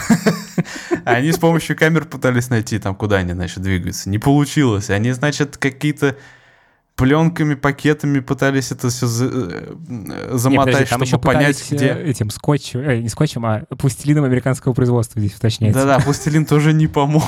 Они 1.04 1.32
с 1.32 1.38
помощью 1.38 1.76
камер 1.76 2.04
пытались 2.04 2.50
найти, 2.50 2.78
там, 2.78 2.94
куда 2.94 3.16
они, 3.16 3.32
значит, 3.32 3.60
двигаются. 3.60 4.08
Не 4.10 4.18
получилось. 4.18 4.90
Они, 4.90 5.10
значит, 5.10 5.56
какие-то 5.56 6.16
пленками, 6.96 7.54
пакетами 7.54 8.20
пытались 8.20 8.70
это 8.70 8.90
все 8.90 9.06
за, 9.06 9.24
э, 9.26 9.74
замотать, 10.32 10.80
не, 10.80 10.86
подожди, 10.86 11.06
чтобы 11.06 11.24
понять, 11.24 11.64
где... 11.70 11.86
Э, 11.88 12.04
этим 12.04 12.30
скотчем, 12.30 12.80
э, 12.80 12.98
не 12.98 13.08
скотчем, 13.08 13.44
а 13.46 13.60
пластилином 13.76 14.24
американского 14.24 14.72
производства 14.72 15.20
здесь 15.20 15.36
уточняется. 15.36 15.84
Да-да, 15.84 16.04
пластилин 16.04 16.46
тоже 16.46 16.72
не 16.72 16.86
помог. 16.86 17.24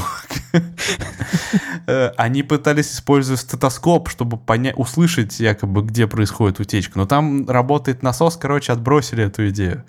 Э, 1.87 2.13
они 2.17 2.43
пытались 2.43 2.93
использовать 2.93 3.41
стетоскоп, 3.41 4.09
чтобы 4.09 4.39
понять, 4.39 4.75
услышать 4.79 5.39
якобы, 5.39 5.83
где 5.83 6.07
происходит 6.07 6.59
утечка. 6.59 6.99
Но 6.99 7.05
там 7.05 7.47
работает 7.47 8.03
насос, 8.03 8.37
короче, 8.37 8.73
отбросили 8.73 9.25
эту 9.25 9.51
идею. 9.51 9.85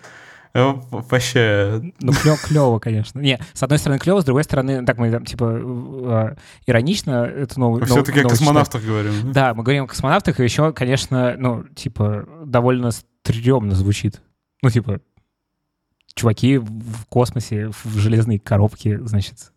Э, 0.55 0.73
вообще... 0.89 1.81
Ну, 1.99 2.13
клево, 2.13 2.37
клево, 2.37 2.79
конечно. 2.79 3.19
Не, 3.19 3.37
с 3.51 3.61
одной 3.61 3.77
стороны 3.77 3.99
клево, 3.99 4.21
с 4.21 4.25
другой 4.25 4.45
стороны, 4.45 4.85
так 4.85 4.97
мы 4.97 5.11
там, 5.11 5.25
типа, 5.25 5.59
э, 5.59 6.35
иронично 6.65 7.25
эту 7.25 7.59
новую... 7.59 7.85
Все-таки 7.85 8.21
о 8.21 8.29
космонавтах 8.29 8.81
читаем. 8.81 9.03
говорим. 9.03 9.33
Да, 9.33 9.53
мы 9.53 9.63
говорим 9.63 9.83
о 9.83 9.87
космонавтах, 9.87 10.39
и 10.39 10.43
еще, 10.43 10.71
конечно, 10.71 11.35
ну, 11.37 11.65
типа, 11.75 12.25
довольно 12.45 12.91
стрёмно 12.91 13.75
звучит. 13.75 14.21
Ну, 14.61 14.69
типа, 14.69 15.01
чуваки 16.13 16.57
в 16.57 17.05
космосе, 17.09 17.67
в 17.83 17.97
железной 17.97 18.39
коробке, 18.39 18.99
значит, 19.05 19.51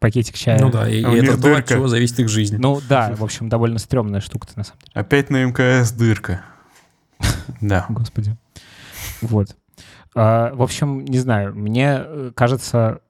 пакетик 0.00 0.34
чая. 0.34 0.58
Ну 0.60 0.68
да, 0.68 0.88
и, 0.88 1.04
а 1.04 1.12
и 1.12 1.18
это 1.18 1.40
то, 1.40 1.54
от 1.54 1.68
чего 1.68 1.86
зависит 1.86 2.18
их 2.18 2.28
жизнь. 2.28 2.56
Ну 2.58 2.80
да, 2.88 3.14
в 3.14 3.22
общем, 3.22 3.48
довольно 3.48 3.78
стрёмная 3.78 4.20
штука-то 4.20 4.54
на 4.56 4.64
самом 4.64 4.80
деле. 4.80 4.92
Опять 4.94 5.30
на 5.30 5.44
МКС 5.44 5.92
дырка. 5.92 6.42
Да. 7.60 7.86
Господи. 7.88 8.36
Вот. 9.20 9.56
А, 10.14 10.52
в 10.54 10.62
общем, 10.62 11.04
не 11.04 11.18
знаю, 11.18 11.54
мне 11.54 11.98
э, 11.98 12.32
кажется, 12.34 13.00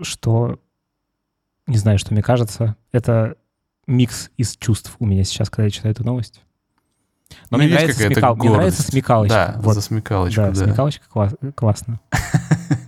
что... 0.00 0.58
Не 1.66 1.76
знаю, 1.76 1.98
что 1.98 2.14
мне 2.14 2.22
кажется. 2.22 2.76
Это 2.92 3.36
микс 3.86 4.30
из 4.36 4.56
чувств 4.56 4.96
у 4.98 5.06
меня 5.06 5.24
сейчас, 5.24 5.50
когда 5.50 5.64
я 5.64 5.70
читаю 5.70 5.92
эту 5.92 6.04
новость. 6.04 6.42
Но 7.50 7.58
ну, 7.58 7.64
мне, 7.64 7.74
нравится 7.74 8.06
смекал... 8.06 8.36
мне 8.36 8.50
нравится 8.50 8.82
смекалочка. 8.82 9.34
Да, 9.34 9.60
вот. 9.60 9.74
за 9.74 9.82
смекалочку, 9.82 10.40
да. 10.40 10.50
да. 10.50 10.54
смекалочка 10.54 11.06
класс... 11.08 11.34
классно. 11.54 12.00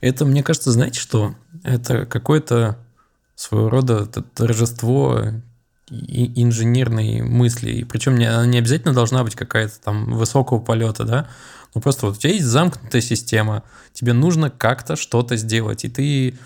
Это, 0.00 0.24
мне 0.24 0.42
кажется, 0.42 0.70
знаете 0.70 1.00
что? 1.00 1.34
Это 1.64 2.06
какое-то 2.06 2.78
своего 3.34 3.68
рода 3.68 4.06
торжество 4.06 5.22
инженерной 5.90 7.22
мысли. 7.22 7.70
И 7.70 7.84
причем 7.84 8.16
не, 8.16 8.26
она 8.26 8.46
не 8.46 8.58
обязательно 8.58 8.92
должна 8.92 9.24
быть 9.24 9.34
какая-то 9.34 9.80
там 9.80 10.12
высокого 10.12 10.58
полета, 10.58 11.04
да? 11.04 11.28
Ну 11.74 11.80
просто 11.80 12.06
вот 12.06 12.16
у 12.16 12.18
тебя 12.18 12.32
есть 12.32 12.46
замкнутая 12.46 13.02
система, 13.02 13.62
тебе 13.92 14.12
нужно 14.12 14.50
как-то 14.50 14.96
что-то 14.96 15.36
сделать, 15.36 15.84
и 15.84 15.88
ты 15.88 16.38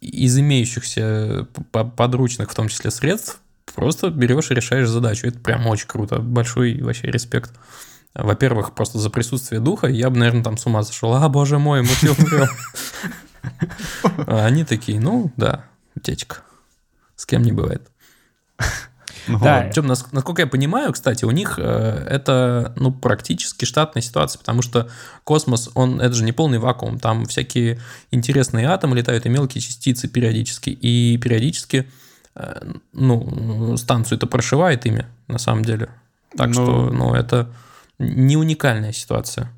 из 0.00 0.38
имеющихся 0.38 1.48
подручных, 1.72 2.50
в 2.50 2.54
том 2.54 2.68
числе 2.68 2.90
средств, 2.90 3.40
просто 3.74 4.10
берешь 4.10 4.50
и 4.50 4.54
решаешь 4.54 4.88
задачу. 4.88 5.26
Это 5.26 5.38
прям 5.38 5.66
очень 5.66 5.88
круто. 5.88 6.18
Большой 6.18 6.80
вообще 6.80 7.10
респект. 7.10 7.52
Во-первых, 8.14 8.74
просто 8.74 8.98
за 8.98 9.10
присутствие 9.10 9.60
духа 9.60 9.88
я 9.88 10.08
бы, 10.08 10.16
наверное, 10.16 10.44
там 10.44 10.56
с 10.56 10.66
ума 10.66 10.82
сошел. 10.82 11.14
А, 11.14 11.28
боже 11.28 11.58
мой, 11.58 11.82
мы 11.82 11.88
все 11.88 12.12
умрем. 12.12 12.48
А 14.26 14.46
они 14.46 14.64
такие, 14.64 14.98
ну, 14.98 15.32
да, 15.36 15.66
утечка. 15.94 16.38
С 17.14 17.26
кем 17.26 17.42
не 17.42 17.52
бывает. 17.52 17.90
Да. 19.28 19.62
Причем, 19.62 19.86
насколько 19.86 20.42
я 20.42 20.46
понимаю, 20.46 20.92
кстати, 20.92 21.24
у 21.24 21.30
них 21.30 21.58
э, 21.58 22.06
это 22.08 22.72
ну, 22.76 22.92
практически 22.92 23.64
штатная 23.64 24.02
ситуация, 24.02 24.38
потому 24.38 24.62
что 24.62 24.88
космос, 25.24 25.70
он 25.74 26.00
это 26.00 26.14
же 26.14 26.24
не 26.24 26.32
полный 26.32 26.58
вакуум, 26.58 26.98
там 26.98 27.26
всякие 27.26 27.80
интересные 28.10 28.68
атомы 28.68 28.96
летают 28.96 29.26
и 29.26 29.28
мелкие 29.28 29.60
частицы 29.60 30.08
периодически, 30.08 30.70
и 30.70 31.18
периодически 31.18 31.88
э, 32.34 32.72
ну, 32.92 33.76
станцию 33.76 34.16
это 34.18 34.26
прошивает 34.26 34.86
ими, 34.86 35.06
на 35.28 35.38
самом 35.38 35.64
деле. 35.64 35.88
Так 36.36 36.48
ну... 36.48 36.52
что, 36.52 36.90
ну, 36.90 37.14
это 37.14 37.48
не 37.98 38.36
уникальная 38.36 38.92
ситуация. 38.92 39.50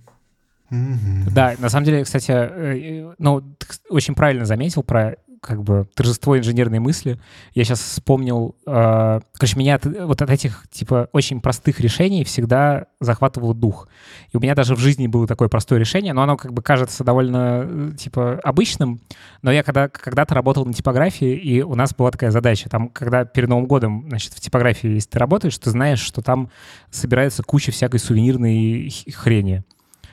Да, 0.70 1.54
на 1.58 1.70
самом 1.70 1.86
деле, 1.86 2.04
кстати, 2.04 2.30
э, 2.30 3.14
ну, 3.18 3.42
очень 3.88 4.14
правильно 4.14 4.44
заметил 4.44 4.82
про 4.82 5.16
как 5.40 5.62
бы 5.62 5.88
торжество 5.94 6.38
инженерной 6.38 6.78
мысли. 6.78 7.18
Я 7.54 7.64
сейчас 7.64 7.80
вспомнил, 7.80 8.56
э, 8.66 9.20
короче, 9.32 9.58
меня 9.58 9.76
от, 9.76 9.84
вот 9.84 10.22
от 10.22 10.30
этих, 10.30 10.64
типа, 10.70 11.08
очень 11.12 11.40
простых 11.40 11.80
решений 11.80 12.24
всегда 12.24 12.86
захватывал 13.00 13.54
дух. 13.54 13.88
И 14.32 14.36
у 14.36 14.40
меня 14.40 14.54
даже 14.54 14.74
в 14.74 14.78
жизни 14.78 15.06
было 15.06 15.26
такое 15.26 15.48
простое 15.48 15.78
решение, 15.78 16.12
но 16.12 16.22
оно 16.22 16.36
как 16.36 16.52
бы 16.52 16.62
кажется 16.62 17.04
довольно, 17.04 17.94
типа, 17.96 18.40
обычным. 18.42 19.00
Но 19.42 19.52
я 19.52 19.62
когда, 19.62 19.88
когда-то 19.88 20.34
работал 20.34 20.64
на 20.64 20.72
типографии, 20.72 21.36
и 21.36 21.62
у 21.62 21.74
нас 21.74 21.94
была 21.94 22.10
такая 22.10 22.30
задача. 22.30 22.68
Там, 22.68 22.88
когда 22.88 23.24
перед 23.24 23.48
Новым 23.48 23.66
годом, 23.66 24.06
значит, 24.08 24.32
в 24.34 24.40
типографии, 24.40 24.90
если 24.90 25.10
ты 25.10 25.18
работаешь, 25.18 25.58
ты 25.58 25.70
знаешь, 25.70 26.00
что 26.00 26.22
там 26.22 26.50
собирается 26.90 27.42
куча 27.42 27.72
всякой 27.72 28.00
сувенирной 28.00 28.92
хрени 29.14 29.64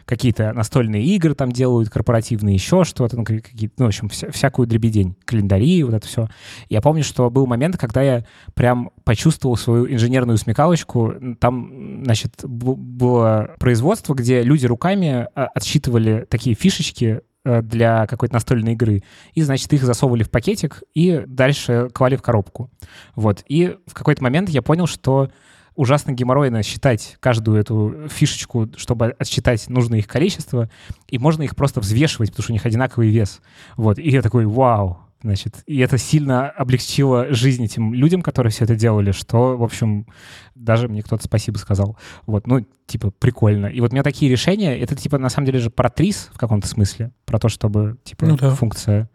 какие-то 0.06 0.54
настольные 0.54 1.04
игры 1.04 1.34
там 1.34 1.52
делают, 1.52 1.90
корпоративные, 1.90 2.54
еще 2.54 2.84
что-то, 2.84 3.18
ну, 3.18 3.24
какие 3.24 3.72
ну, 3.78 3.86
в 3.86 3.88
общем, 3.88 4.10
вся, 4.10 4.30
всякую 4.32 4.68
дребедень, 4.68 5.16
календари, 5.26 5.84
вот 5.84 5.94
это 5.94 6.08
все. 6.08 6.28
Я 6.70 6.82
помню, 6.82 7.04
что 7.04 7.30
был 7.30 7.48
момент, 7.48 7.78
когда 7.78 8.02
я 8.02 8.26
прям 8.54 8.92
почувствовал 9.04 9.58
свою 9.58 9.92
инженерную 9.92 10.38
смекалочку. 10.38 11.14
Там, 11.40 12.04
значит, 12.04 12.34
было 12.44 13.56
производство, 13.60 14.14
где 14.14 14.44
люди 14.44 14.66
руками 14.66 15.28
а, 15.36 15.48
отсчитывали 15.56 16.26
такие 16.30 16.56
фишечки 16.56 17.22
э, 17.44 17.62
для 17.64 18.06
какой-то 18.06 18.36
настольной 18.36 18.74
игры. 18.74 19.04
И, 19.34 19.42
значит, 19.42 19.74
их 19.74 19.84
засовывали 19.84 20.24
в 20.24 20.30
пакетик 20.30 20.84
и 20.94 21.24
дальше 21.26 21.90
клали 21.94 22.16
в 22.16 22.22
коробку. 22.22 22.70
Вот. 23.16 23.44
И 23.48 23.76
в 23.88 23.94
какой-то 23.94 24.22
момент 24.24 24.50
я 24.50 24.62
понял, 24.62 24.86
что 24.86 25.30
ужасно 25.76 26.12
геморройно 26.12 26.64
считать 26.64 27.18
каждую 27.20 27.60
эту 27.60 28.08
фишечку, 28.10 28.70
чтобы 28.78 29.16
отсчитать 29.20 29.70
нужное 29.70 30.00
их 30.00 30.08
количество, 30.08 30.70
и 31.08 31.18
можно 31.18 31.44
их 31.44 31.56
просто 31.56 31.80
взвешивать, 31.80 32.30
потому 32.32 32.44
что 32.44 32.52
у 32.52 32.56
них 32.56 32.66
одинаковый 32.66 33.10
вес. 33.10 33.42
Вот. 33.78 34.00
И 34.00 34.10
я 34.10 34.22
такой, 34.22 34.46
вау, 34.46 35.00
Значит, 35.26 35.64
и 35.66 35.80
это 35.80 35.98
сильно 35.98 36.52
облегчило 36.52 37.34
жизнь 37.34 37.64
этим 37.64 37.96
людям, 37.96 38.22
которые 38.22 38.52
все 38.52 38.66
это 38.66 38.76
делали, 38.76 39.12
что, 39.12 39.58
в 39.58 39.64
общем, 39.64 40.06
даже 40.54 40.88
мне 40.88 41.02
кто-то 41.02 41.24
спасибо 41.24 41.58
сказал. 41.58 41.98
Вот, 42.28 42.46
ну, 42.46 42.64
типа, 42.86 43.10
прикольно. 43.10 43.66
И 43.66 43.82
вот 43.82 43.90
у 43.90 43.94
меня 43.94 44.04
такие 44.04 44.32
решения, 44.32 44.78
это, 44.78 44.96
типа, 44.96 45.18
на 45.18 45.30
самом 45.30 45.48
деле 45.48 45.58
же 45.58 45.72
про 45.72 45.90
трис 45.90 46.30
в 46.32 46.38
каком-то 46.38 46.68
смысле, 46.68 47.12
про 47.26 47.40
то, 47.40 47.50
чтобы, 47.50 47.98
типа, 48.04 48.28
ну, 48.28 48.38
да. 48.38 48.52
функция 48.52 49.10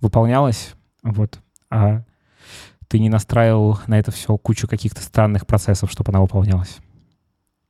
выполнялась, 0.00 0.74
вот. 1.04 1.38
А 1.70 2.02
ты 2.94 3.00
не 3.00 3.08
настраивал 3.08 3.80
на 3.88 3.98
это 3.98 4.12
все 4.12 4.36
кучу 4.38 4.68
каких-то 4.68 5.02
странных 5.02 5.48
процессов, 5.48 5.90
чтобы 5.90 6.10
она 6.12 6.20
выполнялась. 6.20 6.76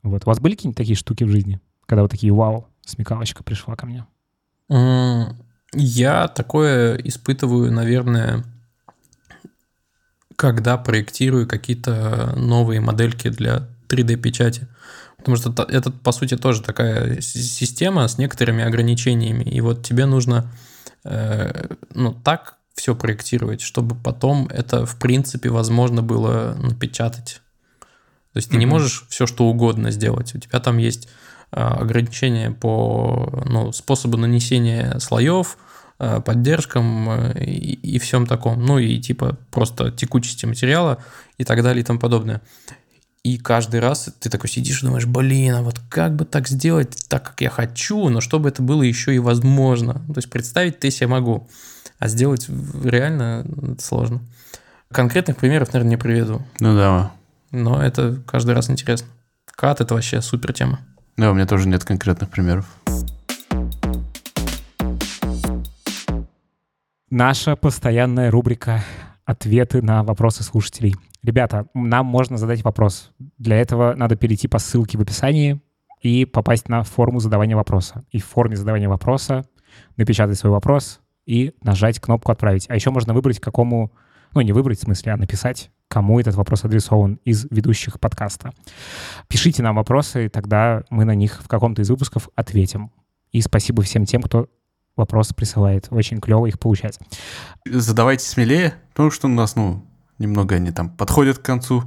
Вот. 0.03 0.25
У 0.27 0.29
вас 0.29 0.39
были 0.39 0.55
какие-нибудь 0.55 0.77
такие 0.77 0.97
штуки 0.97 1.25
в 1.25 1.31
жизни, 1.31 1.62
когда 1.87 2.03
вы 2.03 2.11
такие, 2.11 2.31
вау, 2.31 2.68
смекалочка 2.85 3.43
пришла 3.43 3.75
ко 3.75 3.87
мне? 3.87 4.05
Я 5.72 6.29
такое 6.29 6.97
испытываю, 6.97 7.72
наверное, 7.72 8.45
когда 10.37 10.77
проектирую 10.77 11.49
какие-то 11.49 12.35
новые 12.37 12.83
модельки 12.83 13.31
для 13.31 13.66
3D-печати. 13.89 14.68
Потому 15.16 15.39
что 15.39 15.55
это, 15.62 15.91
по 15.91 16.12
сути, 16.12 16.37
тоже 16.37 16.61
такая 16.61 17.22
система 17.22 18.07
с 18.07 18.18
некоторыми 18.18 18.62
ограничениями. 18.62 19.45
И 19.45 19.62
вот 19.62 19.87
тебе 19.87 20.05
нужно 20.05 20.53
э, 21.03 21.68
ну, 21.95 22.12
так 22.12 22.59
все 22.75 22.95
проектировать, 22.95 23.61
чтобы 23.61 23.95
потом 23.95 24.49
это, 24.49 24.85
в 24.85 24.97
принципе, 24.99 25.49
возможно 25.49 26.03
было 26.03 26.57
напечатать. 26.61 27.41
То 28.33 28.39
есть 28.39 28.51
ты 28.51 28.57
mm-hmm. 28.57 28.59
не 28.59 28.66
можешь 28.66 29.07
все, 29.09 29.27
что 29.27 29.47
угодно 29.47 29.93
сделать. 29.93 30.35
У 30.35 30.39
тебя 30.39 30.59
там 30.59 30.79
есть 30.79 31.09
э, 31.53 31.61
ограничения 31.61 32.51
по 32.51 33.43
ну, 33.47 33.72
способу 33.72 34.16
нанесения 34.16 34.99
слоев, 34.99 35.57
э, 36.01 36.20
поддержкам 36.20 37.11
э, 37.11 37.45
и, 37.45 37.75
и 37.75 37.99
всем 38.01 38.27
таком. 38.27 38.64
Ну 38.64 38.79
и 38.79 38.99
типа 38.99 39.39
просто 39.53 39.93
текучести 39.93 40.47
материала 40.47 40.99
и 41.39 41.45
так 41.45 41.62
далее 41.62 41.83
и 41.83 41.85
тому 41.85 42.01
подобное. 42.01 42.43
И 43.22 43.39
каждый 43.39 43.81
раз 43.81 44.11
ты 44.20 44.29
такой 44.29 44.51
сидишь 44.51 44.83
и 44.83 44.87
думаешь, 44.87 45.07
блин, 45.07 45.55
а 45.55 45.62
вот 45.62 45.81
как 45.89 46.16
бы 46.16 46.25
так 46.25 46.49
сделать 46.49 47.07
так, 47.09 47.25
как 47.31 47.41
я 47.41 47.51
хочу, 47.51 48.09
но 48.09 48.20
чтобы 48.20 48.49
это 48.51 48.62
было 48.62 48.83
еще 48.83 49.14
и 49.14 49.20
возможно. 49.20 49.95
То 49.95 50.16
есть 50.16 50.29
представить 50.29 50.81
ты 50.81 50.91
себе 50.91 51.07
могу. 51.07 51.49
А 51.99 52.09
сделать 52.09 52.49
реально 52.82 53.47
сложно. 53.78 54.20
Конкретных 54.90 55.36
примеров, 55.36 55.72
наверное, 55.72 55.90
не 55.90 55.97
приведу. 55.97 56.42
Ну 56.61 56.76
да. 56.76 57.12
Но 57.51 57.82
это 57.82 58.20
каждый 58.26 58.55
раз 58.55 58.68
интересно. 58.70 59.09
Кат— 59.47 59.80
это 59.82 59.95
вообще 59.95 60.20
супер 60.20 60.53
тема. 60.53 60.80
Да, 61.16 61.30
у 61.30 61.34
меня 61.34 61.47
тоже 61.47 61.68
нет 61.68 61.84
конкретных 61.84 62.28
примеров. 62.30 62.66
Наша 67.11 67.55
постоянная 67.55 68.30
рубрика 68.32 68.82
«Ответы 69.24 69.82
на 69.82 70.03
вопросы 70.03 70.42
слушателей». 70.42 70.97
Ребята, 71.22 71.66
нам 71.72 72.07
можно 72.07 72.36
задать 72.36 72.64
вопрос. 72.64 73.12
Для 73.38 73.57
этого 73.57 73.95
надо 73.95 74.16
перейти 74.16 74.49
по 74.49 74.59
ссылке 74.59 74.99
в 74.99 75.01
описании 75.01 75.62
и 76.03 76.24
попасть 76.24 76.68
на 76.68 76.82
форму 76.82 77.20
задавания 77.20 77.55
вопроса. 77.55 78.05
И 78.11 78.18
в 78.18 78.26
форме 78.26 78.57
задавания 78.57 78.88
вопроса 78.88 79.45
напечатать 79.97 80.38
свой 80.38 80.53
вопрос, 80.53 81.01
и 81.27 81.55
нажать 81.62 82.01
кнопку 82.01 82.33
«Отправить». 82.33 82.66
А 82.68 82.75
еще 82.75 82.91
можно 82.91 83.14
выбрать, 83.14 83.41
какому... 83.41 83.93
Ну, 84.35 84.41
не 84.41 84.53
выбрать, 84.53 84.81
в 84.81 84.83
смысле, 84.83 85.12
а 85.12 85.16
написать, 85.16 85.70
кому 85.87 86.18
этот 86.18 86.35
вопрос 86.35 86.64
адресован 86.64 87.20
из 87.25 87.47
ведущих 87.51 88.01
подкаста. 88.01 88.53
Пишите 89.29 89.62
нам 89.62 89.77
вопросы, 89.77 90.27
и 90.27 90.29
тогда 90.29 90.83
мы 90.91 91.05
на 91.05 91.14
них 91.14 91.41
в 91.41 91.47
каком-то 91.47 91.83
из 91.83 91.91
выпусков 91.91 92.29
ответим. 92.35 92.91
И 93.31 93.41
спасибо 93.41 93.83
всем 93.83 94.05
тем, 94.05 94.22
кто 94.22 94.49
вопросы 94.97 95.35
присылает. 95.35 95.87
Очень 95.91 96.20
клево 96.20 96.47
их 96.47 96.59
получать. 96.59 96.99
Задавайте 97.64 98.27
смелее, 98.27 98.75
потому 98.91 99.12
что 99.12 99.29
у 99.29 99.31
нас, 99.31 99.55
ну, 99.55 99.85
немного 100.18 100.57
они 100.57 100.72
там 100.72 100.91
подходят 100.91 101.39
к 101.39 101.43
концу. 101.43 101.85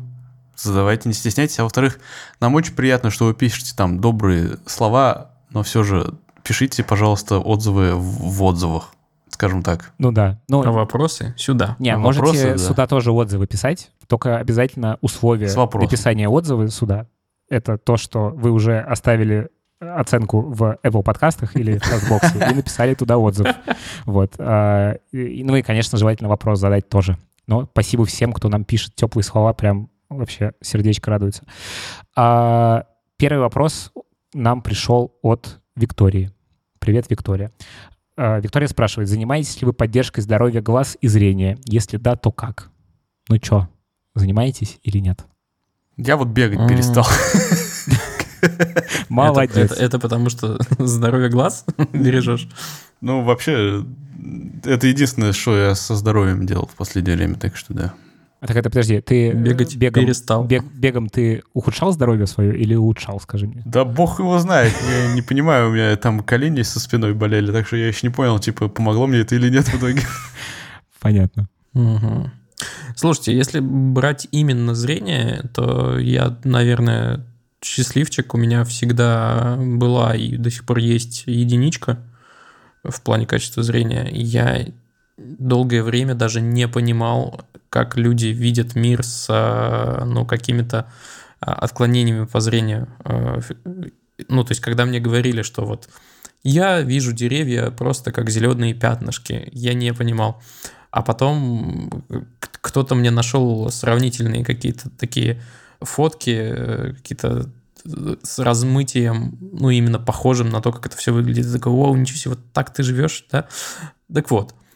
Задавайте, 0.55 1.09
не 1.09 1.13
стесняйтесь. 1.13 1.59
А 1.59 1.63
во-вторых, 1.63 1.99
нам 2.39 2.55
очень 2.55 2.75
приятно, 2.75 3.09
что 3.11 3.25
вы 3.25 3.33
пишете 3.33 3.73
там 3.75 3.99
добрые 3.99 4.57
слова, 4.65 5.31
но 5.49 5.63
все 5.63 5.83
же 5.83 6.13
пишите, 6.43 6.83
пожалуйста, 6.83 7.39
отзывы 7.39 7.93
в 7.95 8.41
отзывах 8.43 8.93
скажем 9.38 9.61
так. 9.61 9.93
Ну 9.99 10.11
да. 10.11 10.41
Ну, 10.49 10.63
а 10.65 10.71
вопросы 10.71 11.35
сюда. 11.38 11.75
Не, 11.77 11.91
а 11.91 11.99
можете 11.99 12.21
вопросы, 12.21 12.51
да. 12.53 12.57
сюда 12.57 12.88
тоже 12.88 13.11
отзывы 13.11 13.45
писать, 13.45 13.91
только 14.07 14.38
обязательно 14.38 14.97
условия 15.01 15.53
написания 15.75 16.27
отзыва 16.27 16.67
сюда. 16.69 17.05
Это 17.47 17.77
то, 17.77 17.97
что 17.97 18.29
вы 18.29 18.49
уже 18.49 18.79
оставили 18.79 19.49
оценку 19.79 20.41
в 20.41 20.79
Apple 20.83 21.03
подкастах 21.03 21.55
или 21.55 21.77
в 21.77 21.83
CastBox 21.83 22.51
и 22.51 22.55
написали 22.55 22.95
туда 22.95 23.17
отзыв. 23.17 23.47
Вот. 24.05 24.33
А, 24.39 24.95
ну 25.11 25.55
и, 25.55 25.61
конечно, 25.61 25.99
желательно 25.99 26.29
вопрос 26.29 26.59
задать 26.59 26.89
тоже. 26.89 27.17
Но 27.45 27.65
спасибо 27.71 28.05
всем, 28.05 28.33
кто 28.33 28.49
нам 28.49 28.63
пишет 28.63 28.95
теплые 28.95 29.23
слова, 29.23 29.53
прям 29.53 29.91
вообще 30.09 30.53
сердечко 30.61 31.11
радуется. 31.11 31.43
А, 32.15 32.85
первый 33.17 33.39
вопрос 33.39 33.91
нам 34.33 34.63
пришел 34.63 35.15
от 35.21 35.59
Виктории. 35.75 36.31
Привет, 36.79 37.05
Виктория. 37.09 37.51
А, 38.18 38.39
Виктория 38.39 38.68
спрашивает, 38.68 39.09
занимаетесь 39.09 39.61
ли 39.61 39.65
вы 39.65 39.74
поддержкой 39.74 40.22
здоровья 40.22 40.59
глаз 40.61 40.97
и 40.99 41.07
зрения? 41.07 41.57
Если 41.65 41.97
да, 41.97 42.15
то 42.15 42.32
как? 42.32 42.72
Ну 43.30 43.38
чё, 43.38 43.70
занимаетесь 44.15 44.80
или 44.82 44.97
нет? 44.97 45.26
Я 45.97 46.18
вот 46.18 46.30
бегать 46.30 46.68
перестал. 46.68 47.05
Молодец. 49.09 49.72
Это, 49.72 49.99
потому 49.99 50.30
что 50.30 50.57
здоровье 50.80 51.30
глаз 51.30 51.65
бережешь? 51.93 52.49
Ну, 53.01 53.24
вообще, 53.24 53.86
это 54.63 54.88
единственное, 54.88 55.34
что 55.34 55.55
я 55.55 55.76
со 55.76 55.95
здоровьем 55.95 56.45
делал 56.45 56.65
в 56.65 56.76
последнее 56.76 57.15
время, 57.15 57.36
так 57.36 57.55
что 57.55 57.74
да. 57.74 57.93
А 58.39 58.45
так 58.45 58.55
это, 58.57 58.69
подожди, 58.69 59.01
ты 59.01 59.31
бегать 59.31 59.75
бегом, 59.75 60.03
перестал. 60.03 60.43
Бег, 60.45 60.63
бегом 60.63 61.09
ты 61.09 61.41
ухудшал 61.53 61.91
здоровье 61.91 62.27
свое 62.27 62.55
или 62.55 62.75
улучшал, 62.75 63.19
скажи 63.19 63.47
мне? 63.47 63.63
Да 63.65 63.83
бог 63.83 64.19
его 64.19 64.38
знает, 64.38 64.73
я 64.88 65.13
не 65.13 65.23
понимаю, 65.23 65.69
у 65.69 65.73
меня 65.73 65.95
там 65.95 66.19
колени 66.19 66.61
со 66.61 66.79
спиной 66.79 67.13
болели, 67.13 67.51
так 67.51 67.65
что 67.65 67.77
я 67.77 67.88
еще 67.88 68.05
не 68.07 68.13
понял, 68.13 68.38
типа, 68.38 68.67
помогло 68.67 69.07
мне 69.07 69.19
это 69.19 69.35
или 69.35 69.49
нет 69.49 69.65
в 69.67 69.75
итоге. 69.75 70.01
Понятно. 70.99 71.47
Угу. 71.73 72.29
Слушайте, 72.95 73.35
если 73.35 73.59
брать 73.59 74.27
именно 74.31 74.75
зрение, 74.75 75.43
то 75.53 75.97
я, 75.97 76.38
наверное, 76.43 77.25
счастливчик. 77.63 78.33
У 78.33 78.38
меня 78.38 78.63
всегда 78.63 79.57
была 79.59 80.15
и 80.15 80.38
до 80.38 80.49
сих 80.49 80.65
пор 80.65 80.79
есть 80.79 81.23
единичка 81.25 81.99
в 82.83 83.01
плане 83.01 83.25
качества 83.25 83.63
зрения. 83.63 84.09
Я 84.11 84.67
долгое 85.17 85.83
время 85.83 86.15
даже 86.15 86.41
не 86.41 86.67
понимал, 86.67 87.41
как 87.70 87.97
люди 87.97 88.28
видят 88.28 88.76
мир 88.76 89.03
с 89.03 89.28
э, 89.30 90.03
ну, 90.05 90.26
какими-то 90.26 90.89
а, 91.39 91.53
отклонениями 91.53 92.26
по 92.26 92.39
зрению. 92.39 92.88
Э, 93.03 93.41
ну, 94.28 94.43
то 94.43 94.51
есть, 94.51 94.61
когда 94.61 94.86
мне 94.86 94.99
говорили, 94.99 95.41
что 95.41 95.65
вот 95.65 95.89
я 96.43 96.82
вижу 96.82 97.13
деревья 97.13 97.72
просто 97.72 98.11
как 98.11 98.30
зеленые 98.30 98.74
пятнышки, 98.74 99.49
я 99.51 99.74
не 99.74 99.93
понимал. 99.93 100.41
А 100.91 101.01
потом 101.01 102.05
кто-то 102.39 102.95
мне 102.95 103.11
нашел 103.11 103.70
сравнительные 103.70 104.45
какие-то 104.45 104.89
такие 104.89 105.41
фотки, 105.82 106.36
э, 106.36 106.93
какие-то 106.93 107.49
с 108.24 108.39
размытием, 108.39 109.38
ну, 109.39 109.70
именно 109.70 109.97
похожим 109.97 110.49
на 110.49 110.61
то, 110.61 110.74
как 110.74 110.88
это 110.88 110.97
все 110.97 111.13
выглядит. 111.13 111.45
Я 111.45 111.53
такой, 111.53 111.72
вау, 111.72 111.95
ничего 111.95 112.18
себе, 112.18 112.36
вот 112.36 112.43
так 112.51 112.74
ты 112.74 112.84
живешь, 112.84 113.26
да? 113.32 113.47
Так 114.11 114.30
вот, 114.30 114.53
Э, 114.53 114.66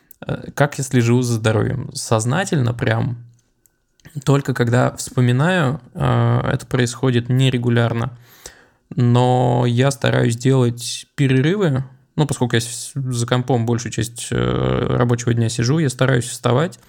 как 0.53 0.77
я 0.77 0.83
слежу 0.83 1.21
за 1.21 1.33
здоровьем? 1.33 1.89
Сознательно 1.93 2.73
прям. 2.73 3.17
Только 4.25 4.53
когда 4.53 4.95
вспоминаю, 4.95 5.81
э, 5.93 6.41
это 6.53 6.65
происходит 6.65 7.29
нерегулярно. 7.29 8.17
Но 8.95 9.65
я 9.65 9.89
стараюсь 9.89 10.35
делать 10.35 11.07
перерывы, 11.15 11.85
ну, 12.15 12.27
поскольку 12.27 12.55
я 12.55 12.61
за 12.61 13.25
компом 13.25 13.65
большую 13.65 13.91
часть 13.91 14.27
э, 14.31 14.85
рабочего 14.89 15.33
дня 15.33 15.49
сижу, 15.49 15.79
я 15.79 15.89
стараюсь 15.89 16.25
вставать, 16.25 16.79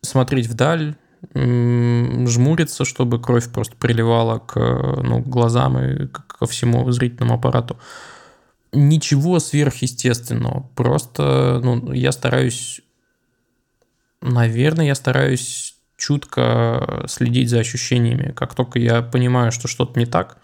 смотреть 0.00 0.46
вдаль, 0.46 0.96
жмуриться, 1.32 2.84
чтобы 2.84 3.20
кровь 3.20 3.50
просто 3.50 3.76
приливала 3.76 4.38
к 4.38 4.58
ну, 4.58 5.20
глазам 5.20 5.78
и 5.78 6.06
ко 6.06 6.46
всему 6.46 6.90
зрительному 6.90 7.34
аппарату. 7.34 7.78
Ничего 8.74 9.38
сверхъестественного. 9.38 10.68
Просто 10.74 11.60
ну, 11.62 11.92
я 11.92 12.12
стараюсь, 12.12 12.80
наверное, 14.20 14.86
я 14.86 14.94
стараюсь 14.94 15.76
чутко 15.96 17.04
следить 17.08 17.50
за 17.50 17.60
ощущениями. 17.60 18.32
Как 18.32 18.54
только 18.54 18.78
я 18.78 19.02
понимаю, 19.02 19.52
что 19.52 19.68
что-то 19.68 19.98
не 19.98 20.06
так, 20.06 20.38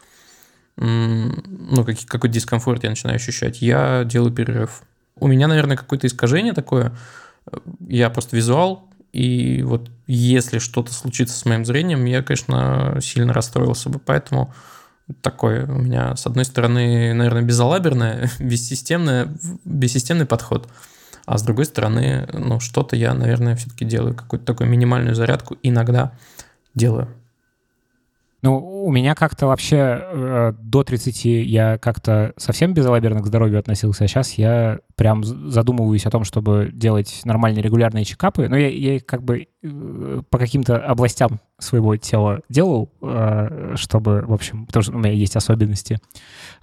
ну, 0.77 1.85
какой 2.07 2.31
дискомфорт 2.31 2.85
я 2.85 2.91
начинаю 2.91 3.17
ощущать, 3.17 3.61
я 3.61 4.05
делаю 4.05 4.33
перерыв. 4.33 4.83
У 5.17 5.27
меня, 5.27 5.49
наверное, 5.49 5.77
какое-то 5.77 6.07
искажение 6.07 6.55
такое. 6.55 6.97
Я 7.87 8.09
просто 8.09 8.37
визуал, 8.37 8.89
и 9.13 9.63
вот 9.63 9.91
если 10.07 10.59
что-то 10.59 10.93
случится 10.93 11.37
с 11.37 11.45
моим 11.45 11.65
зрением, 11.65 12.05
я, 12.05 12.23
конечно, 12.23 12.99
сильно 13.03 13.33
расстроился 13.33 13.91
бы. 13.91 13.99
Поэтому 13.99 14.55
такой 15.23 15.65
у 15.65 15.79
меня, 15.79 16.17
с 16.17 16.27
одной 16.27 16.45
стороны, 16.45 17.13
наверное, 17.15 17.43
безалаберное, 17.43 18.31
бессистемное, 18.39 19.29
бессистемный 19.65 20.27
подход, 20.27 20.69
а 21.27 21.39
с 21.39 21.43
другой 21.43 21.65
стороны, 21.65 22.29
ну, 22.33 22.61
что-то 22.61 22.97
я, 22.97 23.15
наверное, 23.15 23.57
все-таки 23.57 23.85
делаю, 23.85 24.15
какую-то 24.15 24.47
такую 24.47 24.69
минимальную 24.69 25.15
зарядку 25.15 25.57
иногда 25.63 26.13
делаю. 26.75 27.09
Ну, 28.43 28.85
у 28.85 28.91
меня 28.91 29.15
как-то 29.15 29.47
вообще 29.47 30.01
э, 30.01 30.53
до 30.59 30.83
30 30.83 31.25
я 31.25 31.77
как-то 31.77 32.33
совсем 32.39 32.73
безалаберно 32.73 33.21
к 33.21 33.27
здоровью 33.27 33.59
относился, 33.59 34.05
а 34.05 34.09
сейчас 34.09 34.33
я 34.33 34.79
прям 35.01 35.25
задумываюсь 35.25 36.05
о 36.05 36.11
том, 36.11 36.25
чтобы 36.25 36.69
делать 36.75 37.23
нормальные 37.25 37.63
регулярные 37.63 38.05
чекапы. 38.05 38.49
Но 38.51 38.57
я, 38.59 38.69
я 38.69 39.01
как 39.01 39.23
бы 39.23 39.47
э, 39.63 40.23
по 40.29 40.37
каким-то 40.37 40.77
областям 40.77 41.41
своего 41.59 41.97
тела 41.97 42.43
делал, 42.51 42.93
э, 43.01 43.77
чтобы, 43.77 44.21
в 44.27 44.33
общем, 44.35 44.67
потому 44.67 44.83
что 44.83 44.93
у 44.93 44.99
меня 44.99 45.13
есть 45.13 45.37
особенности. 45.37 46.01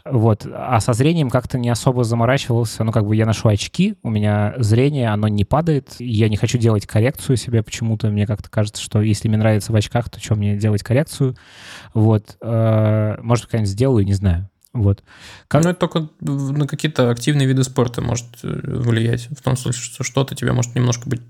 Вот. 0.06 0.46
А 0.54 0.80
со 0.82 0.94
зрением 0.94 1.32
как-то 1.32 1.58
не 1.58 1.70
особо 1.70 2.04
заморачивался. 2.04 2.84
Ну, 2.84 2.92
как 2.92 3.08
бы 3.08 3.16
я 3.16 3.26
ношу 3.26 3.50
очки, 3.50 3.96
у 4.04 4.12
меня 4.12 4.54
зрение, 4.60 5.10
оно 5.10 5.28
не 5.28 5.44
падает. 5.44 5.96
Я 5.98 6.30
не 6.30 6.38
хочу 6.38 6.60
делать 6.60 6.86
коррекцию 6.86 7.38
себе 7.38 7.64
почему-то. 7.64 8.12
Мне 8.12 8.28
как-то 8.28 8.52
кажется, 8.52 8.84
что 8.84 9.02
если 9.02 9.30
мне 9.30 9.38
нравится 9.38 9.72
в 9.72 9.76
очках, 9.76 10.12
то 10.12 10.20
что 10.20 10.36
мне 10.36 10.58
делать 10.58 10.84
коррекцию? 10.84 11.36
Вот. 11.96 12.38
Э, 12.44 13.18
может, 13.20 13.48
когда-нибудь 13.48 13.72
сделаю, 13.72 14.06
не 14.06 14.14
знаю. 14.14 14.48
Вот. 14.82 15.04
Как... 15.48 15.64
Ну, 15.64 15.70
это 15.72 15.80
только 15.80 16.10
на 16.22 16.68
какие-то 16.68 17.10
активные 17.10 17.48
виды 17.48 17.64
спорта 17.64 18.02
может 18.02 18.26
э, 18.44 18.48
влиять. 18.48 19.28
В 19.38 19.42
том 19.42 19.58
смысле, 19.58 19.82
что 19.82 20.04
что-то 20.04 20.36
тебе 20.36 20.54
может 20.54 20.76
немножко 20.76 21.10
быть 21.10 21.22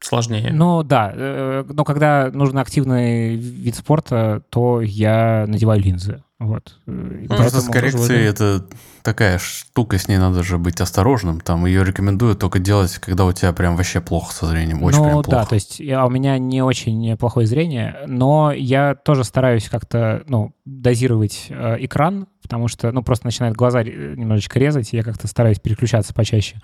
сложнее. 0.00 0.52
Ну 0.52 0.82
да, 0.82 1.12
э, 1.14 1.64
но 1.66 1.84
когда 1.84 2.30
нужен 2.32 2.58
активный 2.58 3.36
вид 3.36 3.74
спорта, 3.74 4.42
то 4.50 4.80
я 4.80 5.44
надеваю 5.48 5.80
линзы. 5.80 6.22
Вот. 6.38 6.78
Ну, 6.86 7.26
Просто 7.28 7.60
с 7.60 7.68
коррекцией 7.68 8.24
это 8.24 8.66
такая 9.04 9.38
штука, 9.38 9.98
с 9.98 10.08
ней 10.08 10.16
надо 10.16 10.42
же 10.42 10.58
быть 10.58 10.80
осторожным. 10.80 11.40
Там 11.40 11.66
ее 11.66 11.84
рекомендуют 11.84 12.38
только 12.38 12.58
делать, 12.58 12.96
когда 12.98 13.26
у 13.26 13.32
тебя 13.32 13.52
прям 13.52 13.76
вообще 13.76 14.00
плохо 14.00 14.32
со 14.32 14.46
зрением, 14.46 14.82
очень 14.82 14.98
ну, 14.98 15.04
прям 15.04 15.22
плохо. 15.22 15.30
да, 15.30 15.44
то 15.44 15.54
есть 15.54 15.80
а 15.80 16.06
у 16.06 16.10
меня 16.10 16.38
не 16.38 16.62
очень 16.62 17.16
плохое 17.18 17.46
зрение, 17.46 17.98
но 18.06 18.50
я 18.50 18.94
тоже 18.94 19.22
стараюсь 19.22 19.68
как-то, 19.68 20.24
ну, 20.26 20.54
дозировать 20.64 21.46
э, 21.50 21.76
экран, 21.80 22.26
потому 22.42 22.68
что, 22.68 22.90
ну, 22.92 23.02
просто 23.02 23.26
начинает 23.26 23.54
глаза 23.54 23.82
немножечко 23.84 24.58
резать, 24.58 24.92
и 24.92 24.96
я 24.96 25.02
как-то 25.02 25.28
стараюсь 25.28 25.60
переключаться 25.60 26.14
почаще. 26.14 26.56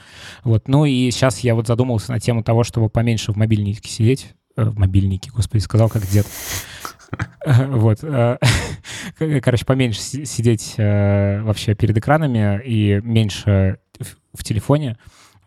Вот. 0.43 0.67
Ну 0.67 0.87
и 0.87 1.11
сейчас 1.11 1.41
я 1.41 1.55
вот 1.55 1.67
задумался 1.67 2.11
на 2.11 2.21
тему 2.21 2.43
того, 2.43 2.65
чтобы 2.65 2.89
поменьше 2.89 3.33
в 3.33 3.37
мобильнике 3.37 3.89
сидеть, 3.89 4.35
э, 4.57 4.65
в 4.65 4.79
мобильнике, 4.79 5.31
господи, 5.31 5.63
сказал 5.63 5.89
как 5.89 6.07
дед. 6.07 6.27
Вот. 7.47 7.99
Э, 9.19 9.41
короче, 9.41 9.65
поменьше 9.65 10.01
сидеть 10.01 10.75
э, 10.77 11.43
вообще 11.43 11.75
перед 11.75 11.97
экранами 11.97 12.61
и 12.65 13.01
меньше 13.03 13.79
в 14.33 14.45
телефоне. 14.45 14.97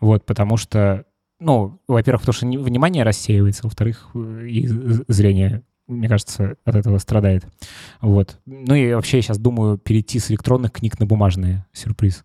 Вот, 0.00 0.26
потому 0.26 0.56
что, 0.56 1.04
ну, 1.40 1.80
во-первых, 1.88 2.22
потому 2.22 2.34
что 2.34 2.46
внимание 2.46 3.04
рассеивается, 3.04 3.64
во-вторых, 3.64 4.10
и 4.14 4.66
зрение 5.08 5.62
мне 5.86 6.08
кажется, 6.08 6.56
от 6.64 6.76
этого 6.76 6.96
страдает. 6.96 7.44
Вот. 8.00 8.38
Ну 8.46 8.74
и 8.74 8.94
вообще 8.94 9.18
я 9.18 9.22
сейчас 9.22 9.36
думаю 9.36 9.76
перейти 9.76 10.18
с 10.18 10.30
электронных 10.30 10.72
книг 10.72 10.98
на 10.98 11.04
бумажные. 11.04 11.66
Сюрприз. 11.74 12.24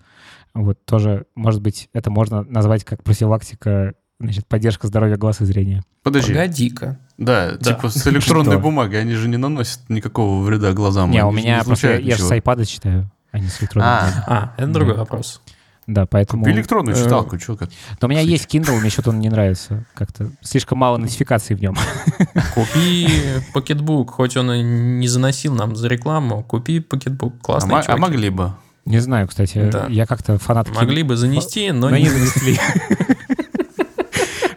Вот 0.54 0.86
тоже, 0.86 1.26
может 1.36 1.62
быть, 1.62 1.90
это 1.92 2.10
можно 2.10 2.44
назвать 2.44 2.86
как 2.86 3.04
профилактика 3.04 3.96
Значит, 4.20 4.48
поддержка 4.48 4.88
здоровья 4.88 5.16
глаз 5.16 5.40
и 5.40 5.46
зрения. 5.46 5.82
Подожди. 6.04 6.34
Погоди-ка. 6.34 7.00
Да, 7.20 7.52
да, 7.60 7.74
типа 7.74 7.90
с 7.90 8.08
электронной 8.08 8.58
бумагой, 8.58 9.02
они 9.02 9.14
же 9.14 9.28
не 9.28 9.36
наносят 9.36 9.82
никакого 9.90 10.42
вреда 10.42 10.72
глазам. 10.72 11.12
Не, 11.12 11.26
у 11.26 11.32
меня 11.32 11.62
просто, 11.66 12.00
я 12.00 12.16
же 12.16 12.24
с 12.24 12.32
iPad 12.32 12.66
читаю, 12.66 13.12
а 13.32 13.40
не 13.40 13.50
с 13.50 13.62
электронной 13.62 13.90
а, 13.90 14.24
а, 14.26 14.54
это 14.58 14.68
другой 14.68 14.96
вопрос. 14.96 15.42
Да, 15.86 16.06
поэтому... 16.06 16.44
Купи 16.44 16.56
электронную 16.56 16.96
э, 16.96 17.04
читалку, 17.04 17.40
что 17.40 17.58
как? 17.58 17.70
Но 18.00 18.08
у 18.08 18.10
меня 18.10 18.22
есть 18.22 18.46
Kindle, 18.46 18.80
мне 18.80 18.92
что-то 18.92 19.10
он 19.10 19.20
не 19.20 19.28
нравится. 19.28 19.86
Как-то 19.96 20.30
слишком 20.42 20.78
мало 20.78 20.98
нотификаций 20.98 21.56
в 21.56 21.62
нем. 21.62 21.76
Купи 22.54 23.10
пакетбук, 23.54 24.12
хоть 24.12 24.38
он 24.38 24.52
и 24.52 24.62
не 24.62 25.08
заносил 25.08 25.56
нам 25.56 25.76
за 25.76 25.88
рекламу, 25.88 26.44
купи 26.44 26.80
пакетбук, 26.80 27.42
классный 27.42 27.76
а, 27.76 27.84
а 27.88 27.98
могли 27.98 28.30
бы. 28.30 28.54
Не 28.86 29.00
знаю, 29.00 29.28
кстати, 29.28 29.70
да. 29.72 29.88
я 29.90 30.06
как-то 30.06 30.38
фанат... 30.38 30.70
Могли 30.74 31.04
бы 31.04 31.18
занести, 31.18 31.72
но, 31.72 31.90
но 31.90 31.98
не 31.98 32.08
занесли. 32.08 32.60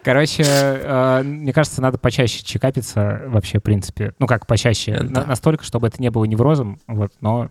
Короче, 0.02 0.42
э, 0.44 1.22
мне 1.22 1.52
кажется, 1.52 1.80
надо 1.80 1.96
почаще 1.98 2.42
чекапиться 2.42 3.22
вообще, 3.26 3.60
в 3.60 3.62
принципе. 3.62 4.14
Ну, 4.18 4.26
как 4.26 4.46
почаще. 4.46 4.98
Да. 5.00 5.24
настолько, 5.24 5.64
чтобы 5.64 5.86
это 5.86 6.02
не 6.02 6.10
было 6.10 6.24
неврозом, 6.24 6.80
вот, 6.88 7.12
но 7.20 7.50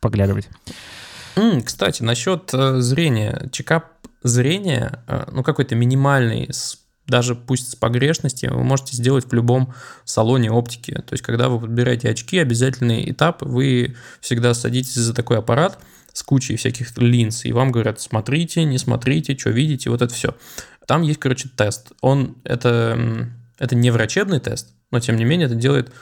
поглядывать. 0.00 0.48
Кстати, 1.64 2.02
насчет 2.02 2.52
э, 2.52 2.80
зрения. 2.80 3.48
Чекап 3.52 3.86
зрения, 4.22 5.02
э, 5.06 5.26
ну, 5.32 5.42
какой-то 5.42 5.74
минимальный, 5.74 6.50
даже 7.06 7.34
пусть 7.34 7.72
с 7.72 7.76
погрешностью, 7.76 8.54
вы 8.54 8.64
можете 8.64 8.96
сделать 8.96 9.26
в 9.26 9.32
любом 9.32 9.72
салоне 10.04 10.50
оптики. 10.50 10.92
То 10.92 11.12
есть, 11.12 11.22
когда 11.22 11.48
вы 11.48 11.60
подбираете 11.60 12.10
очки, 12.10 12.38
обязательный 12.38 13.10
этап, 13.10 13.42
вы 13.42 13.96
всегда 14.20 14.54
садитесь 14.54 14.94
за 14.94 15.14
такой 15.14 15.38
аппарат 15.38 15.78
с 16.12 16.22
кучей 16.22 16.56
всяких 16.56 16.96
линз, 16.96 17.44
и 17.44 17.52
вам 17.52 17.70
говорят, 17.70 18.00
смотрите, 18.00 18.64
не 18.64 18.78
смотрите, 18.78 19.36
что 19.36 19.50
видите, 19.50 19.90
вот 19.90 20.00
это 20.00 20.12
все. 20.14 20.34
Там 20.86 21.02
есть, 21.02 21.20
короче, 21.20 21.48
тест. 21.48 21.92
Он, 22.00 22.36
это, 22.44 23.28
это 23.58 23.74
не 23.74 23.90
врачебный 23.90 24.40
тест, 24.40 24.72
но 24.90 25.00
тем 25.00 25.16
не 25.16 25.24
менее 25.24 25.46
это 25.46 25.54
делает 25.54 25.92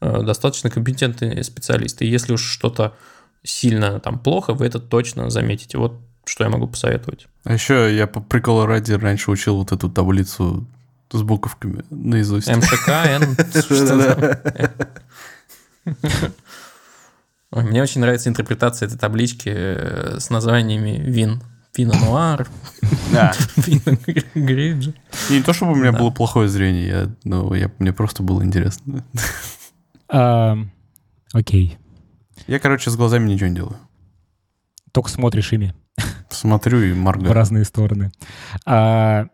э, 0.00 0.22
достаточно 0.22 0.70
компетентный 0.70 1.42
специалист. 1.42 2.00
И 2.02 2.06
если 2.06 2.32
уж 2.34 2.42
что-то 2.42 2.94
сильно 3.42 4.00
там 4.00 4.18
плохо, 4.18 4.54
вы 4.54 4.66
это 4.66 4.78
точно 4.80 5.30
заметите. 5.30 5.78
Вот 5.78 6.00
что 6.26 6.44
я 6.44 6.50
могу 6.50 6.66
посоветовать. 6.66 7.26
А 7.44 7.52
еще 7.52 7.94
я 7.94 8.06
по 8.06 8.20
приколу 8.20 8.66
ради 8.66 8.92
раньше 8.92 9.30
учил 9.30 9.56
вот 9.56 9.72
эту 9.72 9.90
таблицу 9.90 10.66
с 11.12 11.22
буковками 11.22 11.84
наизусть. 11.90 12.48
МШК, 12.48 12.88
Н. 12.88 13.36
Мне 17.50 17.82
очень 17.82 18.00
нравится 18.00 18.28
интерпретация 18.28 18.86
этой 18.86 18.98
таблички 18.98 19.52
э, 19.54 20.16
с 20.18 20.30
названиями 20.30 20.98
вин. 20.98 21.42
Пино 21.74 21.92
Нуар. 21.98 22.48
Да. 23.12 23.32
Пино 23.56 23.98
Гриджи. 24.34 24.94
Не 25.28 25.42
то, 25.42 25.52
чтобы 25.52 25.72
у 25.72 25.74
меня 25.74 25.92
было 25.92 26.10
плохое 26.10 26.48
зрение, 26.48 26.86
я, 26.86 27.10
но 27.24 27.54
я, 27.54 27.70
мне 27.78 27.92
просто 27.92 28.22
было 28.22 28.44
интересно. 28.44 29.04
Окей. 31.32 31.78
Я, 32.46 32.60
короче, 32.60 32.90
с 32.90 32.96
глазами 32.96 33.28
ничего 33.28 33.48
не 33.48 33.56
делаю. 33.56 33.76
Только 34.92 35.08
смотришь 35.08 35.52
ими. 35.52 35.74
Смотрю 36.30 36.80
и 36.80 36.92
моргаю. 36.92 37.30
В 37.30 37.32
разные 37.32 37.64
стороны. 37.64 38.12
А, 38.64 39.26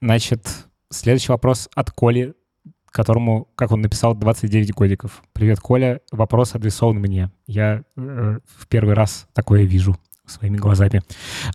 значит, 0.00 0.48
следующий 0.90 1.32
вопрос 1.32 1.68
от 1.74 1.90
Коли, 1.90 2.34
которому, 2.86 3.48
как 3.56 3.72
он 3.72 3.80
написал, 3.80 4.14
29 4.14 4.72
годиков. 4.72 5.22
Привет, 5.32 5.58
Коля. 5.58 6.00
Вопрос 6.12 6.54
адресован 6.54 6.96
мне. 6.98 7.32
Я 7.46 7.82
э, 7.96 8.38
в 8.56 8.66
первый 8.68 8.94
раз 8.94 9.26
такое 9.32 9.64
вижу 9.64 9.96
своими 10.26 10.56
глазами. 10.56 11.02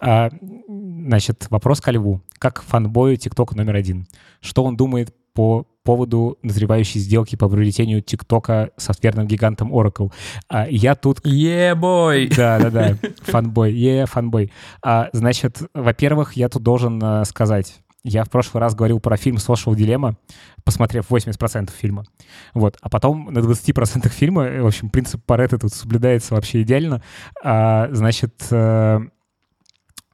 А, 0.01 0.29
значит, 0.67 1.47
вопрос 1.49 1.81
ко 1.81 1.91
Льву. 1.91 2.21
Как 2.37 2.61
фанбою 2.61 3.17
ТикТока 3.17 3.55
номер 3.55 3.75
один? 3.75 4.07
Что 4.41 4.63
он 4.63 4.75
думает 4.75 5.13
по 5.33 5.65
поводу 5.83 6.37
назревающей 6.43 6.99
сделки 6.99 7.35
по 7.35 7.47
приобретению 7.47 8.01
ТикТока 8.01 8.71
софтверным 8.77 9.25
гигантом 9.25 9.73
Oracle. 9.73 10.11
А, 10.47 10.67
я 10.69 10.95
тут... 10.95 11.25
Е-бой! 11.25 12.27
Да-да-да, 12.35 12.97
фанбой, 13.23 13.73
е 13.73 14.05
фанбой. 14.05 14.51
А, 14.83 15.09
значит, 15.13 15.61
во-первых, 15.73 16.33
я 16.33 16.49
тут 16.49 16.63
должен 16.63 17.01
а, 17.03 17.25
сказать, 17.25 17.79
я 18.03 18.23
в 18.23 18.29
прошлый 18.29 18.61
раз 18.61 18.75
говорил 18.75 18.99
про 18.99 19.17
фильм 19.17 19.37
«Social 19.37 19.75
Dilemma», 19.75 20.15
посмотрев 20.63 21.09
80% 21.09 21.69
фильма. 21.71 22.05
Вот. 22.53 22.77
А 22.81 22.89
потом 22.89 23.25
на 23.31 23.39
20% 23.39 24.07
фильма, 24.09 24.43
в 24.61 24.67
общем, 24.67 24.89
принцип 24.89 25.23
Паретта 25.25 25.57
тут 25.57 25.73
соблюдается 25.73 26.33
вообще 26.33 26.61
идеально. 26.61 27.01
А, 27.43 27.89
значит, 27.91 28.47
э, 28.51 28.99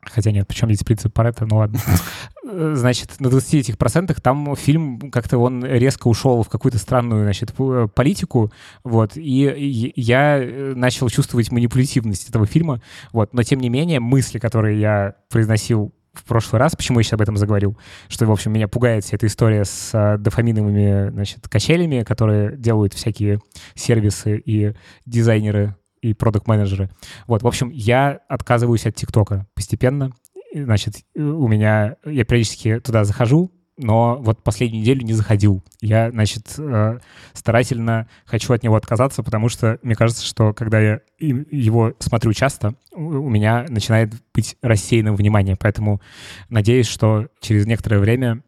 Хотя 0.08 0.32
нет, 0.32 0.48
причем 0.48 0.68
здесь 0.68 0.84
принцип 0.84 1.14
Паретта, 1.14 1.46
ну 1.46 1.58
ладно. 1.58 1.80
Значит, 2.44 3.20
на 3.20 3.30
20 3.30 3.56
этих 3.56 3.78
процентах 3.78 4.22
там 4.22 4.56
фильм 4.56 5.10
как-то 5.12 5.40
он 5.40 5.66
резко 5.66 6.08
ушел 6.08 6.44
в 6.44 6.50
какую-то 6.50 6.78
странную, 6.78 7.24
значит, 7.24 7.54
политику, 7.96 8.52
вот, 8.84 9.14
и 9.16 9.94
я 9.96 10.74
начал 10.76 11.10
чувствовать 11.10 11.52
манипулятивность 11.52 12.30
этого 12.30 12.46
фильма, 12.46 12.82
вот, 13.12 13.34
но 13.34 13.42
тем 13.42 13.60
не 13.60 13.70
менее 13.70 14.00
мысли, 14.00 14.38
которые 14.38 14.80
я 14.80 15.16
произносил 15.30 15.92
в 16.20 16.24
прошлый 16.26 16.60
раз, 16.60 16.76
почему 16.76 17.00
я 17.00 17.04
сейчас 17.04 17.14
об 17.14 17.22
этом 17.22 17.38
заговорил, 17.38 17.78
что, 18.08 18.26
в 18.26 18.32
общем, 18.32 18.52
меня 18.52 18.68
пугает 18.68 19.04
вся 19.04 19.16
эта 19.16 19.28
история 19.28 19.66
с 19.66 19.92
а, 19.94 20.18
дофаминовыми, 20.18 21.10
значит, 21.12 21.48
качелями, 21.48 22.04
которые 22.04 22.58
делают 22.58 22.94
всякие 22.94 23.40
сервисы 23.76 24.38
и 24.38 24.74
дизайнеры 25.06 25.76
и 26.02 26.14
продукт-менеджеры. 26.14 26.90
Вот, 27.28 27.44
в 27.44 27.48
общем, 27.48 27.70
я 27.70 28.20
отказываюсь 28.30 28.86
от 28.86 28.96
ТикТока 28.96 29.48
постепенно. 29.56 30.12
Значит, 30.54 30.98
у 31.16 31.48
меня, 31.48 31.96
я 32.06 32.24
периодически 32.24 32.80
туда 32.80 33.04
захожу, 33.04 33.52
но 33.78 34.18
вот 34.22 34.42
последнюю 34.44 34.82
неделю 34.82 35.02
не 35.04 35.14
заходил. 35.14 35.64
Я, 35.82 36.12
значит, 36.12 36.56
э, 36.58 37.00
старательно 37.34 38.08
хочу 38.26 38.54
от 38.54 38.64
него 38.64 38.76
отказаться, 38.76 39.22
потому 39.22 39.50
что 39.50 39.80
мне 39.84 39.96
кажется, 39.96 40.26
что 40.26 40.54
когда 40.54 40.80
я 40.80 41.02
его 41.20 41.94
смотрю 42.00 42.32
часто, 42.34 42.76
у 42.94 43.30
меня 43.30 43.66
начинает 43.68 44.14
быть 44.34 44.56
рассеянным 44.62 45.16
внимание. 45.16 45.58
Поэтому 45.60 46.02
надеюсь, 46.50 46.88
что 46.88 47.28
через 47.42 47.66
некоторое 47.66 48.00
время 48.00 48.44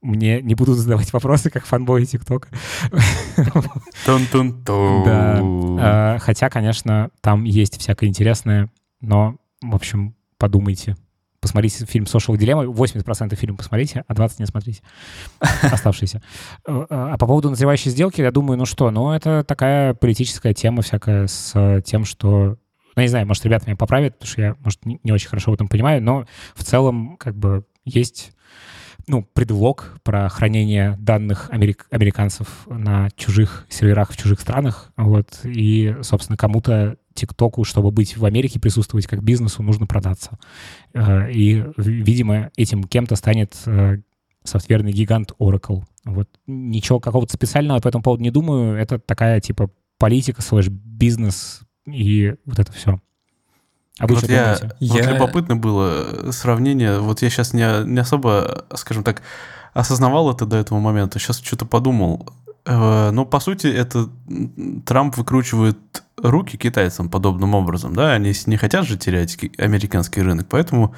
мне 0.00 0.40
не 0.40 0.54
будут 0.54 0.78
задавать 0.78 1.12
вопросы, 1.12 1.50
как 1.50 1.66
фанбои 1.66 2.04
ТикТока. 2.04 2.48
Да. 5.04 5.40
А, 5.42 6.18
хотя, 6.20 6.48
конечно, 6.48 7.10
там 7.20 7.44
есть 7.44 7.78
всякое 7.78 8.08
интересное, 8.08 8.70
но, 9.02 9.36
в 9.60 9.74
общем, 9.74 10.14
подумайте 10.38 10.96
посмотрите 11.40 11.84
фильм 11.86 12.04
Social 12.04 12.36
Dilemma, 12.36 12.66
80% 12.66 13.34
фильма 13.34 13.56
посмотрите, 13.56 14.04
а 14.06 14.14
20% 14.14 14.34
не 14.38 14.46
смотрите. 14.46 14.82
Оставшиеся. 15.62 16.22
Э, 16.66 16.86
а 16.88 17.18
по 17.18 17.26
поводу 17.26 17.50
назревающей 17.50 17.90
сделки, 17.90 18.20
я 18.20 18.30
думаю, 18.30 18.58
ну 18.58 18.66
что, 18.66 18.90
ну 18.90 19.12
это 19.12 19.44
такая 19.44 19.94
политическая 19.94 20.54
тема 20.54 20.82
всякая 20.82 21.26
с 21.26 21.82
тем, 21.84 22.04
что 22.04 22.56
ну, 22.96 23.02
не 23.02 23.08
знаю, 23.08 23.26
может, 23.26 23.44
ребята 23.44 23.66
меня 23.66 23.76
поправят, 23.76 24.14
потому 24.18 24.30
что 24.30 24.42
я, 24.42 24.56
может, 24.60 24.84
не 24.84 25.12
очень 25.12 25.28
хорошо 25.28 25.52
в 25.52 25.54
этом 25.54 25.68
понимаю, 25.68 26.02
но 26.02 26.26
в 26.54 26.64
целом, 26.64 27.16
как 27.18 27.36
бы, 27.36 27.64
есть 27.84 28.32
ну, 29.06 29.22
предлог 29.22 29.98
про 30.02 30.28
хранение 30.28 30.96
данных 30.98 31.48
америк- 31.50 31.86
американцев 31.90 32.66
на 32.66 33.10
чужих 33.16 33.66
серверах 33.68 34.12
в 34.12 34.16
чужих 34.16 34.40
странах. 34.40 34.92
Вот, 34.96 35.40
и, 35.44 35.96
собственно, 36.02 36.36
кому-то 36.36 36.96
ТикТоку, 37.14 37.64
чтобы 37.64 37.90
быть 37.90 38.16
в 38.16 38.24
Америке, 38.24 38.60
присутствовать 38.60 39.06
как 39.06 39.22
бизнесу, 39.22 39.62
нужно 39.62 39.86
продаться. 39.86 40.38
Э, 40.94 41.30
и, 41.30 41.64
видимо, 41.76 42.50
этим 42.56 42.84
кем-то 42.84 43.16
станет 43.16 43.56
э, 43.66 43.98
софтверный 44.44 44.92
гигант 44.92 45.32
Oracle. 45.38 45.82
Вот 46.04 46.28
ничего 46.46 47.00
какого-то 47.00 47.32
специального 47.32 47.80
по 47.80 47.88
этому 47.88 48.02
поводу 48.02 48.22
не 48.22 48.30
думаю. 48.30 48.76
Это 48.76 48.98
такая, 48.98 49.40
типа, 49.40 49.70
политика, 49.98 50.42
слэш 50.42 50.68
бизнес 50.68 51.62
и 51.86 52.34
вот 52.44 52.58
это 52.58 52.72
все. 52.72 53.00
А 53.98 54.06
вы 54.06 54.14
вот 54.14 54.24
что 54.24 54.32
я, 54.32 54.56
думаете? 54.56 54.76
Вот 54.80 55.04
я... 55.04 55.12
любопытно 55.12 55.56
было 55.56 56.30
сравнение. 56.32 57.00
Вот 57.00 57.20
я 57.22 57.28
сейчас 57.28 57.52
не, 57.52 57.84
не 57.86 58.00
особо, 58.00 58.64
скажем 58.74 59.04
так, 59.04 59.22
осознавал 59.74 60.32
это 60.32 60.46
до 60.46 60.56
этого 60.56 60.78
момента. 60.80 61.18
Сейчас 61.18 61.40
что-то 61.40 61.66
подумал. 61.66 62.32
Э, 62.66 63.10
но, 63.10 63.24
по 63.24 63.40
сути, 63.40 63.66
это 63.66 64.08
Трамп 64.86 65.16
выкручивает 65.16 65.78
руки 66.16 66.56
китайцам 66.56 67.08
подобным 67.08 67.54
образом. 67.54 67.94
Да? 67.94 68.12
Они 68.12 68.32
не 68.46 68.56
хотят 68.56 68.86
же 68.86 68.96
терять 68.96 69.38
американский 69.58 70.22
рынок, 70.22 70.46
поэтому 70.48 70.94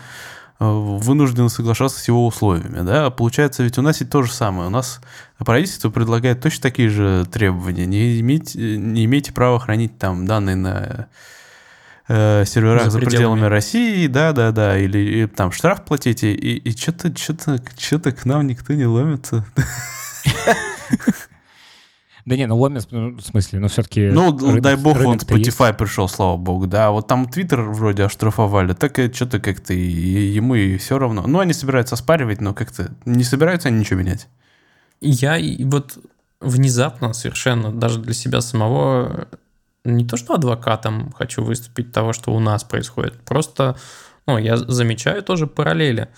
э, 0.58 0.64
вынуждены 0.64 1.48
соглашаться 1.48 2.00
с 2.00 2.08
его 2.08 2.26
условиями. 2.26 2.84
Да? 2.84 3.10
Получается, 3.10 3.62
ведь 3.62 3.78
у 3.78 3.82
нас 3.82 4.00
и 4.00 4.04
то 4.04 4.22
же 4.22 4.32
самое. 4.32 4.66
У 4.68 4.70
нас 4.70 5.00
правительство 5.38 5.90
предлагает 5.90 6.40
точно 6.40 6.62
такие 6.62 6.88
же 6.88 7.26
требования. 7.30 7.86
Не, 7.86 8.20
иметь, 8.20 8.54
не 8.54 9.04
имейте 9.04 9.32
права 9.32 9.60
хранить 9.60 9.98
там 9.98 10.26
данные 10.26 10.56
на 10.56 11.06
э, 12.08 12.44
серверах 12.44 12.84
за, 12.84 12.90
за 12.90 12.98
пределами. 12.98 13.16
пределами 13.16 13.44
России, 13.46 14.06
да, 14.08 14.32
да, 14.32 14.50
да, 14.50 14.78
или 14.78 14.98
и, 14.98 15.26
там 15.26 15.52
штраф 15.52 15.84
платите, 15.84 16.32
и, 16.32 16.56
и 16.56 16.76
что-то, 16.76 17.16
что-то, 17.16 17.62
что-то 17.78 18.12
к 18.12 18.24
нам 18.24 18.46
никто 18.48 18.72
не 18.74 18.86
ломится. 18.86 19.46
Да 22.24 22.36
не, 22.36 22.46
ну 22.46 22.56
ломится, 22.56 22.88
ну, 22.92 23.16
в 23.16 23.20
смысле, 23.20 23.58
но 23.58 23.68
все-таки... 23.68 24.08
Ну, 24.08 24.32
дай 24.60 24.76
бог, 24.76 24.96
он 25.04 25.16
Spotify 25.16 25.74
пришел, 25.74 26.08
слава 26.08 26.36
богу, 26.36 26.66
да. 26.66 26.90
Вот 26.90 27.08
там 27.08 27.24
Twitter 27.24 27.60
вроде 27.60 28.04
оштрафовали, 28.04 28.74
так 28.74 28.98
и 28.98 29.12
что-то 29.12 29.40
как-то 29.40 29.74
ему 29.74 30.54
и 30.54 30.76
все 30.76 30.98
равно. 30.98 31.24
Ну, 31.26 31.40
они 31.40 31.52
собираются 31.52 31.94
оспаривать, 31.94 32.40
но 32.40 32.54
как-то 32.54 32.92
не 33.04 33.24
собираются 33.24 33.68
они 33.68 33.80
ничего 33.80 34.00
менять. 34.00 34.28
Я 35.00 35.36
вот 35.66 35.98
внезапно 36.40 37.12
совершенно 37.12 37.72
даже 37.72 38.00
для 38.00 38.14
себя 38.14 38.40
самого 38.40 39.28
не 39.84 40.06
то 40.06 40.16
что 40.16 40.34
адвокатом 40.34 41.12
хочу 41.12 41.42
выступить 41.42 41.92
того, 41.92 42.12
что 42.12 42.32
у 42.32 42.38
нас 42.38 42.62
происходит, 42.62 43.14
просто 43.22 43.76
ну, 44.26 44.38
я 44.38 44.56
замечаю 44.56 45.22
тоже 45.22 45.46
параллели. 45.46 46.08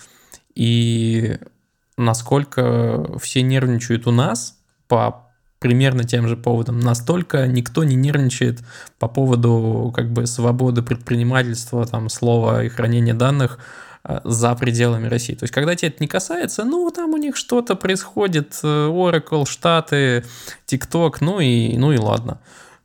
И 0.53 1.37
насколько 1.97 3.17
все 3.19 3.41
нервничают 3.41 4.07
у 4.07 4.11
нас 4.11 4.59
по 4.87 5.24
примерно 5.65 6.03
тем 6.03 6.27
же 6.27 6.37
поводам, 6.37 6.79
настолько 6.79 7.47
никто 7.47 7.83
не 7.83 7.95
нервничает 7.95 8.59
по 8.99 9.07
поводу 9.07 9.91
как 9.95 10.13
бы 10.13 10.27
свободы 10.27 10.83
предпринимательства, 10.83 11.87
там, 11.87 12.07
слова 12.09 12.63
и 12.63 12.69
хранения 12.69 13.15
данных 13.15 13.57
э, 14.03 14.19
за 14.23 14.53
пределами 14.53 15.07
России. 15.07 15.33
То 15.33 15.45
есть, 15.45 15.53
когда 15.55 15.75
тебя 15.75 15.87
это 15.87 15.97
не 16.01 16.07
касается, 16.07 16.65
ну, 16.65 16.91
там 16.91 17.15
у 17.15 17.17
них 17.17 17.35
что-то 17.35 17.75
происходит, 17.75 18.59
э, 18.61 18.67
Oracle, 18.67 19.47
Штаты, 19.47 20.23
TikTok, 20.67 21.15
ну 21.21 21.39
и, 21.39 21.75
ну 21.79 21.91
и 21.91 21.97
ладно. 21.97 22.41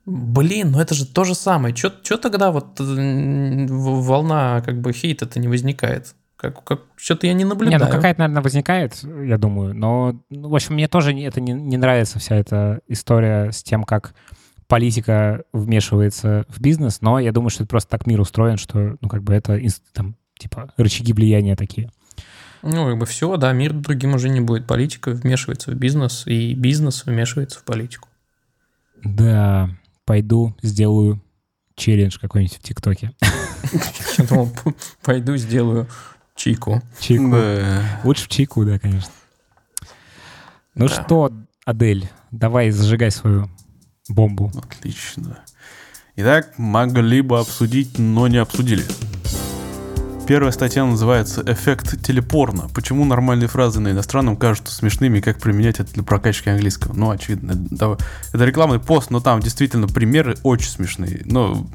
Блин, 0.06 0.70
ну 0.70 0.80
это 0.80 0.94
же 0.94 1.04
то 1.04 1.24
же 1.24 1.34
самое. 1.34 1.76
Что 1.76 2.16
тогда 2.16 2.50
вот 2.50 2.76
волна 2.78 4.62
как 4.64 4.80
бы 4.80 4.94
хейта-то 4.94 5.38
не 5.38 5.48
возникает? 5.48 6.14
Как, 6.40 6.64
как, 6.64 6.80
что-то 6.96 7.26
я 7.26 7.34
не 7.34 7.44
наблюдаю. 7.44 7.78
Не, 7.78 7.84
ну 7.84 7.90
какая-то, 7.90 8.20
наверное, 8.20 8.42
возникает, 8.42 8.98
я 9.02 9.36
думаю. 9.36 9.74
Но, 9.74 10.18
ну, 10.30 10.48
в 10.48 10.54
общем, 10.54 10.72
мне 10.72 10.88
тоже 10.88 11.12
это 11.20 11.38
не, 11.38 11.52
не 11.52 11.76
нравится 11.76 12.18
вся 12.18 12.34
эта 12.34 12.80
история 12.88 13.52
с 13.52 13.62
тем, 13.62 13.84
как 13.84 14.14
политика 14.66 15.44
вмешивается 15.52 16.46
в 16.48 16.58
бизнес, 16.58 17.02
но 17.02 17.18
я 17.18 17.32
думаю, 17.32 17.50
что 17.50 17.64
это 17.64 17.68
просто 17.68 17.90
так 17.90 18.06
мир 18.06 18.22
устроен, 18.22 18.56
что, 18.56 18.96
ну, 19.02 19.08
как 19.10 19.22
бы 19.22 19.34
это, 19.34 19.60
там, 19.92 20.16
типа, 20.38 20.72
рычаги 20.78 21.12
влияния 21.12 21.56
такие. 21.56 21.90
Ну, 22.62 22.86
как 22.86 22.96
бы 22.96 23.04
все, 23.04 23.36
да, 23.36 23.52
мир 23.52 23.74
другим 23.74 24.14
уже 24.14 24.30
не 24.30 24.40
будет. 24.40 24.66
Политика 24.66 25.10
вмешивается 25.10 25.72
в 25.72 25.74
бизнес, 25.74 26.26
и 26.26 26.54
бизнес 26.54 27.04
вмешивается 27.04 27.58
в 27.58 27.64
политику. 27.64 28.08
Да, 29.04 29.68
пойду 30.06 30.56
сделаю 30.62 31.20
челлендж 31.74 32.18
какой-нибудь 32.18 32.56
в 32.56 32.62
ТикТоке. 32.62 33.12
Я 34.16 34.24
думал, 34.24 34.50
пойду 35.02 35.36
сделаю 35.36 35.86
чайку. 36.40 36.82
Чайку. 36.98 37.36
Лучше 38.04 38.24
в 38.24 38.28
чайку, 38.28 38.64
да, 38.64 38.78
конечно. 38.78 39.12
Ну 40.74 40.88
что, 40.88 41.30
Адель, 41.66 42.08
давай 42.30 42.70
зажигай 42.70 43.10
свою 43.10 43.50
бомбу. 44.08 44.50
Отлично. 44.56 45.38
Итак, 46.16 46.54
могли 46.58 47.20
бы 47.20 47.38
обсудить, 47.38 47.98
но 47.98 48.28
не 48.28 48.38
обсудили. 48.38 48.84
Первая 50.26 50.52
статья 50.52 50.84
называется 50.84 51.42
«Эффект 51.44 52.02
телепорно. 52.04 52.68
Почему 52.72 53.04
нормальные 53.04 53.48
фразы 53.48 53.80
на 53.80 53.90
иностранном 53.90 54.36
кажутся 54.36 54.72
смешными 54.74 55.18
и 55.18 55.20
как 55.20 55.40
применять 55.40 55.80
это 55.80 55.92
для 55.92 56.04
прокачки 56.04 56.48
английского?» 56.48 56.92
Ну, 56.94 57.10
очевидно. 57.10 57.52
Это 58.32 58.44
рекламный 58.44 58.78
пост, 58.78 59.10
но 59.10 59.20
там 59.20 59.40
действительно 59.40 59.88
примеры 59.88 60.36
очень 60.44 60.70
смешные. 60.70 61.22
Но 61.24 61.66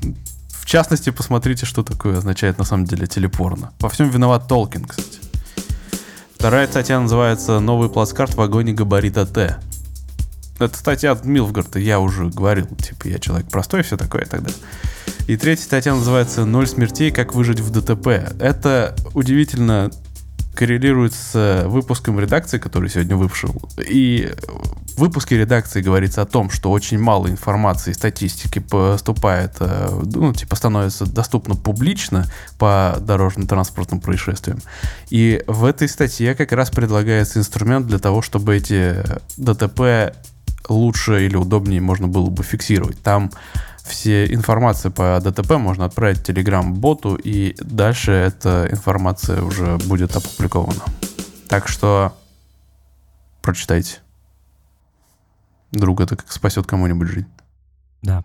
в 0.66 0.68
частности, 0.68 1.12
посмотрите, 1.12 1.68
что 1.68 1.84
такое 1.84 2.18
означает 2.18 2.58
на 2.58 2.64
самом 2.64 2.86
деле 2.86 3.06
телепорно. 3.06 3.72
Во 3.80 3.88
всем 3.88 4.10
виноват 4.10 4.48
Толкин, 4.48 4.86
кстати. 4.86 5.20
Вторая 6.34 6.68
статья 6.68 7.00
называется 7.00 7.60
«Новый 7.60 7.88
плацкарт 7.88 8.34
в 8.34 8.38
вагоне 8.38 8.74
габарита 8.74 9.28
Т». 9.28 9.60
Это 10.60 10.76
статья 10.76 11.12
от 11.12 11.24
Милфгарта, 11.24 11.78
я 11.78 12.00
уже 12.00 12.30
говорил, 12.30 12.66
типа, 12.66 13.08
я 13.08 13.20
человек 13.20 13.48
простой, 13.48 13.84
все 13.84 13.96
такое 13.96 14.26
далее. 14.26 14.50
И 15.28 15.38
третья 15.38 15.64
статья 15.64 15.94
называется 15.94 16.46
«Ноль 16.46 16.66
смертей. 16.66 17.12
Как 17.12 17.36
выжить 17.36 17.60
в 17.60 17.70
ДТП». 17.70 18.08
Это 18.40 18.96
удивительно 19.14 19.92
коррелирует 20.56 21.14
с 21.14 21.66
выпуском 21.68 22.20
редакции, 22.20 22.58
который 22.58 22.90
сегодня 22.90 23.16
вышел. 23.16 23.70
И 23.88 24.34
выпуске 25.00 25.38
редакции 25.38 25.82
говорится 25.82 26.22
о 26.22 26.26
том, 26.26 26.50
что 26.50 26.72
очень 26.72 27.00
мало 27.00 27.28
информации 27.28 27.92
и 27.92 27.94
статистики 27.94 28.60
поступает, 28.60 29.56
э, 29.60 30.02
ну, 30.14 30.34
типа, 30.34 30.56
становится 30.56 31.06
доступно 31.06 31.56
публично 31.56 32.26
по 32.58 32.98
дорожно-транспортным 33.00 34.00
происшествиям. 34.00 34.60
И 35.10 35.44
в 35.48 35.66
этой 35.66 35.88
статье 35.90 36.36
как 36.36 36.52
раз 36.52 36.70
предлагается 36.70 37.40
инструмент 37.40 37.88
для 37.88 38.00
того, 38.00 38.22
чтобы 38.22 38.56
эти 38.56 39.04
ДТП 39.38 40.16
лучше 40.70 41.26
или 41.26 41.36
удобнее 41.36 41.82
можно 41.82 42.08
было 42.08 42.30
бы 42.30 42.44
фиксировать. 42.44 43.00
Там 43.02 43.32
все 43.84 44.26
информации 44.26 44.90
по 44.90 45.20
ДТП 45.24 45.52
можно 45.52 45.86
отправить 45.86 46.28
Telegram-боту, 46.28 47.16
и 47.16 47.56
дальше 47.62 48.12
эта 48.12 48.68
информация 48.72 49.42
уже 49.42 49.78
будет 49.78 50.16
опубликована. 50.16 50.82
Так 51.48 51.68
что 51.68 52.14
прочитайте. 53.42 54.05
Друг 55.76 56.00
это 56.00 56.16
как 56.16 56.32
спасет 56.32 56.66
кому-нибудь 56.66 57.08
жизнь. 57.10 57.28
Да. 58.02 58.24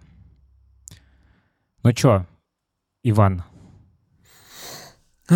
Ну 1.82 1.92
чё, 1.92 2.26
Иван? 3.02 3.42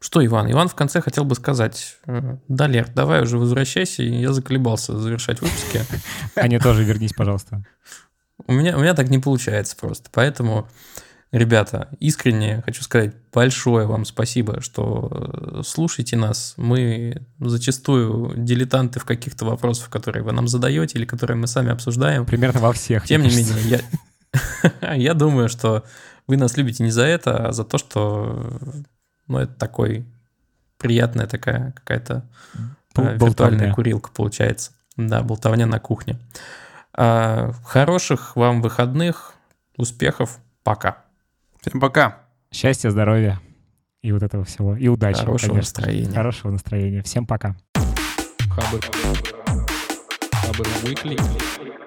Что, 0.00 0.24
Иван? 0.24 0.50
Иван 0.50 0.68
в 0.68 0.74
конце 0.74 1.00
хотел 1.00 1.24
бы 1.24 1.34
сказать, 1.34 1.96
э, 2.06 2.36
Далер, 2.48 2.88
давай 2.92 3.22
уже 3.22 3.38
возвращайся, 3.38 4.02
я 4.02 4.32
заколебался 4.32 4.98
завершать 4.98 5.40
выпуски. 5.40 5.80
Аня, 6.36 6.60
тоже 6.60 6.84
вернись, 6.84 7.12
пожалуйста. 7.12 7.64
У 8.46 8.52
меня, 8.52 8.76
у 8.76 8.80
меня 8.80 8.94
так 8.94 9.08
не 9.08 9.18
получается 9.18 9.76
просто, 9.76 10.10
поэтому, 10.12 10.68
ребята, 11.32 11.88
искренне 11.98 12.62
хочу 12.64 12.82
сказать 12.82 13.14
большое 13.32 13.86
вам 13.86 14.04
спасибо, 14.04 14.60
что 14.60 15.08
э, 15.10 15.62
слушаете 15.64 16.16
нас. 16.16 16.54
Мы 16.56 17.26
зачастую 17.40 18.34
дилетанты 18.36 19.00
в 19.00 19.04
каких-то 19.04 19.44
вопросах, 19.44 19.90
которые 19.90 20.22
вы 20.22 20.32
нам 20.32 20.46
задаете 20.46 20.98
или 20.98 21.06
которые 21.06 21.36
мы 21.36 21.46
сами 21.46 21.72
обсуждаем. 21.72 22.26
Примерно 22.26 22.60
во 22.60 22.72
всех. 22.72 23.06
Тем 23.06 23.22
не 23.22 23.30
менее, 23.30 23.80
я, 24.82 24.94
я 24.94 25.14
думаю, 25.14 25.48
что 25.48 25.84
вы 26.26 26.36
нас 26.36 26.56
любите 26.56 26.84
не 26.84 26.90
за 26.90 27.02
это, 27.02 27.48
а 27.48 27.52
за 27.52 27.64
то, 27.64 27.78
что 27.78 28.58
ну, 29.26 29.38
это 29.38 29.54
такой 29.54 30.06
приятная 30.78 31.26
такая 31.26 31.72
какая-то 31.72 32.28
э, 32.96 33.16
виртуальная 33.16 33.72
курилка 33.72 34.10
получается. 34.12 34.72
Да, 34.96 35.22
болтовня 35.22 35.66
на 35.66 35.80
кухне. 35.80 36.18
А, 36.92 37.52
хороших 37.64 38.36
вам 38.36 38.60
выходных, 38.60 39.34
успехов, 39.76 40.38
пока. 40.62 41.01
Всем 41.62 41.80
пока. 41.80 42.24
Счастья, 42.50 42.90
здоровья 42.90 43.40
и 44.02 44.10
вот 44.10 44.24
этого 44.24 44.44
всего. 44.44 44.76
И 44.76 44.88
удачи. 44.88 45.20
Хорошего 45.20 45.52
конечно. 45.52 45.80
настроения. 45.80 46.12
Хорошего 46.12 46.50
настроения. 46.50 47.02
Всем 47.02 47.24
пока. 47.24 47.54
Хабр. 48.50 48.80
Хабр 50.32 50.66
Weekly. 50.82 51.81